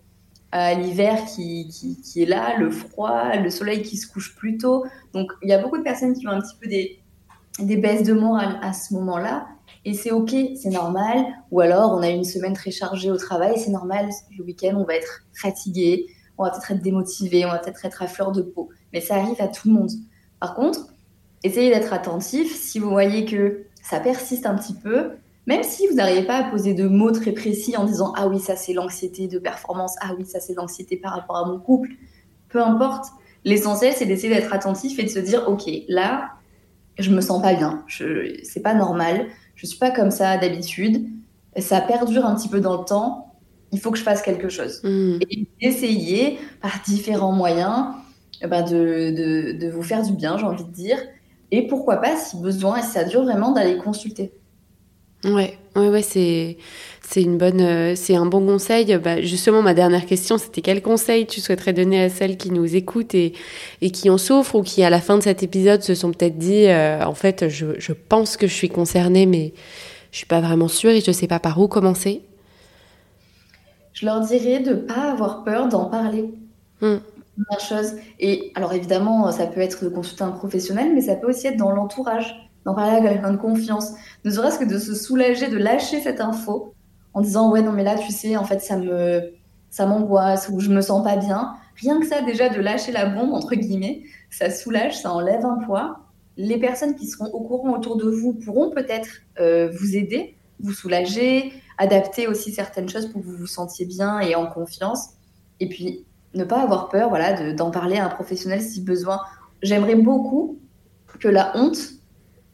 l'hiver 0.53 1.25
qui, 1.25 1.67
qui, 2.03 2.21
est 2.21 2.27
là, 2.27 2.55
le 2.59 2.69
froid, 2.69 3.35
le 3.35 3.49
soleil 3.49 3.81
qui 3.81 3.97
se 3.97 4.07
couche 4.07 4.35
plus 4.35 4.57
tôt. 4.57 4.85
Donc 5.13 5.31
il 5.41 5.49
y 5.49 5.53
a 5.53 5.57
beaucoup 5.57 5.77
de 5.77 5.83
personnes 5.83 6.13
qui 6.13 6.27
ont 6.27 6.31
un 6.31 6.39
petit 6.39 6.55
peu 6.61 6.67
des, 6.67 6.99
des 7.59 7.77
baisses 7.77 8.03
de 8.03 8.13
morale 8.13 8.59
à 8.61 8.73
ce 8.73 8.93
moment-là. 8.93 9.47
Et 9.85 9.93
c'est 9.93 10.11
OK, 10.11 10.31
c'est 10.31 10.71
normal. 10.71 11.25
Ou 11.51 11.61
alors 11.61 11.93
on 11.93 12.01
a 12.01 12.09
une 12.09 12.23
semaine 12.23 12.53
très 12.53 12.71
chargée 12.71 13.11
au 13.11 13.17
travail, 13.17 13.57
c'est 13.57 13.71
normal. 13.71 14.09
Le 14.37 14.43
week-end, 14.43 14.75
on 14.75 14.83
va 14.83 14.95
être 14.95 15.23
fatigué, 15.33 16.07
on 16.37 16.43
va 16.43 16.49
peut-être 16.49 16.71
être 16.71 16.81
démotivé, 16.81 17.45
on 17.45 17.49
va 17.49 17.59
peut-être 17.59 17.85
être 17.85 18.01
à 18.01 18.07
fleur 18.07 18.31
de 18.31 18.41
peau. 18.41 18.69
Mais 18.91 19.01
ça 19.01 19.15
arrive 19.15 19.39
à 19.39 19.47
tout 19.47 19.67
le 19.67 19.75
monde. 19.75 19.91
Par 20.39 20.55
contre, 20.55 20.79
essayez 21.43 21.69
d'être 21.69 21.93
attentif. 21.93 22.55
Si 22.55 22.79
vous 22.79 22.89
voyez 22.89 23.25
que 23.25 23.65
ça 23.81 23.99
persiste 23.99 24.47
un 24.47 24.55
petit 24.55 24.73
peu, 24.73 25.11
même 25.47 25.63
si 25.63 25.87
vous 25.87 25.95
n'arrivez 25.95 26.25
pas 26.25 26.37
à 26.37 26.49
poser 26.49 26.73
de 26.73 26.87
mots 26.87 27.11
très 27.11 27.31
précis 27.31 27.77
en 27.77 27.85
disant 27.85 28.13
ah 28.17 28.27
oui 28.27 28.39
ça 28.39 28.55
c'est 28.55 28.73
l'anxiété 28.73 29.27
de 29.27 29.37
performance, 29.37 29.95
ah 30.01 30.13
oui 30.17 30.25
ça 30.25 30.39
c'est 30.39 30.55
l'anxiété 30.55 30.97
par 30.97 31.13
rapport 31.13 31.37
à 31.37 31.45
mon 31.45 31.59
couple, 31.59 31.89
peu 32.49 32.61
importe. 32.61 33.05
L'essentiel 33.43 33.93
c'est 33.95 34.07
d'essayer 34.07 34.33
d'être 34.33 34.53
attentif 34.53 34.97
et 34.97 35.03
de 35.03 35.09
se 35.09 35.19
dire 35.19 35.47
ok 35.47 35.69
là 35.87 36.31
je 36.97 37.11
me 37.11 37.21
sens 37.21 37.41
pas 37.41 37.53
bien, 37.53 37.83
c'est 38.43 38.61
pas 38.61 38.73
normal, 38.73 39.27
je 39.55 39.65
suis 39.65 39.77
pas 39.77 39.91
comme 39.91 40.11
ça 40.11 40.37
d'habitude, 40.37 41.07
ça 41.57 41.81
perdure 41.81 42.25
un 42.25 42.35
petit 42.35 42.49
peu 42.49 42.59
dans 42.59 42.79
le 42.79 42.85
temps, 42.85 43.33
il 43.71 43.79
faut 43.79 43.91
que 43.91 43.97
je 43.97 44.03
fasse 44.03 44.21
quelque 44.21 44.49
chose. 44.49 44.81
Mm. 44.83 45.19
Et 45.29 45.47
essayer 45.61 46.37
par 46.61 46.71
différents 46.85 47.31
moyens 47.31 47.87
eh 48.41 48.47
ben, 48.47 48.63
de, 48.63 49.11
de, 49.11 49.65
de 49.65 49.71
vous 49.71 49.83
faire 49.83 50.03
du 50.03 50.13
bien, 50.13 50.37
j'ai 50.37 50.45
envie 50.45 50.63
de 50.63 50.71
dire. 50.71 50.97
Et 51.51 51.67
pourquoi 51.67 51.97
pas, 51.97 52.17
si 52.17 52.37
besoin, 52.37 52.77
et 52.77 52.81
si 52.81 52.89
ça 52.89 53.03
dure 53.03 53.23
vraiment, 53.23 53.51
d'aller 53.51 53.77
consulter. 53.77 54.31
Ouais, 55.25 55.57
ouais, 55.75 55.89
ouais, 55.89 56.01
c'est 56.01 56.57
c'est 57.01 57.21
une 57.21 57.37
bonne, 57.37 57.61
euh, 57.61 57.95
c'est 57.95 58.15
un 58.15 58.25
bon 58.25 58.45
conseil. 58.45 58.97
Bah, 58.97 59.21
justement, 59.21 59.61
ma 59.61 59.73
dernière 59.73 60.05
question, 60.05 60.37
c'était 60.37 60.61
quel 60.61 60.81
conseil 60.81 61.27
tu 61.27 61.39
souhaiterais 61.39 61.73
donner 61.73 62.03
à 62.03 62.09
celles 62.09 62.37
qui 62.37 62.51
nous 62.51 62.75
écoutent 62.75 63.13
et, 63.13 63.33
et 63.81 63.91
qui 63.91 64.09
en 64.09 64.17
souffrent 64.17 64.55
ou 64.55 64.63
qui, 64.63 64.83
à 64.83 64.89
la 64.89 65.01
fin 65.01 65.17
de 65.17 65.23
cet 65.23 65.43
épisode, 65.43 65.83
se 65.83 65.93
sont 65.95 66.11
peut-être 66.11 66.37
dit, 66.37 66.65
euh, 66.67 67.03
en 67.03 67.13
fait, 67.13 67.47
je, 67.49 67.67
je 67.77 67.93
pense 67.93 68.37
que 68.37 68.47
je 68.47 68.53
suis 68.53 68.69
concernée, 68.69 69.25
mais 69.25 69.53
je 70.11 70.17
suis 70.17 70.27
pas 70.27 70.41
vraiment 70.41 70.67
sûre 70.67 70.91
et 70.91 71.01
je 71.01 71.11
sais 71.11 71.27
pas 71.27 71.39
par 71.39 71.59
où 71.59 71.67
commencer. 71.67 72.21
Je 73.93 74.05
leur 74.05 74.21
dirais 74.21 74.59
de 74.59 74.73
pas 74.73 75.11
avoir 75.11 75.43
peur 75.43 75.67
d'en 75.69 75.85
parler. 75.85 76.25
Hmm. 76.81 76.97
Première 77.35 77.59
chose. 77.59 77.93
Et 78.19 78.51
alors 78.55 78.73
évidemment, 78.73 79.31
ça 79.31 79.45
peut 79.45 79.61
être 79.61 79.83
de 79.83 79.89
consulter 79.89 80.23
un 80.23 80.31
professionnel, 80.31 80.91
mais 80.93 81.01
ça 81.01 81.15
peut 81.15 81.29
aussi 81.29 81.47
être 81.47 81.57
dans 81.57 81.71
l'entourage, 81.71 82.44
d'en 82.65 82.73
parler 82.73 82.97
à 82.97 83.01
quelqu'un 83.01 83.31
de 83.31 83.37
confiance. 83.37 83.91
Ne 84.23 84.31
serait-ce 84.31 84.59
que 84.59 84.65
de 84.65 84.77
se 84.77 84.93
soulager, 84.95 85.47
de 85.49 85.57
lâcher 85.57 86.01
cette 86.01 86.19
info 86.19 86.73
en 87.13 87.21
disant 87.21 87.51
ouais 87.51 87.61
non 87.61 87.71
mais 87.71 87.83
là 87.83 87.95
tu 87.95 88.11
sais 88.11 88.35
en 88.35 88.43
fait 88.43 88.59
ça 88.59 88.77
me 88.77 89.33
ça 89.69 89.85
m'angoisse 89.85 90.49
ou 90.51 90.59
je 90.59 90.69
me 90.69 90.81
sens 90.81 91.03
pas 91.03 91.15
bien. 91.15 91.53
Rien 91.77 91.99
que 91.99 92.05
ça 92.07 92.21
déjà 92.21 92.49
de 92.49 92.59
lâcher 92.61 92.91
la 92.91 93.05
bombe 93.05 93.33
entre 93.33 93.55
guillemets, 93.55 94.03
ça 94.29 94.49
soulage, 94.49 95.01
ça 95.01 95.11
enlève 95.11 95.45
un 95.45 95.57
poids. 95.65 95.99
Les 96.37 96.57
personnes 96.57 96.95
qui 96.95 97.07
seront 97.07 97.27
au 97.27 97.41
courant 97.41 97.71
autour 97.73 97.97
de 97.97 98.09
vous 98.09 98.33
pourront 98.33 98.69
peut-être 98.71 99.09
euh, 99.39 99.69
vous 99.79 99.95
aider, 99.95 100.35
vous 100.59 100.73
soulager, 100.73 101.53
adapter 101.77 102.27
aussi 102.27 102.51
certaines 102.51 102.89
choses 102.89 103.07
pour 103.11 103.21
que 103.21 103.27
vous 103.27 103.35
vous 103.37 103.47
sentiez 103.47 103.85
bien 103.85 104.19
et 104.19 104.35
en 104.35 104.47
confiance. 104.47 105.09
Et 105.59 105.67
puis 105.69 106.05
ne 106.33 106.43
pas 106.43 106.61
avoir 106.61 106.89
peur 106.89 107.09
voilà 107.09 107.33
de- 107.33 107.51
d'en 107.53 107.71
parler 107.71 107.97
à 107.97 108.05
un 108.05 108.09
professionnel 108.09 108.61
si 108.61 108.81
besoin. 108.81 109.19
J'aimerais 109.61 109.95
beaucoup 109.95 110.57
que 111.19 111.27
la 111.27 111.51
honte 111.55 111.77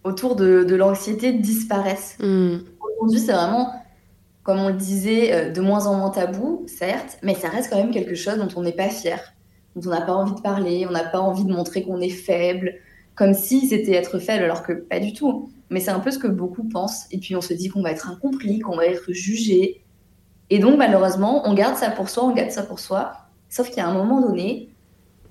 autour 0.04 0.36
de, 0.36 0.64
de 0.64 0.76
l'anxiété 0.76 1.34
disparaisse. 1.34 2.18
Hmm. 2.20 2.60
Aujourd'hui, 2.80 3.20
c'est 3.20 3.34
vraiment, 3.34 3.74
comme 4.44 4.60
on 4.60 4.68
le 4.70 4.76
disait, 4.76 5.34
euh, 5.34 5.52
de 5.52 5.62
moins 5.62 5.88
en 5.88 5.96
moins 5.96 6.10
tabou, 6.10 6.64
certes, 6.68 7.18
mais 7.22 7.36
ça 7.36 7.50
reste 7.50 7.70
quand 7.70 7.78
même 7.78 7.92
quelque 7.92 8.16
chose 8.16 8.38
dont 8.38 8.48
on 8.56 8.64
n'est 8.64 8.72
pas 8.72 8.90
fier, 8.90 9.20
dont 9.76 9.90
on 9.90 9.94
n'a 9.94 10.02
pas 10.02 10.14
envie 10.14 10.36
de 10.36 10.42
parler, 10.42 10.86
on 10.88 10.92
n'a 10.92 11.04
pas 11.04 11.20
envie 11.20 11.46
de 11.46 11.52
montrer 11.52 11.84
qu'on 11.84 12.02
est 12.02 12.10
faible, 12.10 12.74
comme 13.16 13.34
si 13.34 13.68
c'était 13.68 13.94
être 13.94 14.20
faible, 14.20 14.44
alors 14.44 14.64
que 14.64 14.74
pas 14.74 15.00
du 15.00 15.14
tout. 15.14 15.52
Mais 15.70 15.80
c'est 15.80 15.92
un 15.92 16.00
peu 16.00 16.12
ce 16.12 16.20
que 16.20 16.28
beaucoup 16.28 16.64
pensent, 16.64 17.06
et 17.12 17.18
puis 17.18 17.36
on 17.36 17.42
se 17.42 17.54
dit 17.54 17.70
qu'on 17.70 17.82
va 17.82 17.92
être 17.92 18.10
incompris, 18.10 18.60
qu'on 18.60 18.76
va 18.76 18.86
être 18.86 19.12
jugé. 19.12 19.84
Et 20.50 20.60
donc, 20.60 20.78
malheureusement, 20.78 21.48
on 21.48 21.54
garde 21.54 21.78
ça 21.78 21.90
pour 21.92 22.10
soi, 22.10 22.26
on 22.26 22.34
garde 22.34 22.52
ça 22.52 22.64
pour 22.64 22.80
soi, 22.80 23.14
sauf 23.50 23.70
qu'il 23.70 23.78
y 23.78 23.82
a 23.82 23.88
un 23.88 23.94
moment 23.94 24.20
donné, 24.20 24.70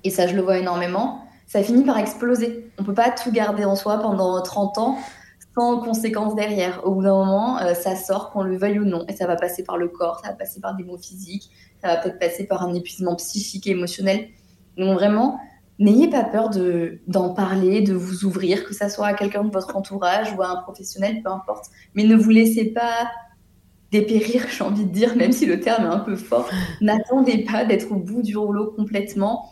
et 0.03 0.09
ça 0.09 0.27
je 0.27 0.35
le 0.35 0.41
vois 0.41 0.57
énormément, 0.57 1.25
ça 1.51 1.61
finit 1.61 1.83
par 1.83 1.97
exploser. 1.97 2.71
On 2.77 2.85
peut 2.85 2.93
pas 2.93 3.09
tout 3.09 3.29
garder 3.29 3.65
en 3.65 3.75
soi 3.75 3.97
pendant 3.97 4.41
30 4.41 4.77
ans 4.77 4.97
sans 5.53 5.81
conséquences 5.81 6.33
derrière. 6.33 6.87
Au 6.87 6.95
bout 6.95 7.03
d'un 7.03 7.13
moment, 7.13 7.59
euh, 7.59 7.73
ça 7.73 7.97
sort, 7.97 8.31
qu'on 8.31 8.43
le 8.43 8.55
veuille 8.55 8.79
ou 8.79 8.85
non. 8.85 9.03
Et 9.09 9.13
ça 9.13 9.27
va 9.27 9.35
passer 9.35 9.61
par 9.61 9.75
le 9.75 9.89
corps, 9.89 10.21
ça 10.23 10.29
va 10.29 10.35
passer 10.35 10.61
par 10.61 10.77
des 10.77 10.85
mots 10.85 10.97
physiques, 10.97 11.51
ça 11.81 11.89
va 11.89 11.97
peut-être 11.97 12.19
passer 12.19 12.45
par 12.47 12.63
un 12.63 12.73
épuisement 12.73 13.17
psychique 13.17 13.67
et 13.67 13.71
émotionnel. 13.71 14.29
Donc 14.77 14.93
vraiment, 14.93 15.41
n'ayez 15.77 16.09
pas 16.09 16.23
peur 16.23 16.51
de, 16.51 17.01
d'en 17.07 17.33
parler, 17.33 17.81
de 17.81 17.93
vous 17.93 18.23
ouvrir, 18.23 18.63
que 18.63 18.73
ça 18.73 18.87
soit 18.87 19.07
à 19.07 19.13
quelqu'un 19.13 19.43
de 19.43 19.51
votre 19.51 19.75
entourage 19.75 20.33
ou 20.37 20.41
à 20.41 20.47
un 20.47 20.61
professionnel, 20.61 21.21
peu 21.21 21.31
importe. 21.31 21.65
Mais 21.95 22.05
ne 22.05 22.15
vous 22.15 22.29
laissez 22.29 22.67
pas 22.71 23.11
dépérir, 23.91 24.45
j'ai 24.49 24.63
envie 24.63 24.85
de 24.85 24.91
dire, 24.91 25.17
même 25.17 25.33
si 25.33 25.45
le 25.45 25.59
terme 25.59 25.83
est 25.83 25.93
un 25.93 25.99
peu 25.99 26.15
fort. 26.15 26.49
N'attendez 26.79 27.43
pas 27.43 27.65
d'être 27.65 27.91
au 27.91 27.97
bout 27.97 28.21
du 28.21 28.37
rouleau 28.37 28.71
complètement 28.71 29.49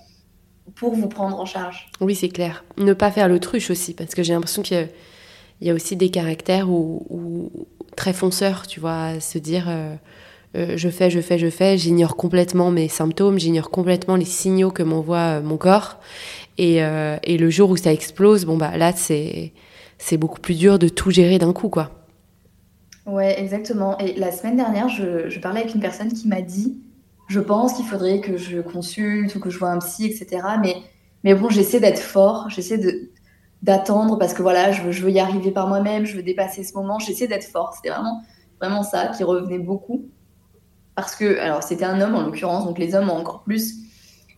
pour 0.76 0.94
vous 0.94 1.08
prendre 1.08 1.40
en 1.40 1.46
charge. 1.46 1.88
Oui, 2.02 2.16
c'est 2.16 2.30
clair. 2.30 2.64
Ne 2.78 2.94
pas 2.94 3.12
faire 3.12 3.28
l'autruche 3.30 3.70
aussi, 3.70 3.94
parce 3.94 4.16
que 4.16 4.24
j'ai 4.24 4.34
l'impression 4.34 4.62
qu'il 4.62 4.78
y 4.78 4.80
a, 4.80 4.86
il 5.62 5.68
y 5.68 5.70
a 5.72 5.74
aussi 5.74 5.96
des 5.96 6.10
caractères 6.10 6.70
où, 6.70 7.06
où- 7.10 7.52
très 7.96 8.14
fonceurs, 8.14 8.68
tu 8.68 8.80
vois, 8.80 9.04
à 9.04 9.20
se 9.20 9.38
dire 9.38 9.66
euh, 9.68 9.96
euh, 10.56 10.78
je 10.78 10.90
fais, 10.90 11.10
je 11.10 11.20
fais, 11.20 11.38
je 11.38 11.50
fais, 11.50 11.78
j'ignore 11.78 12.16
complètement 12.16 12.72
mes 12.72 12.88
symptômes, 12.88 13.40
j'ignore 13.40 13.70
complètement 13.70 14.16
les 14.16 14.26
signaux 14.26 14.72
que 14.72 14.84
m'envoie 14.84 15.40
euh, 15.40 15.42
mon 15.42 15.58
corps. 15.58 16.00
Et, 16.58 16.84
euh, 16.84 17.18
et 17.24 17.38
le 17.38 17.50
jour 17.50 17.70
où 17.70 17.78
ça 17.78 17.92
explose, 17.94 18.46
bon 18.46 18.58
bah 18.58 18.78
là 18.78 18.92
c'est 18.94 19.54
c'est 19.98 20.18
beaucoup 20.18 20.40
plus 20.40 20.56
dur 20.58 20.80
de 20.80 20.88
tout 20.90 21.12
gérer 21.12 21.40
d'un 21.40 21.52
coup, 21.54 21.70
quoi. 21.70 21.92
Ouais, 23.06 23.40
exactement. 23.40 23.98
Et 23.98 24.14
la 24.14 24.32
semaine 24.32 24.56
dernière, 24.56 24.88
je, 24.88 25.30
je 25.30 25.40
parlais 25.40 25.62
avec 25.62 25.74
une 25.74 25.82
personne 25.82 26.14
qui 26.14 26.28
m'a 26.28 26.42
dit, 26.42 26.78
je 27.30 27.40
pense 27.40 27.74
qu'il 27.74 27.86
faudrait 27.86 28.20
que 28.22 28.38
je 28.38 28.60
consulte 28.60 29.36
ou 29.36 29.40
que 29.40 29.50
je 29.50 29.60
vois 29.60 29.70
un 29.70 29.80
psy, 29.80 30.06
etc. 30.06 30.42
Mais, 30.62 30.78
mais 31.24 31.36
bon, 31.36 31.50
j'essaie 31.50 31.80
d'être 31.80 32.00
fort, 32.00 32.50
j'essaie 32.50 32.78
de 32.78 33.12
d'attendre 33.62 34.18
parce 34.18 34.34
que 34.34 34.42
voilà, 34.42 34.72
je 34.72 34.82
veux, 34.84 34.92
je 34.92 35.04
veux 35.04 35.12
y 35.12 35.20
arriver 35.20 35.52
par 35.52 35.68
moi-même, 35.68 36.06
je 36.06 36.16
veux 36.16 36.24
dépasser 36.24 36.64
ce 36.64 36.74
moment, 36.76 36.98
j'essaie 36.98 37.28
d'être 37.28 37.44
fort. 37.44 37.74
C'était 37.76 37.90
vraiment, 37.90 38.24
vraiment 38.62 38.84
ça 38.84 39.08
qui 39.08 39.24
revenait 39.26 39.60
beaucoup. 39.60 40.06
Parce 40.96 41.16
que, 41.16 41.38
alors 41.40 41.62
c'était 41.64 41.86
un 41.86 42.00
homme 42.02 42.16
en 42.16 42.22
l'occurrence, 42.24 42.66
donc 42.66 42.80
les 42.80 42.96
hommes 42.96 43.10
ont 43.10 43.18
encore 43.18 43.44
plus, 43.44 43.76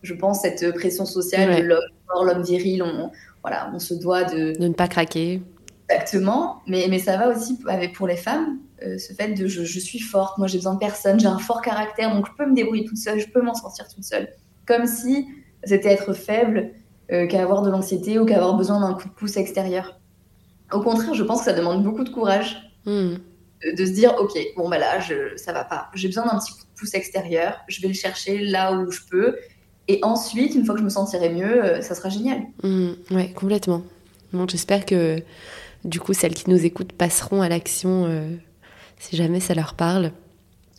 je 0.02 0.12
pense, 0.14 0.40
cette 0.42 0.74
pression 0.74 1.06
sociale 1.06 1.50
Ouais. 1.50 1.62
de 1.62 1.66
l'homme 1.68 1.80
fort, 2.08 2.24
l'homme 2.24 2.42
viril, 2.42 2.82
on, 2.82 3.10
voilà, 3.42 3.70
on 3.72 3.78
se 3.78 3.94
doit 3.94 4.24
de, 4.24 4.58
De 4.58 4.68
ne 4.68 4.74
pas 4.74 4.88
craquer. 4.88 5.40
Exactement, 5.88 6.60
mais, 6.66 6.86
mais 6.90 6.98
ça 6.98 7.16
va 7.16 7.28
aussi 7.28 7.58
avec 7.68 7.94
pour 7.94 8.06
les 8.08 8.16
femmes, 8.16 8.58
euh, 8.86 8.98
ce 8.98 9.12
fait 9.12 9.28
de 9.28 9.46
je, 9.46 9.64
je 9.64 9.78
suis 9.80 9.98
forte, 10.00 10.38
moi 10.38 10.46
j'ai 10.46 10.58
besoin 10.58 10.74
de 10.74 10.78
personne, 10.78 11.18
j'ai 11.20 11.26
un 11.26 11.38
fort 11.38 11.62
caractère, 11.62 12.14
donc 12.14 12.26
je 12.26 12.32
peux 12.36 12.48
me 12.48 12.54
débrouiller 12.54 12.84
toute 12.84 12.98
seule, 12.98 13.18
je 13.20 13.28
peux 13.28 13.42
m'en 13.42 13.54
sortir 13.54 13.86
toute 13.88 14.04
seule. 14.04 14.28
Comme 14.66 14.86
si 14.86 15.26
c'était 15.64 15.92
être 15.92 16.12
faible 16.12 16.70
euh, 17.10 17.26
qu'avoir 17.26 17.62
de 17.62 17.70
l'anxiété 17.70 18.18
ou 18.18 18.24
qu'avoir 18.24 18.56
besoin 18.56 18.80
d'un 18.80 18.94
coup 18.94 19.08
de 19.08 19.14
pouce 19.14 19.36
extérieur. 19.36 20.00
Au 20.72 20.80
contraire, 20.80 21.14
je 21.14 21.22
pense 21.22 21.40
que 21.40 21.44
ça 21.46 21.52
demande 21.52 21.82
beaucoup 21.82 22.04
de 22.04 22.10
courage 22.10 22.68
Hmm. 22.84 23.14
de, 23.64 23.76
de 23.76 23.86
se 23.86 23.92
dire 23.92 24.16
ok, 24.18 24.36
bon 24.56 24.68
bah 24.68 24.76
là 24.76 24.98
je, 24.98 25.36
ça 25.36 25.52
va 25.52 25.62
pas, 25.62 25.88
j'ai 25.94 26.08
besoin 26.08 26.24
d'un 26.26 26.36
petit 26.40 26.50
coup 26.50 26.62
de 26.62 26.78
pouce 26.80 26.94
extérieur, 26.94 27.60
je 27.68 27.80
vais 27.80 27.86
le 27.86 27.94
chercher 27.94 28.38
là 28.38 28.72
où 28.72 28.90
je 28.90 28.98
peux, 29.08 29.36
et 29.86 30.00
ensuite, 30.02 30.54
une 30.54 30.64
fois 30.64 30.74
que 30.74 30.80
je 30.80 30.84
me 30.84 30.90
sentirai 30.90 31.30
mieux, 31.30 31.64
euh, 31.64 31.80
ça 31.80 31.94
sera 31.94 32.08
génial. 32.08 32.42
Hmm, 32.62 32.92
ouais, 33.10 33.30
complètement. 33.32 33.82
Bon, 34.32 34.46
j'espère 34.48 34.86
que 34.86 35.22
du 35.84 36.00
coup 36.00 36.12
celles 36.14 36.34
qui 36.34 36.48
nous 36.48 36.64
écoutent 36.64 36.92
passeront 36.92 37.42
à 37.42 37.48
l'action 37.48 38.06
euh, 38.06 38.28
si 39.02 39.16
jamais 39.16 39.40
ça 39.40 39.54
leur 39.54 39.74
parle. 39.74 40.12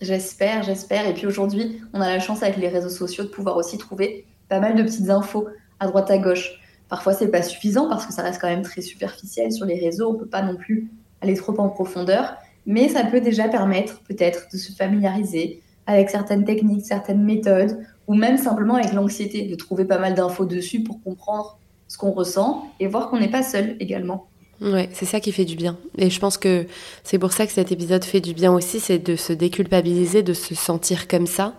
J'espère, 0.02 0.64
j'espère. 0.64 1.08
Et 1.08 1.14
puis 1.14 1.28
aujourd'hui, 1.28 1.82
on 1.94 2.00
a 2.00 2.08
la 2.08 2.20
chance 2.20 2.42
avec 2.42 2.58
les 2.58 2.70
réseaux 2.70 2.90
sociaux 2.90 3.26
de 3.26 3.30
pouvoir 3.30 3.58
aussi 3.58 3.78
trouver 3.78 4.26
pas 4.48 4.60
mal 4.60 4.76
de 4.76 4.84
petites 4.84 5.10
infos 5.10 5.48
à 5.80 5.88
droite 5.88 6.10
à 6.10 6.18
gauche. 6.18 6.60
Parfois, 6.88 7.14
c'est 7.14 7.28
pas 7.28 7.42
suffisant 7.42 7.90
parce 7.90 8.06
que 8.06 8.14
ça 8.14 8.22
reste 8.22 8.40
quand 8.40 8.48
même 8.48 8.62
très 8.62 8.82
superficiel 8.82 9.52
sur 9.52 9.66
les 9.66 9.78
réseaux. 9.78 10.12
On 10.12 10.16
peut 10.16 10.26
pas 10.26 10.42
non 10.42 10.56
plus 10.56 10.90
aller 11.22 11.36
trop 11.36 11.58
en 11.60 11.68
profondeur, 11.68 12.36
mais 12.66 12.88
ça 12.88 13.04
peut 13.04 13.20
déjà 13.20 13.50
permettre 13.50 14.02
peut-être 14.04 14.48
de 14.52 14.58
se 14.58 14.72
familiariser 14.72 15.62
avec 15.86 16.10
certaines 16.10 16.46
techniques, 16.46 16.86
certaines 16.86 17.24
méthodes, 17.24 17.78
ou 18.08 18.14
même 18.14 18.38
simplement 18.38 18.76
avec 18.76 18.94
l'anxiété, 18.94 19.48
de 19.48 19.56
trouver 19.56 19.84
pas 19.84 19.98
mal 20.00 20.16
d'infos 20.16 20.46
dessus 20.46 20.82
pour 20.82 21.02
comprendre 21.04 21.58
ce 21.90 21.98
qu'on 21.98 22.12
ressent 22.12 22.70
et 22.80 22.88
voir 22.88 23.10
qu'on 23.10 23.20
n'est 23.20 23.32
pas 23.32 23.44
seul 23.44 23.76
également. 23.82 24.28
Ouais, 24.62 24.90
c'est 24.94 25.06
ça 25.06 25.20
qui 25.20 25.32
fait 25.32 25.46
du 25.46 25.56
bien. 25.56 25.78
Et 25.98 26.10
je 26.10 26.20
pense 26.20 26.38
que 26.38 26.66
c'est 27.04 27.20
pour 27.20 27.34
ça 27.34 27.46
que 27.46 27.52
cet 27.52 27.72
épisode 27.72 28.04
fait 28.04 28.22
du 28.22 28.34
bien 28.34 28.54
aussi, 28.54 28.80
c'est 28.80 29.00
de 29.00 29.16
se 29.16 29.34
déculpabiliser, 29.34 30.24
de 30.24 30.34
se 30.34 30.56
sentir 30.56 31.08
comme 31.08 31.28
ça 31.28 31.54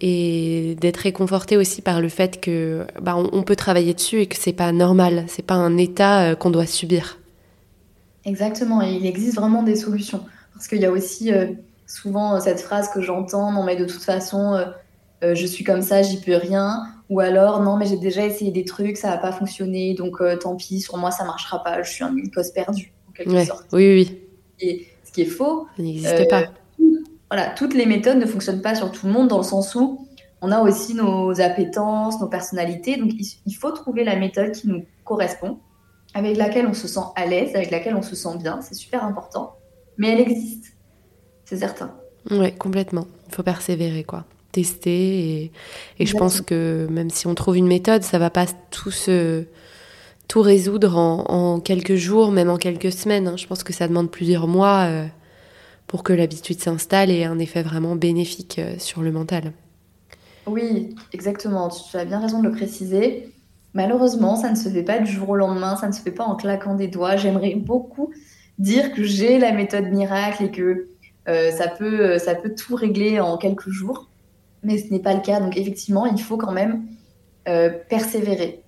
et 0.00 0.76
d'être 0.80 0.98
réconforté 0.98 1.56
aussi 1.56 1.80
par 1.80 2.00
le 2.00 2.08
fait 2.08 2.40
que 2.40 2.86
bah, 3.00 3.16
on, 3.16 3.42
peut 3.42 3.56
travailler 3.56 3.94
dessus 3.94 4.20
et 4.20 4.26
que 4.26 4.36
c'est 4.36 4.52
pas 4.52 4.72
normal, 4.72 5.24
c'est 5.28 5.44
pas 5.46 5.54
un 5.54 5.76
état 5.76 6.22
euh, 6.22 6.34
qu'on 6.34 6.50
doit 6.50 6.66
subir. 6.66 7.18
Exactement, 8.24 8.82
et 8.82 8.92
il 8.92 9.06
existe 9.06 9.36
vraiment 9.36 9.62
des 9.62 9.76
solutions. 9.76 10.24
Parce 10.54 10.66
qu'il 10.66 10.80
y 10.80 10.86
a 10.86 10.90
aussi 10.90 11.32
euh, 11.32 11.46
souvent 11.86 12.34
euh, 12.34 12.40
cette 12.40 12.60
phrase 12.60 12.88
que 12.88 13.00
j'entends, 13.00 13.52
non 13.52 13.62
mais 13.62 13.76
de 13.76 13.84
toute 13.84 14.02
façon, 14.02 14.62
je 15.22 15.46
suis 15.46 15.64
comme 15.64 15.82
ça, 15.82 16.02
j'y 16.02 16.20
peux 16.20 16.36
rien. 16.36 16.84
Ou 17.10 17.20
alors, 17.20 17.60
non 17.62 17.76
mais 17.76 17.86
j'ai 17.86 17.98
déjà 17.98 18.24
essayé 18.24 18.50
des 18.50 18.64
trucs, 18.64 18.96
ça 18.96 19.08
n'a 19.10 19.18
pas 19.18 19.32
fonctionné, 19.32 19.94
donc 19.94 20.20
euh, 20.20 20.36
tant 20.36 20.56
pis, 20.56 20.80
sur 20.80 20.96
moi 20.96 21.10
ça 21.10 21.24
marchera 21.24 21.62
pas, 21.62 21.82
je 21.82 21.90
suis 21.90 22.02
un 22.04 22.14
cause 22.34 22.50
perdu, 22.50 22.92
en 23.08 23.12
quelque 23.12 23.30
Ouais, 23.32 23.44
sorte. 23.44 23.66
oui, 23.72 23.92
oui, 23.94 24.20
Et 24.60 24.86
ce 25.04 25.12
qui 25.12 25.22
est 25.22 25.26
faux, 25.26 25.66
ça 25.76 25.82
n'existe 25.82 26.08
Euh, 26.08 26.24
pas. 26.28 26.44
voilà, 27.30 27.50
toutes 27.50 27.74
les 27.74 27.84
méthodes 27.86 28.16
ne 28.18 28.26
fonctionnent 28.26 28.62
pas 28.62 28.74
sur 28.74 28.90
tout 28.90 29.06
le 29.06 29.12
monde 29.12 29.28
dans 29.28 29.36
le 29.38 29.42
sens 29.44 29.74
où 29.74 30.08
on 30.40 30.50
a 30.50 30.60
aussi 30.62 30.94
nos 30.94 31.40
appétences, 31.40 32.20
nos 32.20 32.28
personnalités. 32.28 32.96
Donc 32.96 33.12
il 33.46 33.54
faut 33.54 33.70
trouver 33.70 34.04
la 34.04 34.16
méthode 34.16 34.52
qui 34.52 34.68
nous 34.68 34.84
correspond, 35.04 35.58
avec 36.14 36.36
laquelle 36.38 36.66
on 36.66 36.74
se 36.74 36.88
sent 36.88 37.00
à 37.16 37.26
l'aise, 37.26 37.54
avec 37.54 37.70
laquelle 37.70 37.96
on 37.96 38.02
se 38.02 38.14
sent 38.16 38.38
bien. 38.38 38.60
C'est 38.62 38.74
super 38.74 39.04
important. 39.04 39.56
mais 39.98 40.08
elle 40.10 40.20
existe, 40.20 40.72
c'est 41.44 41.56
certain. 41.58 41.94
Oui, 42.30 42.54
complètement. 42.56 43.06
Il 43.28 43.34
faut 43.34 43.42
persévérer, 43.42 44.04
quoi. 44.04 44.24
Tester. 44.54 45.18
Et, 45.18 45.52
et 45.98 46.06
je 46.06 46.16
pense 46.16 46.40
que 46.40 46.86
même 46.90 47.10
si 47.10 47.26
on 47.26 47.34
trouve 47.34 47.56
une 47.56 47.66
méthode, 47.66 48.02
ça 48.02 48.18
va 48.18 48.30
pas 48.30 48.46
tout 48.70 48.90
se 48.90 49.44
tout 50.28 50.42
résoudre 50.42 50.96
en, 50.96 51.60
quelques 51.60 51.94
jours, 51.94 52.32
même 52.32 52.50
en 52.50 52.56
quelques 52.56 52.92
semaines. 52.92 53.28
Hein. 53.28 53.36
Je 53.36 53.46
pense 53.46 53.62
que 53.62 53.72
ça 53.72 53.88
demande 53.88 54.10
plusieurs 54.10 54.46
mois 54.46 54.86
euh, 54.88 55.06
pour 55.86 56.02
que 56.02 56.12
l'habitude 56.12 56.60
s'installe 56.60 57.10
et 57.10 57.20
ait 57.20 57.24
un 57.24 57.38
effet 57.38 57.62
vraiment 57.62 57.96
bénéfique 57.96 58.58
euh, 58.58 58.74
sur 58.78 59.02
le 59.02 59.12
mental. 59.12 59.52
Oui, 60.46 60.94
exactement. 61.12 61.68
Tu 61.68 61.96
as 61.96 62.04
bien 62.04 62.20
raison 62.20 62.40
de 62.40 62.48
le 62.48 62.52
préciser. 62.52 63.32
Malheureusement, 63.72 64.36
ça 64.36 64.50
ne 64.50 64.56
se 64.56 64.68
fait 64.68 64.82
pas 64.82 64.98
du 64.98 65.10
jour 65.10 65.30
au 65.30 65.36
lendemain, 65.36 65.76
ça 65.76 65.88
ne 65.88 65.92
se 65.92 66.00
fait 66.00 66.12
pas 66.12 66.24
en 66.24 66.36
claquant 66.36 66.74
des 66.74 66.88
doigts. 66.88 67.16
J'aimerais 67.16 67.54
beaucoup 67.54 68.12
dire 68.58 68.92
que 68.92 69.02
j'ai 69.02 69.38
la 69.38 69.52
méthode 69.52 69.86
miracle 69.86 70.44
et 70.44 70.50
que 70.50 70.88
euh, 71.28 71.50
ça, 71.50 71.68
peut, 71.68 72.18
ça 72.18 72.34
peut 72.34 72.54
tout 72.54 72.76
régler 72.76 73.18
en 73.18 73.36
quelques 73.36 73.70
jours, 73.70 74.08
mais 74.64 74.78
ce 74.78 74.92
n'est 74.92 75.00
pas 75.00 75.14
le 75.14 75.20
cas. 75.20 75.40
Donc 75.40 75.56
effectivement, 75.56 76.06
il 76.06 76.20
faut 76.20 76.36
quand 76.36 76.52
même 76.52 76.84
euh, 77.48 77.70
persévérer. 77.88 78.60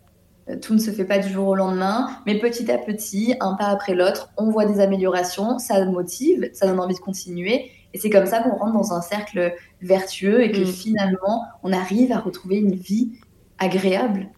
Tout 0.62 0.74
ne 0.74 0.78
se 0.78 0.92
fait 0.92 1.05
pas 1.05 1.18
du 1.18 1.28
jour 1.28 1.49
au 1.49 1.55
lendemain, 1.57 2.09
mais 2.24 2.38
petit 2.38 2.70
à 2.70 2.78
petit, 2.78 3.34
un 3.40 3.55
pas 3.55 3.66
après 3.66 3.94
l'autre, 3.94 4.30
on 4.36 4.51
voit 4.51 4.64
des 4.64 4.78
améliorations, 4.78 5.59
ça 5.59 5.84
motive, 5.86 6.51
ça 6.53 6.68
donne 6.68 6.78
envie 6.78 6.94
de 6.94 7.01
continuer, 7.01 7.72
et 7.92 7.99
c'est 7.99 8.11
comme 8.11 8.26
ça 8.26 8.40
qu'on 8.40 8.55
rentre 8.55 8.74
dans 8.74 8.92
un 8.92 9.01
cercle 9.01 9.55
vertueux 9.82 10.44
et 10.44 10.53
que 10.53 10.61
mm. 10.61 10.66
finalement, 10.66 11.42
on 11.64 11.72
arrive 11.72 12.12
à 12.12 12.20
retrouver 12.20 12.59
une 12.59 12.76
vie 12.76 13.12
agréable. 13.59 14.28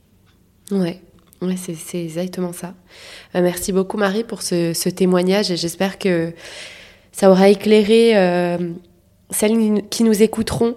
Ouais. 0.70 1.02
Ouais, 1.40 1.54
c'est 1.56 2.02
exactement 2.02 2.52
ça. 2.52 2.74
merci 3.32 3.70
beaucoup 3.70 3.96
Marie 3.96 4.24
pour 4.24 4.42
ce, 4.42 4.72
ce 4.72 4.88
témoignage 4.88 5.52
et 5.52 5.56
j'espère 5.56 5.98
que 5.98 6.32
ça 7.12 7.30
aura 7.30 7.48
éclairé 7.48 8.16
euh, 8.16 8.72
celles 9.30 9.86
qui 9.88 10.02
nous 10.02 10.22
écouteront 10.22 10.76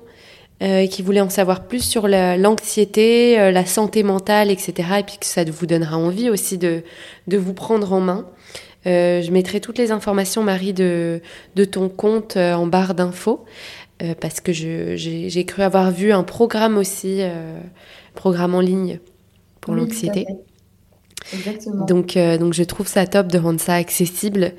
euh, 0.62 0.88
qui 0.88 1.02
voulaient 1.02 1.22
en 1.22 1.30
savoir 1.30 1.68
plus 1.68 1.84
sur 1.84 2.08
l'anxiété, 2.08 3.40
euh, 3.40 3.52
la, 3.52 3.66
santé 3.66 4.04
mentale, 4.04 4.52
etc. 4.52 4.74
Et 5.00 5.04
puis 5.04 5.18
que 5.18 5.26
ça 5.26 5.44
vous 5.44 5.66
donnera 5.66 5.98
envie 5.98 6.30
aussi 6.30 6.58
de, 6.58 6.84
de 7.28 7.38
vous 7.38 7.54
prendre 7.54 7.92
en 7.94 8.00
main. 8.00 8.28
je 8.86 9.32
mettrai 9.32 9.60
toutes 9.60 9.78
les 9.78 9.92
informations, 9.92 10.44
Marie, 10.44 10.74
de, 10.74 11.22
de 11.56 11.66
ton 11.66 11.90
compte 11.90 12.38
en 12.38 12.68
barre 12.68 12.94
d'infos, 12.94 13.46
parce 14.20 14.42
que 14.42 14.52
j'ai 14.52 15.46
cru 15.46 15.62
avoir 15.62 15.92
vu 15.92 16.12
un 16.12 16.24
programme 16.24 16.78
aussi, 16.78 17.22
programme 18.16 18.56
en 18.56 18.62
ligne 18.62 19.00
pour 19.62 19.76
l'anxiété. 19.76 20.26
Exactement. 21.34 21.86
Donc, 21.86 22.18
donc 22.18 22.54
je 22.54 22.64
trouve 22.64 22.88
ça 22.88 23.06
top 23.06 23.28
de 23.28 23.38
rendre 23.38 23.60
ça 23.60 23.76
accessible. 23.76 24.54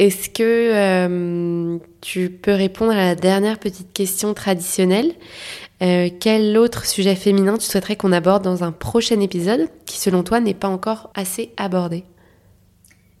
Est-ce 0.00 0.30
que 0.30 0.42
euh, 0.42 1.78
tu 2.00 2.30
peux 2.30 2.54
répondre 2.54 2.92
à 2.92 2.96
la 2.96 3.14
dernière 3.14 3.58
petite 3.58 3.92
question 3.92 4.32
traditionnelle? 4.32 5.12
Euh, 5.82 6.08
Quel 6.18 6.56
autre 6.56 6.86
sujet 6.86 7.14
féminin 7.14 7.58
tu 7.58 7.66
souhaiterais 7.66 7.96
qu'on 7.96 8.12
aborde 8.12 8.42
dans 8.42 8.64
un 8.64 8.72
prochain 8.72 9.20
épisode 9.20 9.68
qui, 9.84 9.98
selon 9.98 10.22
toi, 10.22 10.40
n'est 10.40 10.54
pas 10.54 10.68
encore 10.68 11.10
assez 11.14 11.52
abordé? 11.58 12.04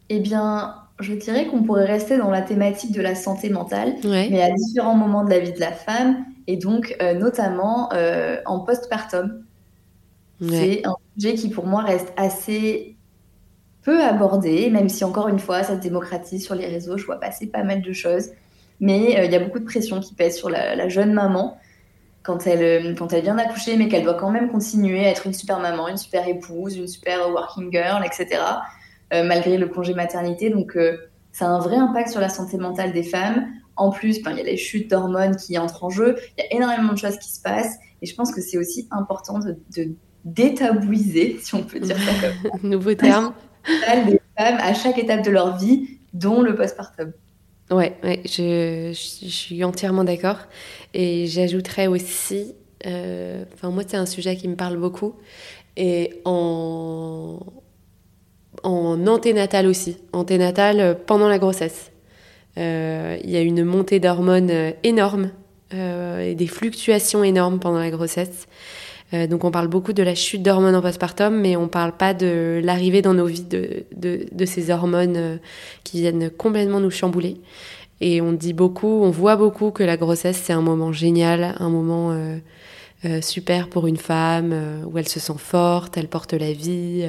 Eh 0.08 0.20
bien, 0.20 0.74
je 1.00 1.12
dirais 1.12 1.48
qu'on 1.48 1.62
pourrait 1.62 1.84
rester 1.84 2.16
dans 2.16 2.30
la 2.30 2.40
thématique 2.40 2.92
de 2.92 3.02
la 3.02 3.14
santé 3.14 3.50
mentale, 3.50 3.96
mais 4.02 4.42
à 4.42 4.48
différents 4.50 4.96
moments 4.96 5.24
de 5.24 5.30
la 5.30 5.38
vie 5.40 5.52
de 5.52 5.60
la 5.60 5.72
femme, 5.72 6.24
et 6.46 6.56
donc 6.56 6.96
euh, 7.02 7.12
notamment 7.12 7.90
en 8.46 8.60
postpartum. 8.60 9.44
C'est 10.40 10.80
un 10.86 10.96
qui, 11.28 11.48
pour 11.48 11.66
moi, 11.66 11.82
reste 11.82 12.12
assez 12.16 12.96
peu 13.82 14.02
abordé, 14.02 14.70
même 14.70 14.88
si 14.88 15.04
encore 15.04 15.28
une 15.28 15.38
fois, 15.38 15.62
ça 15.62 15.76
se 15.76 15.80
démocratise 15.80 16.44
sur 16.44 16.54
les 16.54 16.66
réseaux. 16.66 16.96
Je 16.96 17.06
vois 17.06 17.18
passer 17.18 17.46
pas 17.46 17.62
mal 17.62 17.82
de 17.82 17.92
choses. 17.92 18.30
Mais 18.80 19.18
euh, 19.18 19.24
il 19.24 19.32
y 19.32 19.36
a 19.36 19.40
beaucoup 19.40 19.58
de 19.58 19.64
pression 19.64 20.00
qui 20.00 20.14
pèse 20.14 20.36
sur 20.36 20.48
la, 20.48 20.88
jeune 20.88 21.12
maman 21.12 21.58
quand 22.22 22.46
elle, 22.46 22.86
euh, 22.86 22.94
quand 22.94 23.12
elle 23.12 23.22
vient 23.22 23.34
d'accoucher, 23.34 23.76
mais 23.76 23.88
qu'elle 23.88 24.04
doit 24.04 24.14
quand 24.14 24.30
même 24.30 24.50
continuer 24.50 25.06
à 25.06 25.10
être 25.10 25.26
une 25.26 25.32
super 25.32 25.60
maman, 25.60 25.88
une 25.88 25.96
super 25.96 26.26
épouse, 26.26 26.76
une 26.76 26.88
super 26.88 27.30
working 27.30 27.70
girl, 27.70 28.04
etc., 28.04 28.42
euh, 29.12 29.24
malgré 29.24 29.58
le 29.58 29.68
congé 29.68 29.94
maternité. 29.94 30.50
Donc, 30.50 30.78
ça 31.32 31.46
a 31.46 31.48
un 31.48 31.58
vrai 31.58 31.76
impact 31.76 32.10
sur 32.10 32.20
la 32.20 32.28
santé 32.28 32.56
mentale 32.56 32.92
des 32.92 33.02
femmes. 33.02 33.46
En 33.76 33.90
plus, 33.90 34.22
ben, 34.22 34.32
il 34.32 34.38
y 34.38 34.40
a 34.40 34.44
les 34.44 34.56
chutes 34.56 34.90
d'hormones 34.90 35.36
qui 35.36 35.58
entrent 35.58 35.84
en 35.84 35.90
jeu. 35.90 36.16
Il 36.36 36.44
y 36.44 36.46
a 36.46 36.56
énormément 36.56 36.92
de 36.92 36.98
choses 36.98 37.18
qui 37.18 37.30
se 37.30 37.40
passent. 37.40 37.76
Et 38.02 38.06
je 38.06 38.14
pense 38.14 38.32
que 38.32 38.40
c'est 38.40 38.58
aussi 38.58 38.88
important 38.90 39.38
de 39.38 39.94
détabouiser, 40.24 41.38
si 41.40 41.54
on 41.54 41.62
peut 41.62 41.80
dire 41.80 41.96
ça 41.98 42.28
comme 42.50 42.60
Nouveau 42.70 42.94
terme 42.94 43.32
des 44.06 44.20
femmes 44.38 44.58
à 44.60 44.74
chaque 44.74 44.98
étape 44.98 45.24
de 45.24 45.30
leur 45.30 45.56
vie, 45.56 45.98
dont 46.12 46.42
le 46.42 46.54
postpartum. 46.54 47.12
Ouais, 47.70 47.96
ouais 48.02 48.20
je, 48.24 48.90
je, 48.92 49.28
suis 49.28 49.62
entièrement 49.62 50.04
d'accord. 50.04 50.38
Et 50.94 51.26
j'ajouterais 51.26 51.86
aussi, 51.86 52.54
euh, 52.86 53.44
enfin 53.54 53.70
moi 53.70 53.84
c'est 53.86 53.96
un 53.96 54.06
sujet 54.06 54.36
qui 54.36 54.48
me 54.48 54.56
parle 54.56 54.76
beaucoup, 54.76 55.14
et 55.76 56.20
en, 56.24 57.38
en 58.64 59.06
anténatal 59.06 59.66
aussi, 59.66 59.98
anténatal 60.12 60.98
pendant 61.06 61.28
la 61.28 61.38
grossesse. 61.38 61.92
Euh, 62.58 63.16
il 63.22 63.30
y 63.30 63.36
a 63.36 63.40
une 63.40 63.64
montée 63.64 64.00
d'hormones 64.00 64.74
énorme 64.82 65.30
euh, 65.72 66.20
et 66.20 66.34
des 66.34 66.48
fluctuations 66.48 67.22
énormes 67.22 67.60
pendant 67.60 67.78
la 67.78 67.90
grossesse. 67.90 68.48
Euh, 69.12 69.26
donc 69.26 69.44
on 69.44 69.50
parle 69.50 69.68
beaucoup 69.68 69.92
de 69.92 70.02
la 70.02 70.14
chute 70.14 70.42
d'hormones 70.42 70.74
en 70.74 70.82
postpartum, 70.82 71.34
mais 71.34 71.56
on 71.56 71.62
ne 71.62 71.68
parle 71.68 71.92
pas 71.92 72.14
de 72.14 72.60
l'arrivée 72.62 73.02
dans 73.02 73.14
nos 73.14 73.26
vies 73.26 73.42
de, 73.42 73.84
de, 73.92 74.44
ces 74.44 74.70
hormones 74.70 75.16
euh, 75.16 75.36
qui 75.84 76.00
viennent 76.00 76.30
complètement 76.30 76.80
nous 76.80 76.90
chambouler. 76.90 77.36
Et 78.00 78.20
on 78.20 78.32
dit 78.32 78.52
beaucoup, 78.52 79.02
on 79.02 79.10
voit 79.10 79.36
beaucoup 79.36 79.70
que 79.72 79.82
la 79.82 79.96
grossesse 79.96 80.40
c'est 80.42 80.52
un 80.52 80.62
moment 80.62 80.92
génial, 80.92 81.54
un 81.58 81.68
moment 81.68 82.12
euh, 83.04 83.20
super 83.20 83.68
pour 83.68 83.86
une 83.86 83.98
femme 83.98 84.54
où 84.86 84.96
elle 84.96 85.08
se 85.08 85.20
sent 85.20 85.34
forte, 85.36 85.98
elle 85.98 86.08
porte 86.08 86.32
la 86.32 86.52
vie. 86.52 87.06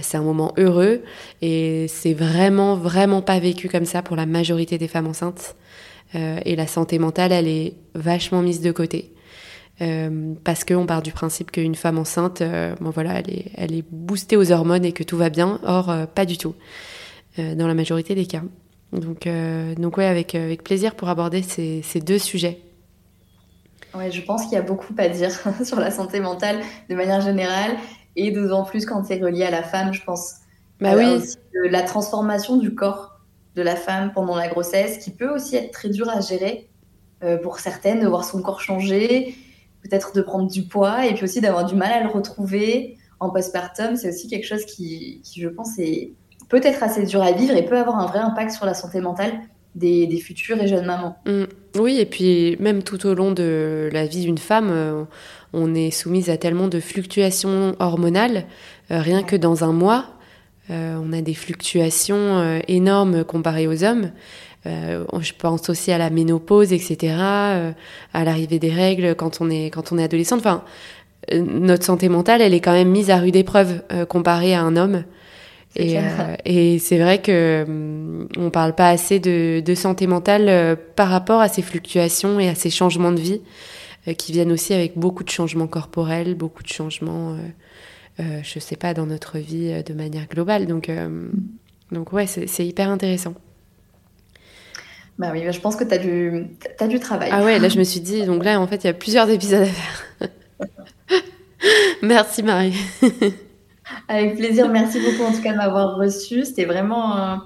c'est 0.00 0.16
un 0.16 0.22
moment 0.22 0.54
heureux 0.56 1.02
et 1.42 1.86
c'est 1.88 2.14
vraiment 2.14 2.74
vraiment 2.74 3.20
pas 3.20 3.38
vécu 3.38 3.68
comme 3.68 3.84
ça 3.84 4.00
pour 4.00 4.16
la 4.16 4.24
majorité 4.24 4.78
des 4.78 4.88
femmes 4.88 5.08
enceintes. 5.08 5.56
et 6.14 6.56
la 6.56 6.66
santé 6.66 6.98
mentale, 6.98 7.32
elle 7.32 7.48
est 7.48 7.74
vachement 7.94 8.40
mise 8.40 8.62
de 8.62 8.72
côté. 8.72 9.12
Euh, 9.80 10.34
parce 10.42 10.64
qu'on 10.64 10.86
part 10.86 11.02
du 11.02 11.12
principe 11.12 11.52
qu'une 11.52 11.76
femme 11.76 11.98
enceinte, 11.98 12.40
euh, 12.40 12.74
bon 12.80 12.90
voilà, 12.90 13.20
elle 13.20 13.30
est, 13.30 13.52
elle 13.54 13.74
est 13.74 13.84
boostée 13.90 14.36
aux 14.36 14.50
hormones 14.50 14.84
et 14.84 14.92
que 14.92 15.04
tout 15.04 15.16
va 15.16 15.30
bien. 15.30 15.60
Or, 15.64 15.90
euh, 15.90 16.06
pas 16.06 16.24
du 16.24 16.36
tout, 16.36 16.54
dans 17.36 17.68
la 17.68 17.74
majorité 17.74 18.14
des 18.16 18.26
cas. 18.26 18.42
Donc, 18.92 19.28
donc 19.76 19.96
ouais, 19.96 20.06
avec, 20.06 20.34
avec 20.34 20.64
plaisir 20.64 20.94
pour 20.94 21.08
aborder 21.08 21.42
ces, 21.42 21.82
ces 21.82 22.00
deux 22.00 22.18
sujets. 22.18 22.58
Ouais, 23.94 24.10
je 24.10 24.20
pense 24.22 24.44
qu'il 24.44 24.52
y 24.52 24.56
a 24.56 24.62
beaucoup 24.62 24.94
à 24.98 25.08
dire 25.08 25.30
sur 25.64 25.78
la 25.78 25.90
santé 25.90 26.20
mentale 26.20 26.60
de 26.88 26.94
manière 26.94 27.20
générale 27.20 27.76
et 28.16 28.32
d'autant 28.32 28.64
plus 28.64 28.84
quand 28.84 29.04
c'est 29.04 29.22
relié 29.22 29.44
à 29.44 29.50
la 29.50 29.62
femme, 29.62 29.92
je 29.92 30.02
pense. 30.02 30.34
Bah 30.80 30.94
oui. 30.96 31.20
la 31.70 31.82
transformation 31.82 32.56
du 32.56 32.74
corps 32.74 33.20
de 33.56 33.62
la 33.62 33.74
femme 33.74 34.12
pendant 34.12 34.36
la 34.36 34.48
grossesse, 34.48 34.98
qui 34.98 35.10
peut 35.10 35.28
aussi 35.28 35.56
être 35.56 35.72
très 35.72 35.88
dur 35.88 36.08
à 36.08 36.20
gérer 36.20 36.68
pour 37.42 37.58
certaines, 37.58 37.98
de 38.00 38.06
voir 38.06 38.24
son 38.24 38.42
corps 38.42 38.60
changer 38.60 39.34
peut-être 39.82 40.14
de 40.14 40.22
prendre 40.22 40.50
du 40.50 40.62
poids 40.62 41.06
et 41.06 41.14
puis 41.14 41.24
aussi 41.24 41.40
d'avoir 41.40 41.64
du 41.64 41.74
mal 41.74 41.92
à 41.92 42.02
le 42.02 42.10
retrouver 42.10 42.96
en 43.20 43.30
postpartum. 43.30 43.96
C'est 43.96 44.08
aussi 44.08 44.28
quelque 44.28 44.46
chose 44.46 44.64
qui, 44.64 45.20
qui, 45.24 45.40
je 45.40 45.48
pense, 45.48 45.78
est 45.78 46.12
peut-être 46.48 46.82
assez 46.82 47.04
dur 47.04 47.22
à 47.22 47.32
vivre 47.32 47.54
et 47.54 47.64
peut 47.64 47.76
avoir 47.76 47.98
un 47.98 48.06
vrai 48.06 48.20
impact 48.20 48.52
sur 48.52 48.66
la 48.66 48.74
santé 48.74 49.00
mentale 49.00 49.32
des, 49.74 50.06
des 50.06 50.18
futures 50.18 50.60
et 50.60 50.68
jeunes 50.68 50.86
mamans. 50.86 51.16
Mm. 51.26 51.44
Oui, 51.78 51.98
et 52.00 52.06
puis 52.06 52.56
même 52.60 52.82
tout 52.82 53.06
au 53.06 53.14
long 53.14 53.32
de 53.32 53.88
la 53.92 54.06
vie 54.06 54.22
d'une 54.22 54.38
femme, 54.38 54.70
euh, 54.70 55.04
on 55.52 55.74
est 55.74 55.90
soumise 55.90 56.30
à 56.30 56.36
tellement 56.36 56.68
de 56.68 56.80
fluctuations 56.80 57.76
hormonales, 57.78 58.46
euh, 58.90 59.00
rien 59.00 59.22
que 59.22 59.36
dans 59.36 59.64
un 59.64 59.72
mois. 59.72 60.06
Euh, 60.70 60.98
on 61.02 61.12
a 61.14 61.22
des 61.22 61.34
fluctuations 61.34 62.60
énormes 62.68 63.24
comparées 63.24 63.66
aux 63.66 63.84
hommes. 63.84 64.10
Euh, 64.66 65.04
je 65.20 65.32
pense 65.38 65.68
aussi 65.70 65.92
à 65.92 65.98
la 65.98 66.10
ménopause, 66.10 66.72
etc., 66.72 67.14
euh, 67.20 67.72
à 68.12 68.24
l'arrivée 68.24 68.58
des 68.58 68.72
règles 68.72 69.14
quand 69.14 69.40
on 69.40 69.50
est, 69.50 69.70
quand 69.70 69.92
on 69.92 69.98
est 69.98 70.04
adolescente. 70.04 70.40
Enfin, 70.40 70.64
euh, 71.32 71.40
notre 71.40 71.84
santé 71.84 72.08
mentale, 72.08 72.42
elle 72.42 72.54
est 72.54 72.60
quand 72.60 72.72
même 72.72 72.90
mise 72.90 73.10
à 73.10 73.18
rude 73.18 73.36
épreuve 73.36 73.82
comparée 74.08 74.54
à 74.54 74.62
un 74.62 74.76
homme. 74.76 75.04
Et, 75.76 75.96
et 76.44 76.78
c'est 76.78 76.98
vrai 76.98 77.20
que 77.20 77.64
hum, 77.68 78.28
on 78.36 78.50
parle 78.50 78.74
pas 78.74 78.88
assez 78.88 79.20
de, 79.20 79.60
de 79.60 79.74
santé 79.74 80.06
mentale 80.06 80.76
par 80.96 81.08
rapport 81.08 81.40
à 81.40 81.48
ces 81.48 81.62
fluctuations 81.62 82.40
et 82.40 82.48
à 82.48 82.54
ces 82.54 82.70
changements 82.70 83.12
de 83.12 83.20
vie 83.20 83.42
qui 84.16 84.32
viennent 84.32 84.50
aussi 84.50 84.72
avec 84.72 84.96
beaucoup 84.96 85.22
de 85.22 85.28
changements 85.28 85.66
corporels, 85.66 86.34
beaucoup 86.34 86.62
de 86.62 86.68
changements, 86.68 87.36
je 88.18 88.58
sais 88.58 88.76
pas, 88.76 88.94
dans 88.94 89.06
notre 89.06 89.38
vie 89.38 89.82
de 89.84 89.92
manière 89.92 90.26
globale. 90.26 90.66
Donc, 90.66 90.90
donc 91.92 92.12
ouais, 92.14 92.26
c'est 92.26 92.66
hyper 92.66 92.88
intéressant. 92.88 93.34
Bah 95.18 95.30
oui, 95.32 95.42
je 95.50 95.60
pense 95.60 95.74
que 95.74 95.82
tu 95.82 95.92
as, 95.92 95.98
du... 95.98 96.46
as 96.78 96.86
du 96.86 97.00
travail. 97.00 97.30
Ah 97.32 97.44
ouais, 97.44 97.58
là 97.58 97.68
je 97.68 97.78
me 97.78 97.84
suis 97.84 98.00
dit, 98.00 98.24
donc 98.24 98.44
là 98.44 98.60
en 98.60 98.66
fait 98.68 98.84
il 98.84 98.86
y 98.86 98.90
a 98.90 98.94
plusieurs 98.94 99.28
épisodes 99.28 99.62
à 99.62 99.66
faire. 99.66 100.30
merci 102.02 102.42
Marie. 102.44 102.76
Avec 104.08 104.36
plaisir, 104.36 104.68
merci 104.68 105.00
beaucoup 105.00 105.24
en 105.28 105.32
tout 105.32 105.42
cas 105.42 105.52
de 105.52 105.56
m'avoir 105.56 105.96
reçu. 105.96 106.44
C'était 106.44 106.66
vraiment 106.66 107.40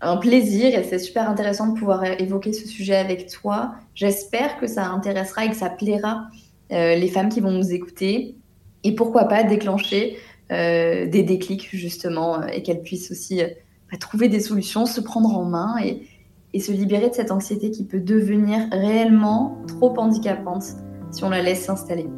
un 0.00 0.16
plaisir 0.18 0.78
et 0.78 0.84
c'est 0.84 0.98
super 0.98 1.28
intéressant 1.28 1.68
de 1.68 1.78
pouvoir 1.78 2.04
évoquer 2.04 2.52
ce 2.52 2.68
sujet 2.68 2.96
avec 2.96 3.28
toi. 3.30 3.74
J'espère 3.94 4.58
que 4.58 4.66
ça 4.66 4.84
intéressera 4.86 5.46
et 5.46 5.48
que 5.48 5.56
ça 5.56 5.70
plaira 5.70 6.28
les 6.70 7.08
femmes 7.08 7.30
qui 7.30 7.40
vont 7.40 7.50
nous 7.50 7.72
écouter 7.72 8.36
et 8.84 8.94
pourquoi 8.94 9.24
pas 9.24 9.44
déclencher 9.44 10.18
des 10.50 11.22
déclics 11.26 11.70
justement 11.72 12.46
et 12.46 12.62
qu'elles 12.62 12.82
puissent 12.82 13.10
aussi 13.10 13.40
bah, 13.90 13.96
trouver 13.98 14.28
des 14.28 14.40
solutions, 14.40 14.84
se 14.84 15.00
prendre 15.00 15.34
en 15.34 15.44
main 15.44 15.76
et, 15.82 16.06
et 16.56 16.58
se 16.58 16.72
libérer 16.72 17.10
de 17.10 17.14
cette 17.14 17.30
anxiété 17.30 17.70
qui 17.70 17.84
peut 17.84 18.00
devenir 18.00 18.66
réellement 18.72 19.58
trop 19.68 19.92
handicapante 19.98 20.64
si 21.10 21.22
on 21.22 21.28
la 21.28 21.42
laisse 21.42 21.66
s'installer. 21.66 22.08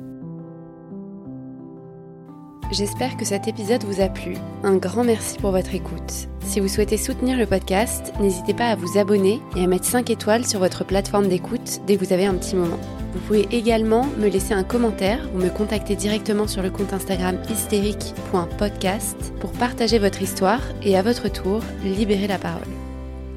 J'espère 2.71 3.17
que 3.17 3.25
cet 3.25 3.49
épisode 3.49 3.83
vous 3.83 4.01
a 4.01 4.09
plu. 4.09 4.37
Un 4.63 4.77
grand 4.77 5.03
merci 5.03 5.39
pour 5.39 5.51
votre 5.51 5.75
écoute. 5.75 6.29
Si 6.43 6.61
vous 6.61 6.69
souhaitez 6.69 6.99
soutenir 6.99 7.37
le 7.37 7.47
podcast, 7.47 8.13
n'hésitez 8.21 8.55
pas 8.55 8.69
à 8.69 8.77
vous 8.77 8.97
abonner 8.97 9.41
et 9.57 9.65
à 9.65 9.67
mettre 9.67 9.87
5 9.87 10.09
étoiles 10.09 10.47
sur 10.47 10.61
votre 10.61 10.85
plateforme 10.85 11.27
d'écoute 11.27 11.81
dès 11.89 11.97
que 11.97 12.05
vous 12.05 12.13
avez 12.13 12.27
un 12.27 12.35
petit 12.35 12.55
moment. 12.55 12.79
Vous 13.15 13.21
pouvez 13.27 13.49
également 13.51 14.07
me 14.19 14.29
laisser 14.29 14.55
un 14.55 14.63
commentaire 14.63 15.29
ou 15.35 15.39
me 15.39 15.49
contacter 15.49 15.97
directement 15.97 16.47
sur 16.47 16.63
le 16.63 16.71
compte 16.71 16.93
Instagram 16.93 17.39
hystérique.podcast 17.51 19.33
pour 19.41 19.51
partager 19.51 19.99
votre 19.99 20.23
histoire 20.23 20.63
et 20.85 20.97
à 20.97 21.03
votre 21.03 21.29
tour 21.29 21.61
libérer 21.83 22.29
la 22.29 22.39
parole. 22.39 22.78